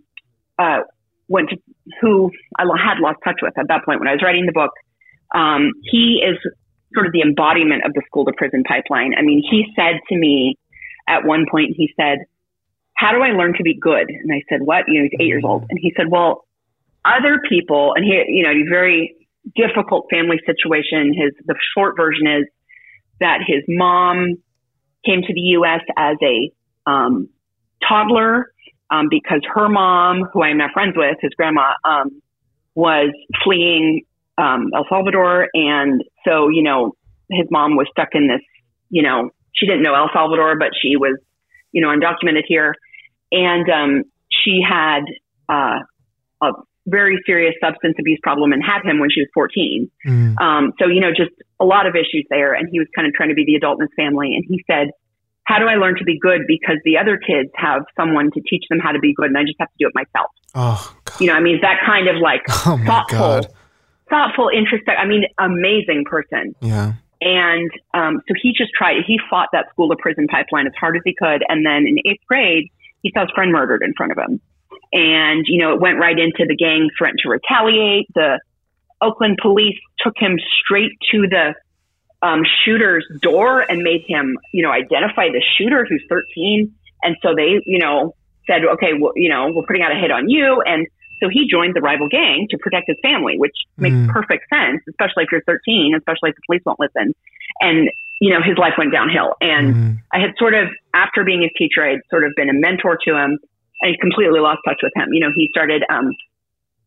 uh, 0.58 0.80
went 1.28 1.50
to 1.50 1.56
who 2.00 2.30
I 2.56 2.62
had 2.62 2.98
lost 3.00 3.18
touch 3.24 3.40
with 3.42 3.56
at 3.58 3.68
that 3.68 3.84
point 3.84 4.00
when 4.00 4.08
I 4.08 4.12
was 4.12 4.22
writing 4.22 4.46
the 4.46 4.52
book. 4.52 4.70
Um, 5.34 5.72
he 5.82 6.22
is 6.24 6.38
sort 6.94 7.06
of 7.06 7.12
the 7.12 7.20
embodiment 7.20 7.84
of 7.84 7.92
the 7.92 8.02
school 8.06 8.24
to 8.24 8.32
prison 8.36 8.62
pipeline. 8.66 9.14
I 9.18 9.22
mean, 9.22 9.42
he 9.48 9.66
said 9.76 10.00
to 10.08 10.16
me 10.16 10.56
at 11.08 11.24
one 11.24 11.46
point, 11.50 11.74
he 11.76 11.92
said, 11.96 12.18
how 12.94 13.12
do 13.12 13.22
I 13.22 13.30
learn 13.30 13.54
to 13.54 13.62
be 13.62 13.74
good? 13.74 14.08
And 14.08 14.32
I 14.32 14.42
said, 14.48 14.62
what? 14.62 14.84
You 14.88 15.00
know, 15.00 15.08
he's 15.10 15.20
eight 15.20 15.26
years 15.26 15.42
old. 15.44 15.66
And 15.68 15.78
he 15.80 15.92
said, 15.96 16.06
well, 16.08 16.46
other 17.04 17.40
people, 17.48 17.92
and 17.96 18.04
he, 18.04 18.22
you 18.28 18.44
know, 18.44 18.50
a 18.50 18.68
very 18.68 19.16
difficult 19.56 20.06
family 20.10 20.40
situation. 20.46 21.12
His, 21.12 21.32
the 21.44 21.54
short 21.76 21.96
version 21.96 22.26
is 22.26 22.46
that 23.20 23.40
his 23.46 23.62
mom 23.68 24.36
came 25.04 25.22
to 25.22 25.34
the 25.34 25.40
U.S. 25.40 25.80
as 25.98 26.16
a, 26.22 26.52
um, 26.90 27.28
toddler, 27.86 28.52
um, 28.90 29.08
because 29.10 29.40
her 29.52 29.68
mom, 29.68 30.24
who 30.32 30.42
I'm 30.42 30.58
now 30.58 30.68
friends 30.72 30.94
with, 30.96 31.16
his 31.20 31.32
grandma, 31.36 31.72
um, 31.84 32.22
was 32.74 33.10
fleeing 33.42 34.02
um, 34.38 34.70
El 34.74 34.86
Salvador. 34.88 35.48
And 35.52 36.02
so, 36.26 36.48
you 36.48 36.62
know, 36.62 36.92
his 37.30 37.46
mom 37.50 37.76
was 37.76 37.86
stuck 37.90 38.10
in 38.12 38.28
this, 38.28 38.40
you 38.90 39.02
know, 39.02 39.30
she 39.52 39.66
didn't 39.66 39.82
know 39.82 39.94
El 39.94 40.10
Salvador, 40.12 40.56
but 40.58 40.70
she 40.80 40.96
was, 40.96 41.18
you 41.72 41.80
know, 41.80 41.88
undocumented 41.88 42.42
here. 42.46 42.74
And 43.32 43.68
um, 43.70 44.04
she 44.30 44.60
had 44.66 45.02
uh, 45.48 45.80
a 46.42 46.52
very 46.86 47.18
serious 47.26 47.54
substance 47.62 47.96
abuse 47.98 48.18
problem 48.22 48.52
and 48.52 48.62
had 48.62 48.82
him 48.84 48.98
when 48.98 49.10
she 49.10 49.20
was 49.20 49.28
14. 49.34 49.90
Mm. 50.06 50.40
Um, 50.40 50.72
so, 50.78 50.88
you 50.88 51.00
know, 51.00 51.10
just 51.10 51.32
a 51.60 51.64
lot 51.64 51.86
of 51.86 51.94
issues 51.94 52.26
there. 52.30 52.54
And 52.54 52.68
he 52.70 52.78
was 52.78 52.88
kind 52.94 53.06
of 53.06 53.14
trying 53.14 53.30
to 53.30 53.34
be 53.34 53.44
the 53.44 53.54
adult 53.54 53.80
in 53.80 53.86
his 53.86 53.94
family. 53.96 54.34
And 54.34 54.44
he 54.46 54.62
said, 54.70 54.90
how 55.44 55.58
do 55.58 55.66
I 55.66 55.74
learn 55.74 55.96
to 55.98 56.04
be 56.04 56.18
good? 56.18 56.42
Because 56.48 56.76
the 56.84 56.96
other 56.96 57.18
kids 57.18 57.50
have 57.54 57.82
someone 57.96 58.30
to 58.32 58.40
teach 58.48 58.64
them 58.70 58.78
how 58.80 58.92
to 58.92 58.98
be 58.98 59.12
good, 59.14 59.26
and 59.26 59.36
I 59.36 59.42
just 59.42 59.56
have 59.60 59.68
to 59.68 59.74
do 59.78 59.86
it 59.86 59.94
myself. 59.94 60.30
Oh, 60.54 60.96
God. 61.04 61.20
you 61.20 61.26
know, 61.26 61.34
I 61.34 61.40
mean, 61.40 61.58
that 61.60 61.80
kind 61.84 62.08
of 62.08 62.16
like 62.16 62.42
oh 62.48 62.80
thoughtful, 62.84 63.18
God. 63.18 63.46
Thoughtful, 64.10 64.48
introspect. 64.48 64.98
I 64.98 65.06
mean, 65.06 65.24
amazing 65.38 66.04
person. 66.08 66.54
Yeah. 66.60 66.94
And 67.20 67.70
um, 67.94 68.20
so 68.28 68.34
he 68.40 68.52
just 68.56 68.72
tried. 68.76 68.96
He 69.06 69.18
fought 69.30 69.48
that 69.52 69.68
school 69.70 69.88
to 69.88 69.96
prison 69.96 70.26
pipeline 70.26 70.66
as 70.66 70.72
hard 70.78 70.96
as 70.96 71.02
he 71.04 71.14
could, 71.14 71.42
and 71.48 71.64
then 71.64 71.86
in 71.86 71.98
eighth 72.04 72.24
grade, 72.28 72.68
he 73.02 73.12
saw 73.14 73.22
his 73.22 73.30
friend 73.34 73.52
murdered 73.52 73.82
in 73.82 73.94
front 73.94 74.12
of 74.12 74.18
him. 74.18 74.40
And 74.92 75.44
you 75.48 75.58
know, 75.62 75.74
it 75.74 75.80
went 75.80 75.98
right 75.98 76.18
into 76.18 76.44
the 76.46 76.56
gang 76.56 76.90
threat 76.98 77.14
to 77.22 77.28
retaliate. 77.28 78.08
The 78.14 78.40
Oakland 79.00 79.38
police 79.40 79.78
took 80.00 80.14
him 80.18 80.38
straight 80.60 80.92
to 81.12 81.26
the 81.28 81.54
um, 82.24 82.42
shooter's 82.64 83.06
door 83.20 83.60
and 83.60 83.82
made 83.82 84.04
him, 84.06 84.36
you 84.52 84.62
know, 84.62 84.70
identify 84.70 85.28
the 85.28 85.42
shooter 85.58 85.86
who's 85.88 86.02
13. 86.08 86.74
And 87.02 87.16
so 87.22 87.34
they, 87.36 87.60
you 87.66 87.78
know, 87.78 88.14
said, 88.46 88.62
okay, 88.64 88.92
well, 88.98 89.12
you 89.14 89.28
know, 89.28 89.50
we're 89.54 89.66
putting 89.66 89.82
out 89.82 89.92
a 89.92 90.00
hit 90.00 90.10
on 90.10 90.28
you. 90.28 90.62
And 90.64 90.86
so 91.20 91.28
he 91.30 91.46
joined 91.48 91.74
the 91.74 91.80
rival 91.80 92.08
gang 92.08 92.46
to 92.50 92.58
protect 92.58 92.88
his 92.88 92.96
family, 93.02 93.38
which 93.38 93.54
makes 93.76 93.94
mm. 93.94 94.08
perfect 94.08 94.44
sense, 94.52 94.82
especially 94.88 95.24
if 95.24 95.32
you're 95.32 95.42
13, 95.46 95.94
especially 95.96 96.30
if 96.30 96.36
the 96.36 96.42
police 96.46 96.62
won't 96.66 96.80
listen. 96.80 97.14
And, 97.60 97.88
you 98.20 98.30
know, 98.30 98.42
his 98.42 98.58
life 98.58 98.74
went 98.76 98.92
downhill. 98.92 99.34
And 99.40 99.74
mm. 99.74 99.98
I 100.12 100.18
had 100.18 100.34
sort 100.38 100.54
of, 100.54 100.68
after 100.92 101.24
being 101.24 101.42
his 101.42 101.50
teacher, 101.56 101.84
I 101.84 101.90
had 101.92 102.00
sort 102.10 102.24
of 102.24 102.32
been 102.36 102.48
a 102.48 102.54
mentor 102.54 102.98
to 103.06 103.16
him. 103.16 103.38
I 103.82 103.94
completely 104.00 104.40
lost 104.40 104.60
touch 104.66 104.80
with 104.82 104.92
him. 104.96 105.08
You 105.12 105.20
know, 105.20 105.30
he 105.34 105.48
started, 105.50 105.82
um, 105.88 106.10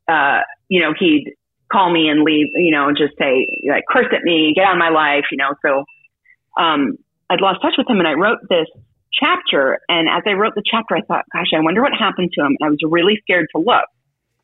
uh, 0.07 0.41
you 0.67 0.81
know, 0.81 0.93
he'd 0.97 1.33
call 1.71 1.91
me 1.91 2.07
and 2.07 2.23
leave, 2.23 2.47
you 2.55 2.71
know, 2.71 2.87
and 2.87 2.97
just 2.97 3.17
say, 3.19 3.47
like, 3.67 3.83
curse 3.89 4.07
at 4.11 4.23
me, 4.23 4.53
get 4.55 4.65
out 4.65 4.73
of 4.73 4.79
my 4.79 4.89
life, 4.89 5.25
you 5.31 5.37
know. 5.37 5.53
So 5.61 5.83
um, 6.61 6.97
I'd 7.29 7.41
lost 7.41 7.61
touch 7.61 7.75
with 7.77 7.89
him 7.89 7.99
and 7.99 8.07
I 8.07 8.13
wrote 8.13 8.39
this 8.49 8.67
chapter. 9.11 9.79
And 9.89 10.07
as 10.07 10.23
I 10.25 10.33
wrote 10.33 10.55
the 10.55 10.63
chapter, 10.65 10.95
I 10.95 11.01
thought, 11.01 11.25
gosh, 11.33 11.51
I 11.55 11.59
wonder 11.61 11.81
what 11.81 11.93
happened 11.97 12.31
to 12.33 12.41
him. 12.41 12.55
And 12.59 12.67
I 12.67 12.69
was 12.69 12.79
really 12.83 13.19
scared 13.23 13.47
to 13.55 13.61
look 13.61 13.85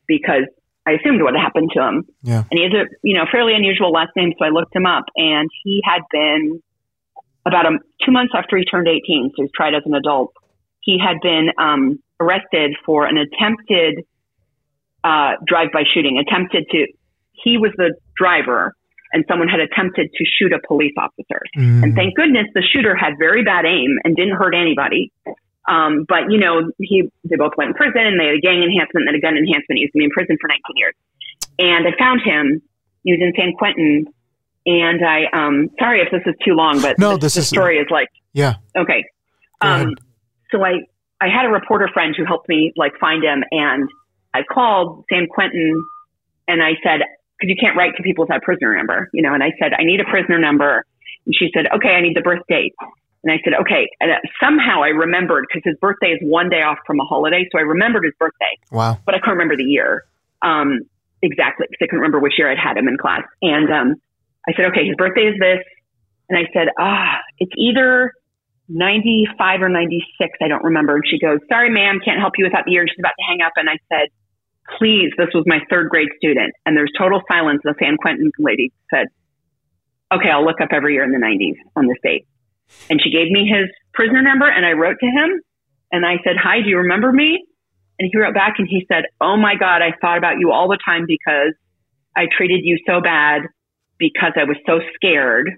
because 0.06 0.44
I 0.86 0.92
assumed 0.92 1.22
what 1.22 1.34
happened 1.34 1.70
to 1.74 1.82
him. 1.82 2.04
Yeah. 2.22 2.44
And 2.50 2.58
he 2.58 2.62
has 2.64 2.72
a, 2.72 2.84
you 3.02 3.16
know, 3.16 3.24
fairly 3.30 3.54
unusual 3.54 3.90
last 3.90 4.10
name. 4.16 4.32
So 4.38 4.44
I 4.44 4.50
looked 4.50 4.74
him 4.74 4.86
up 4.86 5.04
and 5.16 5.48
he 5.62 5.80
had 5.84 6.02
been 6.10 6.62
about 7.46 7.66
a, 7.66 7.78
two 8.04 8.12
months 8.12 8.32
after 8.36 8.56
he 8.56 8.64
turned 8.64 8.88
18. 8.88 9.32
So 9.36 9.42
he's 9.42 9.50
tried 9.54 9.74
as 9.74 9.82
an 9.86 9.94
adult. 9.94 10.32
He 10.80 10.98
had 11.00 11.16
been 11.22 11.48
um, 11.58 11.98
arrested 12.20 12.76
for 12.84 13.06
an 13.06 13.16
attempted 13.16 14.04
uh, 15.02 15.32
drive-by 15.46 15.84
shooting, 15.92 16.18
attempted 16.18 16.64
to 16.70 16.86
he 17.32 17.58
was 17.58 17.72
the 17.76 17.94
driver 18.16 18.74
and 19.12 19.24
someone 19.28 19.48
had 19.48 19.60
attempted 19.60 20.10
to 20.12 20.24
shoot 20.24 20.52
a 20.52 20.58
police 20.66 20.94
officer. 20.98 21.40
Mm. 21.56 21.82
And 21.82 21.94
thank 21.94 22.16
goodness 22.16 22.46
the 22.54 22.62
shooter 22.62 22.96
had 22.96 23.14
very 23.18 23.44
bad 23.44 23.64
aim 23.64 23.96
and 24.02 24.16
didn't 24.16 24.36
hurt 24.36 24.54
anybody. 24.54 25.12
Um, 25.68 26.04
but 26.08 26.30
you 26.30 26.38
know, 26.38 26.70
he 26.78 27.10
they 27.24 27.36
both 27.36 27.52
went 27.56 27.68
in 27.70 27.74
prison. 27.74 28.04
And 28.04 28.20
they 28.20 28.26
had 28.26 28.36
a 28.36 28.40
gang 28.40 28.62
enhancement 28.62 29.08
and 29.08 29.16
a 29.16 29.20
gun 29.20 29.36
enhancement. 29.36 29.78
He 29.78 29.84
was 29.84 29.90
going 29.92 30.04
to 30.04 30.08
be 30.08 30.10
in 30.10 30.10
prison 30.10 30.36
for 30.40 30.48
19 30.48 30.60
years. 30.76 30.94
And 31.58 31.86
I 31.86 31.96
found 31.98 32.20
him. 32.22 32.62
He 33.02 33.12
was 33.12 33.20
in 33.20 33.32
San 33.36 33.52
Quentin. 33.56 34.06
And 34.66 35.04
I, 35.04 35.24
um, 35.32 35.68
sorry 35.78 36.00
if 36.00 36.10
this 36.10 36.22
is 36.26 36.34
too 36.44 36.54
long, 36.54 36.80
but 36.80 36.98
no, 36.98 37.16
this, 37.16 37.34
this 37.34 37.44
is, 37.44 37.48
story 37.48 37.76
is 37.76 37.86
like, 37.90 38.08
yeah, 38.32 38.54
okay. 38.74 39.04
Um, 39.60 39.94
so 40.50 40.64
I, 40.64 40.88
I 41.20 41.28
had 41.28 41.44
a 41.44 41.50
reporter 41.50 41.88
friend 41.92 42.14
who 42.16 42.24
helped 42.24 42.48
me 42.48 42.72
like 42.74 42.92
find 42.98 43.22
him, 43.22 43.44
and 43.50 43.88
I 44.32 44.40
called 44.42 45.04
San 45.10 45.26
Quentin, 45.26 45.84
and 46.48 46.62
I 46.62 46.72
said, 46.82 47.00
because 47.38 47.50
you 47.50 47.56
can't 47.60 47.76
write 47.76 47.94
to 47.96 48.02
people 48.02 48.24
without 48.24 48.42
prisoner 48.42 48.74
number, 48.74 49.10
you 49.12 49.22
know. 49.22 49.34
And 49.34 49.42
I 49.42 49.52
said, 49.60 49.72
I 49.78 49.84
need 49.84 50.00
a 50.00 50.04
prisoner 50.04 50.38
number. 50.38 50.84
And 51.26 51.34
she 51.38 51.50
said, 51.54 51.66
okay, 51.74 51.90
I 51.90 52.00
need 52.00 52.16
the 52.16 52.22
birth 52.22 52.42
date. 52.48 52.74
And 53.24 53.32
I 53.32 53.40
said, 53.42 53.54
okay. 53.60 53.88
And 54.00 54.12
somehow 54.38 54.82
I 54.82 54.88
remembered 54.88 55.46
because 55.48 55.62
his 55.64 55.78
birthday 55.80 56.12
is 56.12 56.20
one 56.20 56.50
day 56.50 56.60
off 56.60 56.76
from 56.86 57.00
a 57.00 57.04
holiday. 57.04 57.48
So 57.50 57.58
I 57.58 57.62
remembered 57.62 58.04
his 58.04 58.12
birthday. 58.18 58.52
Wow. 58.70 58.98
But 59.06 59.14
I 59.14 59.18
can't 59.18 59.32
remember 59.32 59.56
the 59.56 59.64
year 59.64 60.04
um, 60.42 60.80
exactly 61.22 61.66
because 61.70 61.80
I 61.80 61.86
couldn't 61.86 62.04
remember 62.04 62.20
which 62.20 62.34
year 62.36 62.52
I'd 62.52 62.60
had 62.60 62.76
him 62.76 62.86
in 62.86 62.98
class. 62.98 63.22
And 63.40 63.72
um, 63.72 63.96
I 64.46 64.52
said, 64.52 64.66
okay, 64.66 64.84
his 64.84 64.94
birthday 64.96 65.32
is 65.32 65.40
this. 65.40 65.64
And 66.28 66.38
I 66.38 66.44
said, 66.52 66.68
ah, 66.78 67.16
it's 67.38 67.52
either 67.56 68.12
95 68.68 69.62
or 69.62 69.68
96. 69.68 70.04
I 70.42 70.48
don't 70.48 70.64
remember. 70.64 70.96
And 70.96 71.04
she 71.08 71.18
goes, 71.18 71.40
sorry, 71.48 71.70
ma'am, 71.70 72.00
can't 72.04 72.20
help 72.20 72.34
you 72.36 72.44
with 72.44 72.52
that 72.52 72.64
year. 72.68 72.82
And 72.82 72.90
she's 72.90 73.00
about 73.00 73.16
to 73.16 73.24
hang 73.24 73.40
up. 73.40 73.52
And 73.56 73.68
I 73.68 73.80
said, 73.88 74.08
please, 74.78 75.12
this 75.16 75.28
was 75.34 75.44
my 75.46 75.60
third 75.70 75.88
grade 75.88 76.08
student. 76.16 76.52
And 76.64 76.76
there's 76.76 76.92
total 76.96 77.20
silence. 77.30 77.60
The 77.64 77.74
San 77.80 77.96
Quentin 77.96 78.30
lady 78.38 78.72
said, 78.92 79.08
okay, 80.12 80.28
I'll 80.28 80.44
look 80.44 80.60
up 80.60 80.70
every 80.72 80.94
year 80.94 81.04
in 81.04 81.12
the 81.12 81.18
90s 81.18 81.56
on 81.76 81.86
this 81.88 81.98
date. 82.02 82.26
And 82.90 83.00
she 83.02 83.10
gave 83.10 83.30
me 83.30 83.48
his 83.48 83.68
prisoner 83.92 84.22
number 84.22 84.48
and 84.48 84.64
I 84.66 84.72
wrote 84.72 84.96
to 85.00 85.06
him 85.06 85.40
and 85.92 86.04
I 86.04 86.16
said, 86.24 86.36
hi, 86.36 86.60
do 86.60 86.68
you 86.68 86.78
remember 86.78 87.12
me? 87.12 87.44
And 87.98 88.10
he 88.10 88.18
wrote 88.18 88.34
back 88.34 88.54
and 88.58 88.66
he 88.68 88.84
said, 88.90 89.04
oh 89.20 89.36
my 89.36 89.54
God, 89.54 89.82
I 89.82 89.92
thought 90.00 90.18
about 90.18 90.38
you 90.40 90.50
all 90.50 90.68
the 90.68 90.78
time 90.84 91.04
because 91.06 91.54
I 92.16 92.26
treated 92.30 92.60
you 92.64 92.78
so 92.86 93.00
bad 93.00 93.42
because 93.98 94.32
I 94.36 94.44
was 94.44 94.56
so 94.66 94.80
scared. 94.94 95.50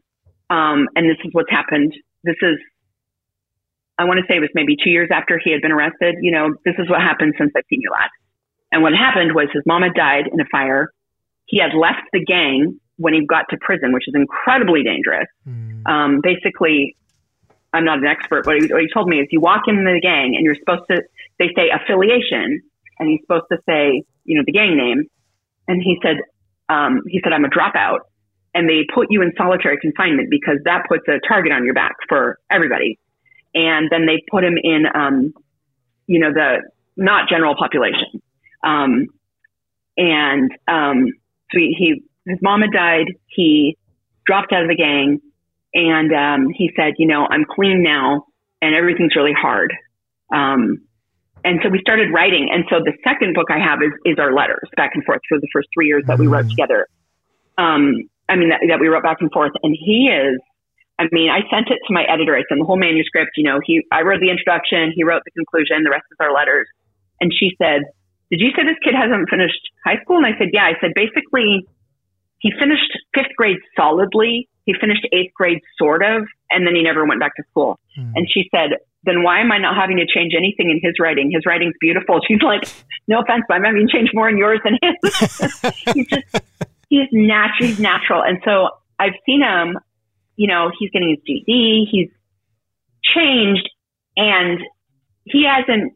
Um, 0.51 0.89
and 0.95 1.09
this 1.09 1.17
is 1.25 1.31
what's 1.33 1.51
happened. 1.51 1.95
This 2.25 2.37
is, 2.43 2.59
I 3.99 4.05
want 4.05 4.21
to 4.21 4.27
say 4.29 4.37
it 4.37 4.41
was 4.41 4.51
maybe 4.55 4.77
two 4.77 4.91
years 4.91 5.09
after 5.11 5.41
he 5.43 5.51
had 5.51 5.63
been 5.63 5.73
arrested. 5.73 6.17
You 6.21 6.33
know, 6.33 6.55
this 6.65 6.75
is 6.79 6.89
what 6.89 7.01
happened 7.01 7.35
since 7.39 7.53
I've 7.57 7.65
seen 7.71 7.81
you 7.81 7.91
last. 7.91 8.13
And 8.71 8.83
what 8.83 8.93
happened 8.93 9.35
was 9.35 9.49
his 9.53 9.63
mom 9.67 9.83
had 9.83 9.95
died 9.95 10.29
in 10.31 10.39
a 10.41 10.45
fire. 10.51 10.91
He 11.47 11.59
had 11.59 11.73
left 11.75 12.03
the 12.13 12.23
gang 12.23 12.79
when 12.97 13.15
he 13.15 13.27
got 13.27 13.45
to 13.51 13.57
prison, 13.61 13.93
which 13.93 14.09
is 14.09 14.15
incredibly 14.15 14.83
dangerous. 14.83 15.29
Mm. 15.49 15.87
Um, 15.87 16.21
basically, 16.23 16.97
I'm 17.73 17.85
not 17.85 17.99
an 17.99 18.07
expert, 18.07 18.45
but 18.45 18.57
what 18.71 18.81
he 18.81 18.89
told 18.93 19.09
me 19.09 19.21
is 19.21 19.29
you 19.31 19.41
walk 19.41 19.63
in 19.67 19.85
the 19.85 20.01
gang 20.03 20.35
and 20.37 20.45
you're 20.45 20.55
supposed 20.55 20.85
to, 20.91 21.03
they 21.39 21.49
say 21.55 21.71
affiliation, 21.71 22.63
and 22.99 23.09
he's 23.09 23.21
supposed 23.21 23.47
to 23.53 23.59
say, 23.69 24.03
you 24.25 24.39
know, 24.39 24.45
the 24.47 24.53
gang 24.53 24.77
name. 24.77 25.05
And 25.69 25.83
he 25.83 25.99
said, 26.03 26.17
um, 26.69 27.03
he 27.07 27.21
said, 27.23 27.33
I'm 27.33 27.45
a 27.45 27.49
dropout. 27.49 28.01
And 28.55 28.69
they 28.69 28.87
put 28.95 29.09
you 29.11 29.21
in 29.21 29.33
solitary 29.37 29.77
confinement 29.79 30.29
because 30.31 30.59
that 30.65 30.85
puts 30.89 31.07
a 31.09 31.21
target 31.29 31.53
on 31.53 31.65
your 31.65 31.75
back 31.75 31.97
for 32.09 32.39
everybody. 32.51 32.99
And 33.55 33.89
then 33.91 34.07
they 34.07 34.23
put 34.31 34.45
him 34.45 34.55
in, 34.63 34.85
um, 34.95 35.35
you 36.07 36.19
know, 36.19 36.33
the 36.33 36.63
not 36.97 37.29
general 37.29 37.55
population. 37.55 38.23
Um, 38.65 39.09
and 39.99 40.51
um, 40.67 41.13
so 41.53 41.59
he, 41.59 41.75
he, 41.79 42.03
his 42.27 42.39
mom 42.43 42.63
had 42.63 42.73
died. 42.73 43.07
He 43.27 43.77
dropped 44.27 44.53
out 44.53 44.63
of 44.63 44.69
the 44.69 44.77
gang, 44.77 45.21
and 45.75 46.13
um, 46.13 46.49
he 46.53 46.71
said, 46.77 46.95
"You 46.99 47.07
know, 47.07 47.27
I'm 47.29 47.45
clean 47.45 47.83
now, 47.83 48.27
and 48.61 48.75
everything's 48.75 49.17
really 49.17 49.35
hard." 49.35 49.73
Um, 50.33 50.83
and 51.45 51.61
so 51.63 51.69
we 51.69 51.79
started 51.81 52.13
writing. 52.13 52.49
And 52.51 52.65
so 52.69 52.83
the 52.83 52.93
second 53.05 53.35
book 53.35 53.47
I 53.51 53.59
have 53.59 53.79
is 53.83 53.93
is 54.05 54.19
our 54.19 54.35
letters 54.35 54.69
back 54.77 54.91
and 54.95 55.05
forth 55.05 55.21
for 55.29 55.39
the 55.39 55.49
first 55.53 55.69
three 55.75 55.87
years 55.87 56.05
that 56.07 56.19
we 56.19 56.27
wrote 56.27 56.47
mm. 56.47 56.51
together. 56.51 56.89
Um, 57.59 58.09
I 58.29 58.37
mean 58.37 58.51
that, 58.51 58.61
that 58.69 58.81
we 58.81 58.89
wrote 58.89 59.05
back 59.05 59.19
and 59.21 59.31
forth, 59.31 59.53
and 59.63 59.77
he 59.79 60.11
is 60.11 60.41
I 60.99 61.05
mean, 61.13 61.29
I 61.29 61.45
sent 61.53 61.69
it 61.69 61.79
to 61.87 61.93
my 61.93 62.05
editor. 62.09 62.35
I 62.35 62.43
sent 62.49 62.61
the 62.61 62.65
whole 62.65 62.81
manuscript. 62.81 63.37
You 63.37 63.45
know, 63.45 63.61
he, 63.63 63.85
I 63.93 64.01
wrote 64.01 64.21
the 64.21 64.31
introduction, 64.31 64.93
he 64.97 65.05
wrote 65.05 65.23
the 65.25 65.31
conclusion, 65.37 65.85
the 65.85 65.93
rest 65.93 66.09
is 66.11 66.17
our 66.21 66.33
letters. 66.33 66.67
And 67.21 67.33
she 67.33 67.53
said, 67.61 67.85
did 68.31 68.41
you 68.41 68.51
say 68.57 68.65
this 68.65 68.81
kid 68.83 68.97
hasn't 68.97 69.29
finished 69.29 69.61
high 69.85 70.01
school? 70.03 70.17
And 70.17 70.27
I 70.27 70.33
said, 70.39 70.51
yeah. 70.53 70.65
I 70.65 70.75
said, 70.81 70.97
basically, 70.97 71.69
he 72.47 72.53
finished 72.61 72.97
fifth 73.13 73.35
grade 73.37 73.57
solidly. 73.77 74.49
He 74.67 74.75
finished 74.81 75.05
eighth 75.13 75.35
grade 75.35 75.59
sort 75.77 76.05
of, 76.05 76.23
and 76.51 76.65
then 76.65 76.77
he 76.77 76.83
never 76.83 77.05
went 77.05 77.19
back 77.19 77.35
to 77.35 77.43
school. 77.51 77.77
Mm. 77.99 78.13
And 78.15 78.29
she 78.33 78.49
said, 78.55 78.79
then 79.03 79.25
why 79.25 79.41
am 79.41 79.51
I 79.51 79.59
not 79.59 79.75
having 79.75 79.97
to 79.97 80.07
change 80.07 80.33
anything 80.37 80.71
in 80.71 80.79
his 80.81 80.95
writing? 81.01 81.33
His 81.35 81.43
writing's 81.45 81.75
beautiful. 81.81 82.21
She's 82.29 82.41
like, 82.41 82.63
no 83.09 83.21
offense, 83.21 83.43
but 83.49 83.55
I'm 83.55 83.65
having 83.65 83.89
to 83.89 83.93
change 83.93 84.11
more 84.15 84.29
in 84.29 84.39
yours 84.39 84.61
than 84.63 84.79
his. 84.81 85.63
he's 85.95 86.07
just, 86.07 86.45
he's 86.89 87.09
natural, 87.11 87.69
he's 87.69 87.81
natural. 87.81 88.23
And 88.23 88.39
so 88.45 88.69
I've 88.99 89.19
seen 89.27 89.43
him, 89.43 89.77
you 90.37 90.47
know, 90.47 90.71
he's 90.79 90.91
getting 90.91 91.11
his 91.11 91.19
GED. 91.27 91.89
he's 91.91 92.11
changed 93.03 93.69
and 94.17 94.61
he 95.25 95.45
hasn't 95.45 95.95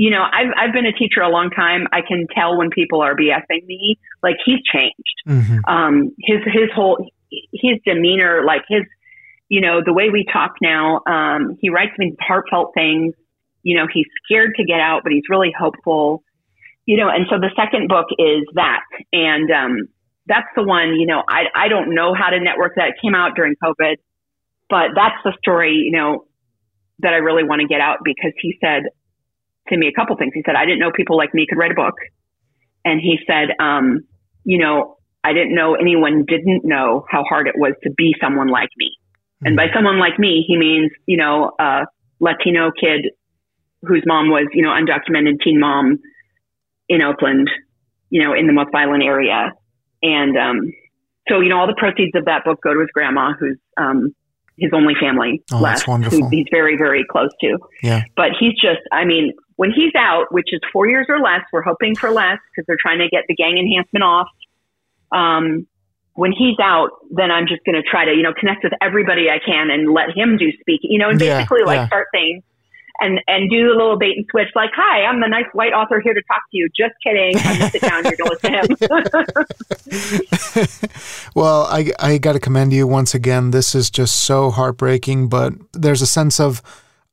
you 0.00 0.08
know, 0.08 0.22
I've 0.22 0.48
I've 0.56 0.72
been 0.72 0.86
a 0.86 0.94
teacher 0.94 1.20
a 1.20 1.28
long 1.28 1.50
time. 1.50 1.86
I 1.92 2.00
can 2.00 2.26
tell 2.34 2.56
when 2.56 2.70
people 2.70 3.02
are 3.02 3.14
BSing 3.14 3.66
me. 3.66 4.00
Like 4.22 4.36
he's 4.42 4.60
changed. 4.62 5.16
Mm-hmm. 5.28 5.58
Um, 5.68 6.14
his 6.18 6.38
his 6.46 6.70
whole 6.74 7.06
his 7.52 7.76
demeanor, 7.84 8.42
like 8.42 8.62
his, 8.66 8.84
you 9.50 9.60
know, 9.60 9.82
the 9.84 9.92
way 9.92 10.08
we 10.08 10.24
talk 10.32 10.52
now. 10.62 11.02
Um, 11.06 11.58
he 11.60 11.68
writes 11.68 11.92
me 11.98 12.16
heartfelt 12.18 12.72
things. 12.72 13.12
You 13.62 13.76
know, 13.76 13.86
he's 13.92 14.06
scared 14.24 14.54
to 14.56 14.64
get 14.64 14.80
out, 14.80 15.02
but 15.02 15.12
he's 15.12 15.28
really 15.28 15.52
hopeful. 15.52 16.22
You 16.86 16.96
know, 16.96 17.10
and 17.10 17.26
so 17.28 17.36
the 17.36 17.50
second 17.54 17.88
book 17.88 18.06
is 18.18 18.48
that, 18.54 18.80
and 19.12 19.50
um, 19.50 19.88
that's 20.24 20.48
the 20.56 20.62
one. 20.62 20.94
You 20.94 21.08
know, 21.08 21.22
I 21.28 21.42
I 21.54 21.68
don't 21.68 21.94
know 21.94 22.14
how 22.14 22.30
to 22.30 22.40
network 22.40 22.76
that. 22.76 22.88
It 22.88 22.94
came 23.02 23.14
out 23.14 23.36
during 23.36 23.54
COVID. 23.62 23.96
but 24.70 24.92
that's 24.96 25.20
the 25.24 25.34
story, 25.42 25.74
you 25.74 25.92
know, 25.92 26.24
that 27.00 27.12
I 27.12 27.18
really 27.18 27.44
want 27.44 27.60
to 27.60 27.68
get 27.68 27.82
out 27.82 27.98
because 28.02 28.32
he 28.40 28.56
said 28.62 28.84
to 29.68 29.76
me 29.76 29.88
a 29.88 29.92
couple 29.92 30.16
things. 30.16 30.32
He 30.34 30.42
said, 30.44 30.54
I 30.56 30.64
didn't 30.64 30.80
know 30.80 30.90
people 30.94 31.16
like 31.16 31.34
me 31.34 31.46
could 31.48 31.58
write 31.58 31.72
a 31.72 31.74
book. 31.74 31.94
And 32.84 33.00
he 33.00 33.18
said, 33.26 33.50
um, 33.60 34.00
you 34.44 34.58
know, 34.58 34.96
I 35.22 35.32
didn't 35.32 35.54
know 35.54 35.74
anyone 35.74 36.24
didn't 36.26 36.64
know 36.64 37.04
how 37.10 37.24
hard 37.24 37.46
it 37.46 37.54
was 37.56 37.74
to 37.82 37.90
be 37.90 38.14
someone 38.20 38.48
like 38.48 38.70
me. 38.76 38.92
Mm-hmm. 38.96 39.46
And 39.46 39.56
by 39.56 39.66
someone 39.74 39.98
like 39.98 40.18
me, 40.18 40.44
he 40.46 40.56
means, 40.56 40.90
you 41.06 41.16
know, 41.16 41.52
a 41.58 41.82
Latino 42.20 42.70
kid 42.78 43.10
whose 43.82 44.02
mom 44.06 44.30
was, 44.30 44.46
you 44.52 44.62
know, 44.62 44.70
undocumented 44.70 45.40
teen 45.42 45.60
mom 45.60 45.98
in 46.88 47.02
Oakland, 47.02 47.48
you 48.10 48.22
know, 48.22 48.34
in 48.34 48.46
the 48.46 48.52
most 48.52 48.70
violent 48.72 49.02
area. 49.02 49.52
And 50.02 50.36
um, 50.36 50.72
so, 51.28 51.40
you 51.40 51.48
know, 51.48 51.58
all 51.58 51.66
the 51.66 51.76
proceeds 51.76 52.12
of 52.14 52.24
that 52.24 52.44
book 52.44 52.58
go 52.62 52.74
to 52.74 52.80
his 52.80 52.88
grandma, 52.92 53.32
who's 53.38 53.58
um, 53.76 54.14
his 54.58 54.70
only 54.74 54.94
family 55.00 55.42
oh, 55.52 55.60
left, 55.60 55.84
who 55.84 56.28
he's 56.28 56.46
very, 56.50 56.76
very 56.76 57.04
close 57.10 57.30
to. 57.40 57.58
Yeah. 57.82 58.02
But 58.16 58.30
he's 58.38 58.54
just, 58.54 58.80
I 58.92 59.04
mean, 59.04 59.32
when 59.60 59.72
he's 59.76 59.92
out, 59.94 60.32
which 60.32 60.48
is 60.52 60.60
four 60.72 60.88
years 60.88 61.04
or 61.10 61.20
less, 61.20 61.42
we're 61.52 61.60
hoping 61.60 61.94
for 61.94 62.10
less 62.10 62.38
because 62.48 62.64
they're 62.66 62.80
trying 62.80 62.98
to 63.00 63.10
get 63.10 63.24
the 63.28 63.34
gang 63.34 63.58
enhancement 63.58 64.02
off. 64.02 64.28
Um, 65.12 65.66
when 66.14 66.32
he's 66.32 66.58
out, 66.58 66.92
then 67.10 67.30
I'm 67.30 67.46
just 67.46 67.62
going 67.66 67.74
to 67.74 67.82
try 67.82 68.06
to, 68.06 68.12
you 68.12 68.22
know, 68.22 68.32
connect 68.32 68.64
with 68.64 68.72
everybody 68.80 69.28
I 69.28 69.38
can 69.38 69.68
and 69.68 69.92
let 69.92 70.16
him 70.16 70.38
do 70.38 70.50
speak, 70.60 70.80
you 70.84 70.98
know, 70.98 71.10
and 71.10 71.18
basically 71.18 71.60
yeah, 71.60 71.66
like 71.66 71.76
yeah. 71.76 71.86
start 71.88 72.06
things 72.10 72.42
and 73.00 73.20
and 73.28 73.50
do 73.50 73.68
a 73.68 73.76
little 73.76 73.98
bait 73.98 74.16
and 74.16 74.24
switch, 74.30 74.48
like, 74.54 74.70
"Hi, 74.74 75.04
I'm 75.04 75.20
the 75.20 75.28
nice 75.28 75.44
white 75.52 75.74
author 75.74 76.00
here 76.00 76.14
to 76.14 76.22
talk 76.22 76.40
to 76.50 76.56
you." 76.56 76.68
Just 76.74 76.94
kidding. 77.04 77.36
I'm 77.36 77.58
gonna 77.58 77.70
sit 77.70 77.82
down 77.82 78.04
here 78.04 78.16
to 78.16 78.24
listen 78.24 78.52
to 78.52 78.60
him. 80.70 80.80
well, 81.34 81.66
I 81.70 81.92
I 81.98 82.16
got 82.16 82.32
to 82.32 82.40
commend 82.40 82.72
you 82.72 82.86
once 82.86 83.14
again. 83.14 83.50
This 83.50 83.74
is 83.74 83.90
just 83.90 84.24
so 84.24 84.50
heartbreaking, 84.50 85.28
but 85.28 85.52
there's 85.74 86.00
a 86.00 86.06
sense 86.06 86.40
of 86.40 86.62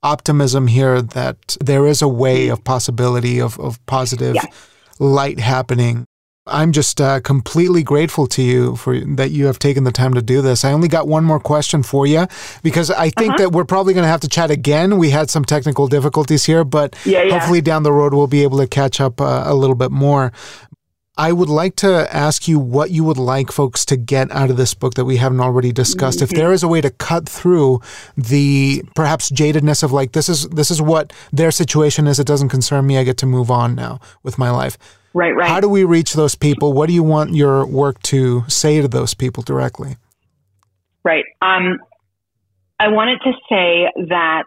optimism 0.04 0.68
here 0.68 1.02
that 1.02 1.58
there 1.60 1.88
is 1.88 2.02
a 2.02 2.08
way 2.08 2.50
of 2.50 2.64
possibility 2.64 3.40
of 3.40 3.60
of 3.60 3.84
positive 3.86 4.36
yeah. 4.36 4.46
light 5.00 5.40
happening. 5.40 6.06
I'm 6.50 6.72
just 6.72 7.02
uh, 7.02 7.20
completely 7.20 7.84
grateful 7.84 8.26
to 8.28 8.42
you 8.42 8.76
for 8.78 9.00
that 9.00 9.32
you 9.32 9.46
have 9.48 9.60
taken 9.60 9.84
the 9.84 9.92
time 9.92 10.14
to 10.14 10.22
do 10.22 10.42
this. 10.42 10.64
I 10.64 10.72
only 10.72 10.88
got 10.88 11.08
one 11.08 11.24
more 11.24 11.40
question 11.40 11.84
for 11.84 12.08
you 12.08 12.26
because 12.64 12.90
I 12.90 13.10
think 13.10 13.34
uh-huh. 13.34 13.44
that 13.44 13.52
we're 13.52 13.66
probably 13.66 13.94
going 13.94 14.04
to 14.06 14.10
have 14.10 14.22
to 14.22 14.30
chat 14.30 14.50
again. 14.50 14.98
We 14.98 15.10
had 15.10 15.30
some 15.30 15.44
technical 15.44 15.88
difficulties 15.88 16.46
here, 16.46 16.64
but 16.64 16.96
yeah, 17.06 17.24
yeah. 17.24 17.38
hopefully 17.38 17.62
down 17.62 17.84
the 17.84 17.92
road 17.92 18.14
we'll 18.14 18.28
be 18.28 18.44
able 18.44 18.58
to 18.60 18.68
catch 18.68 19.02
up 19.02 19.20
uh, 19.20 19.44
a 19.46 19.54
little 19.54 19.76
bit 19.76 19.92
more. 19.92 20.32
I 21.18 21.32
would 21.32 21.50
like 21.50 21.76
to 21.78 22.08
ask 22.16 22.48
you 22.48 22.60
what 22.60 22.92
you 22.92 23.04
would 23.04 23.18
like 23.18 23.52
folks 23.52 23.86
to 23.86 23.98
get 23.98 24.32
out 24.32 24.52
of 24.52 24.58
this 24.58 24.74
book 24.76 24.94
that 24.94 25.06
we 25.06 25.18
haven't 25.18 25.40
already 25.40 25.72
discussed. 25.72 26.22
If 26.22 26.30
there 26.30 26.54
is 26.54 26.62
a 26.62 26.68
way 26.68 26.80
to 26.82 26.92
cut 26.92 27.28
through 27.28 27.82
the 28.16 28.84
perhaps 28.96 29.32
jadedness 29.32 29.82
of 29.82 29.92
like 29.92 30.12
this 30.12 30.30
is 30.30 30.48
this 30.50 30.70
is 30.70 30.82
what 30.82 31.12
their 31.34 31.50
situation 31.50 32.06
is, 32.06 32.20
it 32.20 32.28
doesn't 32.28 32.50
concern 32.50 32.86
me. 32.86 32.98
I 32.98 33.04
get 33.04 33.18
to 33.18 33.26
move 33.26 33.50
on 33.50 33.74
now 33.74 34.00
with 34.22 34.38
my 34.38 34.52
life. 34.52 34.78
Right, 35.14 35.32
right. 35.32 35.50
How 35.50 35.60
do 35.60 35.68
we 35.68 35.84
reach 35.84 36.14
those 36.14 36.36
people? 36.36 36.74
What 36.74 36.88
do 36.88 36.94
you 36.94 37.02
want 37.02 37.34
your 37.34 37.66
work 37.66 38.02
to 38.04 38.44
say 38.48 38.82
to 38.82 38.88
those 38.88 39.16
people 39.16 39.42
directly? 39.42 39.98
Right. 41.04 41.26
Um, 41.42 41.80
I 42.80 42.90
wanted 42.90 43.20
to 43.24 43.32
say 43.50 43.90
that 44.10 44.44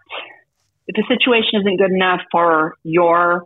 if 0.86 0.94
the 0.94 1.02
situation 1.08 1.60
isn't 1.60 1.76
good 1.78 1.90
enough 1.90 2.20
for 2.30 2.76
your 2.84 3.44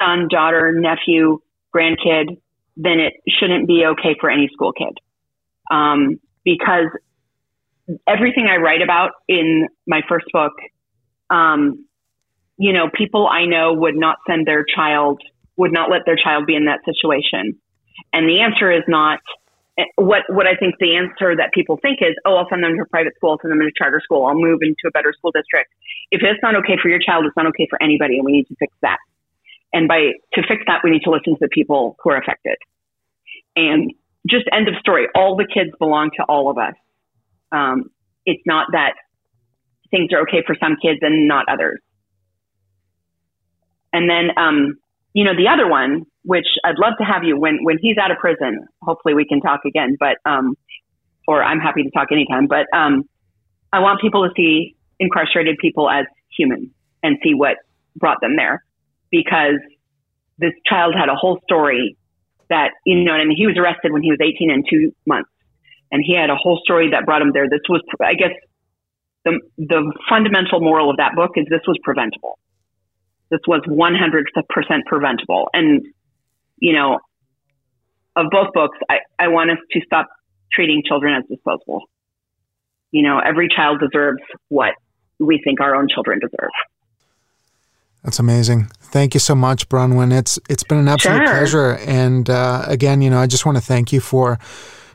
son, 0.00 0.26
daughter, 0.28 0.72
nephew, 0.72 1.40
grandkid, 1.74 2.40
then 2.78 3.00
it 3.00 3.14
shouldn't 3.28 3.66
be 3.66 3.84
okay 3.84 4.16
for 4.18 4.30
any 4.30 4.48
school 4.52 4.72
kid. 4.72 4.96
Um, 5.70 6.20
because 6.44 6.86
everything 8.06 8.46
I 8.48 8.56
write 8.56 8.80
about 8.80 9.10
in 9.26 9.68
my 9.86 10.00
first 10.08 10.26
book, 10.32 10.52
um, 11.28 11.84
you 12.56 12.72
know, 12.72 12.88
people 12.92 13.26
I 13.26 13.44
know 13.44 13.74
would 13.74 13.96
not 13.96 14.16
send 14.26 14.46
their 14.46 14.64
child 14.64 15.20
would 15.56 15.72
not 15.72 15.90
let 15.90 16.02
their 16.06 16.16
child 16.16 16.46
be 16.46 16.54
in 16.54 16.66
that 16.66 16.80
situation. 16.86 17.58
And 18.12 18.28
the 18.28 18.40
answer 18.40 18.70
is 18.70 18.84
not 18.86 19.18
what 19.96 20.22
what 20.28 20.46
I 20.46 20.54
think 20.54 20.76
the 20.78 20.96
answer 20.96 21.36
that 21.36 21.52
people 21.52 21.78
think 21.82 21.98
is, 22.00 22.14
oh, 22.24 22.36
I'll 22.36 22.48
send 22.48 22.62
them 22.62 22.76
to 22.76 22.82
a 22.82 22.86
private 22.86 23.14
school, 23.16 23.32
I'll 23.32 23.42
send 23.42 23.52
them 23.52 23.60
to 23.60 23.66
a 23.66 23.76
charter 23.76 24.00
school, 24.02 24.26
I'll 24.26 24.38
move 24.38 24.60
into 24.62 24.86
a 24.86 24.90
better 24.90 25.12
school 25.12 25.32
district. 25.32 25.70
If 26.10 26.22
it's 26.22 26.40
not 26.42 26.54
okay 26.62 26.78
for 26.80 26.88
your 26.88 26.98
child, 26.98 27.26
it's 27.26 27.36
not 27.36 27.46
okay 27.46 27.66
for 27.68 27.80
anybody, 27.82 28.16
and 28.16 28.24
we 28.24 28.32
need 28.32 28.46
to 28.48 28.56
fix 28.58 28.72
that. 28.82 28.98
And 29.78 29.86
by 29.86 30.10
to 30.34 30.42
fix 30.42 30.64
that, 30.66 30.80
we 30.82 30.90
need 30.90 31.02
to 31.02 31.10
listen 31.10 31.34
to 31.34 31.38
the 31.40 31.48
people 31.52 31.94
who 32.02 32.10
are 32.10 32.16
affected. 32.16 32.56
And 33.54 33.92
just 34.28 34.44
end 34.52 34.66
of 34.66 34.74
story. 34.80 35.06
All 35.14 35.36
the 35.36 35.46
kids 35.46 35.70
belong 35.78 36.10
to 36.16 36.24
all 36.24 36.50
of 36.50 36.58
us. 36.58 36.74
Um, 37.52 37.84
it's 38.26 38.42
not 38.44 38.66
that 38.72 38.94
things 39.92 40.10
are 40.12 40.22
okay 40.22 40.42
for 40.44 40.56
some 40.60 40.74
kids 40.82 40.98
and 41.00 41.28
not 41.28 41.44
others. 41.48 41.78
And 43.92 44.10
then 44.10 44.36
um, 44.36 44.78
you 45.14 45.22
know, 45.22 45.36
the 45.36 45.46
other 45.46 45.68
one, 45.68 46.06
which 46.24 46.48
I'd 46.64 46.78
love 46.78 46.94
to 46.98 47.04
have 47.04 47.22
you 47.22 47.38
when, 47.38 47.60
when 47.62 47.78
he's 47.80 47.98
out 47.98 48.10
of 48.10 48.18
prison, 48.18 48.66
hopefully 48.82 49.14
we 49.14 49.26
can 49.26 49.40
talk 49.40 49.60
again, 49.64 49.96
but, 49.98 50.16
um, 50.28 50.56
or 51.28 51.42
I'm 51.42 51.60
happy 51.60 51.84
to 51.84 51.90
talk 51.90 52.08
anytime, 52.10 52.48
but, 52.48 52.66
um, 52.76 53.04
I 53.72 53.78
want 53.78 54.00
people 54.00 54.26
to 54.26 54.34
see 54.36 54.76
incarcerated 54.98 55.56
people 55.60 55.88
as 55.88 56.04
human 56.36 56.72
and 57.02 57.16
see 57.22 57.34
what 57.34 57.56
brought 57.96 58.20
them 58.20 58.34
there 58.36 58.64
because 59.10 59.60
this 60.38 60.52
child 60.66 60.94
had 60.98 61.08
a 61.08 61.14
whole 61.14 61.40
story 61.44 61.96
that, 62.48 62.70
you 62.86 63.04
know 63.04 63.12
I 63.12 63.24
mean? 63.24 63.36
He 63.36 63.46
was 63.46 63.56
arrested 63.58 63.92
when 63.92 64.02
he 64.02 64.10
was 64.10 64.18
18 64.20 64.50
and 64.50 64.64
two 64.68 64.92
months 65.06 65.30
and 65.90 66.02
he 66.04 66.14
had 66.14 66.30
a 66.30 66.36
whole 66.36 66.60
story 66.62 66.90
that 66.90 67.06
brought 67.06 67.22
him 67.22 67.32
there. 67.32 67.48
This 67.48 67.60
was, 67.68 67.82
I 68.00 68.14
guess, 68.14 68.32
the, 69.24 69.40
the 69.58 69.92
fundamental 70.08 70.60
moral 70.60 70.90
of 70.90 70.96
that 70.98 71.14
book 71.14 71.32
is 71.36 71.46
this 71.50 71.62
was 71.66 71.78
preventable 71.82 72.38
this 73.30 73.40
was 73.46 73.62
100% 73.66 74.84
preventable. 74.86 75.48
And, 75.52 75.86
you 76.58 76.72
know, 76.72 76.98
of 78.16 78.26
both 78.30 78.52
books, 78.54 78.78
I, 78.88 78.98
I 79.18 79.28
want 79.28 79.50
us 79.50 79.58
to 79.72 79.80
stop 79.84 80.06
treating 80.52 80.82
children 80.86 81.14
as 81.14 81.24
disposable. 81.28 81.82
You 82.90 83.02
know, 83.02 83.18
every 83.18 83.48
child 83.54 83.80
deserves 83.80 84.22
what 84.48 84.72
we 85.18 85.40
think 85.44 85.60
our 85.60 85.74
own 85.74 85.88
children 85.92 86.20
deserve. 86.20 86.50
That's 88.08 88.18
amazing. 88.18 88.70
Thank 88.80 89.12
you 89.12 89.20
so 89.20 89.34
much, 89.34 89.68
Bronwyn. 89.68 90.18
It's 90.18 90.38
it's 90.48 90.62
been 90.62 90.78
an 90.78 90.88
absolute 90.88 91.18
sure. 91.18 91.26
pleasure. 91.26 91.76
And 91.86 92.30
uh, 92.30 92.64
again, 92.66 93.02
you 93.02 93.10
know, 93.10 93.18
I 93.18 93.26
just 93.26 93.44
want 93.44 93.58
to 93.58 93.62
thank 93.62 93.92
you 93.92 94.00
for 94.00 94.38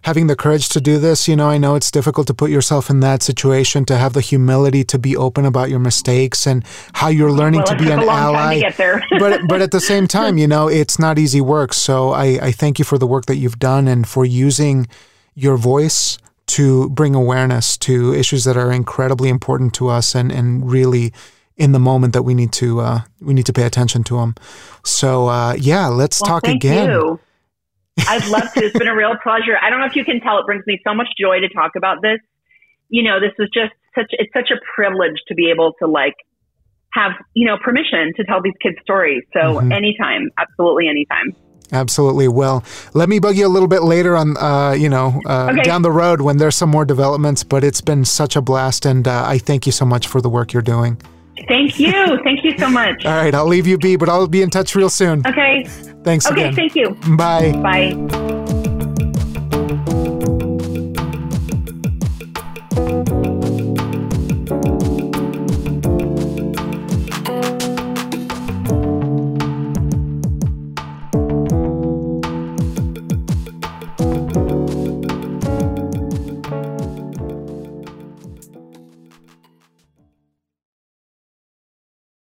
having 0.01 0.25
the 0.25 0.35
courage 0.35 0.67
to 0.69 0.81
do 0.81 0.97
this. 0.97 1.27
You 1.27 1.35
know, 1.35 1.47
I 1.47 1.59
know 1.59 1.75
it's 1.75 1.91
difficult 1.91 2.25
to 2.25 2.33
put 2.33 2.49
yourself 2.49 2.89
in 2.89 3.01
that 3.01 3.21
situation, 3.21 3.85
to 3.85 3.97
have 3.97 4.13
the 4.13 4.21
humility 4.21 4.83
to 4.85 4.97
be 4.97 5.15
open 5.15 5.45
about 5.45 5.69
your 5.69 5.77
mistakes 5.77 6.47
and 6.47 6.65
how 6.93 7.09
you're 7.09 7.31
learning 7.31 7.61
well, 7.67 7.77
to 7.77 7.83
be 7.83 7.91
an 7.91 7.99
ally. 7.99 8.55
but 9.19 9.41
but 9.47 9.61
at 9.61 9.69
the 9.69 9.79
same 9.91 10.07
time, 10.07 10.39
you 10.39 10.47
know, 10.47 10.67
it's 10.67 10.97
not 10.97 11.19
easy 11.19 11.39
work. 11.39 11.71
So 11.71 12.13
I, 12.13 12.39
I 12.41 12.51
thank 12.51 12.79
you 12.79 12.85
for 12.85 12.97
the 12.97 13.05
work 13.05 13.27
that 13.27 13.35
you've 13.35 13.59
done 13.59 13.87
and 13.87 14.07
for 14.07 14.25
using 14.25 14.87
your 15.35 15.55
voice 15.55 16.17
to 16.47 16.89
bring 16.89 17.13
awareness 17.13 17.77
to 17.77 18.11
issues 18.11 18.43
that 18.45 18.57
are 18.57 18.71
incredibly 18.71 19.29
important 19.29 19.75
to 19.75 19.87
us 19.87 20.15
and, 20.15 20.31
and 20.31 20.71
really 20.71 21.13
in 21.57 21.71
the 21.71 21.79
moment 21.79 22.13
that 22.13 22.23
we 22.23 22.33
need 22.33 22.51
to 22.53 22.79
uh, 22.79 23.01
we 23.21 23.33
need 23.33 23.45
to 23.45 23.53
pay 23.53 23.63
attention 23.63 24.03
to 24.05 24.17
them. 24.17 24.35
So 24.83 25.27
uh, 25.27 25.53
yeah, 25.53 25.87
let's 25.87 26.21
well, 26.21 26.29
talk 26.29 26.45
thank 26.45 26.63
again. 26.63 26.89
You. 26.89 27.19
I'd 28.07 28.25
love 28.27 28.51
to. 28.53 28.63
It's 28.63 28.77
been 28.77 28.87
a 28.87 28.95
real 28.95 29.15
pleasure. 29.21 29.55
I 29.61 29.69
don't 29.69 29.79
know 29.79 29.85
if 29.85 29.95
you 29.95 30.03
can 30.03 30.19
tell, 30.19 30.39
it 30.39 30.45
brings 30.45 30.65
me 30.65 30.79
so 30.83 30.95
much 30.95 31.07
joy 31.19 31.39
to 31.39 31.49
talk 31.49 31.71
about 31.75 32.01
this. 32.01 32.19
You 32.89 33.03
know, 33.03 33.19
this 33.19 33.33
is 33.37 33.49
just 33.53 33.73
such, 33.95 34.07
it's 34.11 34.33
such 34.33 34.49
a 34.51 34.59
privilege 34.75 35.17
to 35.27 35.35
be 35.35 35.51
able 35.51 35.73
to 35.79 35.87
like 35.87 36.15
have, 36.93 37.11
you 37.33 37.45
know, 37.45 37.57
permission 37.63 38.11
to 38.17 38.23
tell 38.23 38.41
these 38.41 38.53
kids 38.61 38.77
stories. 38.81 39.23
So 39.33 39.39
mm-hmm. 39.39 39.71
anytime, 39.71 40.29
absolutely 40.39 40.87
anytime. 40.87 41.35
Absolutely. 41.71 42.27
Well, 42.27 42.63
let 42.93 43.09
me 43.09 43.19
bug 43.19 43.35
you 43.35 43.47
a 43.47 43.49
little 43.49 43.67
bit 43.67 43.83
later 43.83 44.15
on, 44.15 44.37
uh, 44.37 44.71
you 44.71 44.89
know, 44.89 45.21
uh, 45.25 45.49
okay. 45.51 45.63
down 45.63 45.81
the 45.81 45.91
road 45.91 46.21
when 46.21 46.37
there's 46.37 46.55
some 46.55 46.69
more 46.69 46.85
developments, 46.85 47.43
but 47.43 47.63
it's 47.63 47.81
been 47.81 48.05
such 48.05 48.35
a 48.35 48.41
blast. 48.41 48.85
And 48.85 49.07
uh, 49.07 49.23
I 49.25 49.37
thank 49.39 49.65
you 49.65 49.71
so 49.71 49.85
much 49.85 50.07
for 50.07 50.21
the 50.21 50.29
work 50.29 50.53
you're 50.53 50.61
doing. 50.61 51.01
Thank 51.47 51.79
you. 51.79 52.19
Thank 52.23 52.43
you 52.43 52.57
so 52.57 52.69
much. 52.69 53.05
All 53.05 53.13
right. 53.13 53.33
I'll 53.33 53.47
leave 53.47 53.67
you 53.67 53.77
be, 53.77 53.95
but 53.95 54.09
I'll 54.09 54.27
be 54.27 54.41
in 54.41 54.49
touch 54.49 54.75
real 54.75 54.89
soon. 54.89 55.25
Okay. 55.25 55.63
Thanks 56.03 56.25
okay, 56.25 56.41
again. 56.41 56.55
thank 56.55 56.75
you. 56.75 56.97
Bye. 57.15 57.53
Bye. 57.53 58.39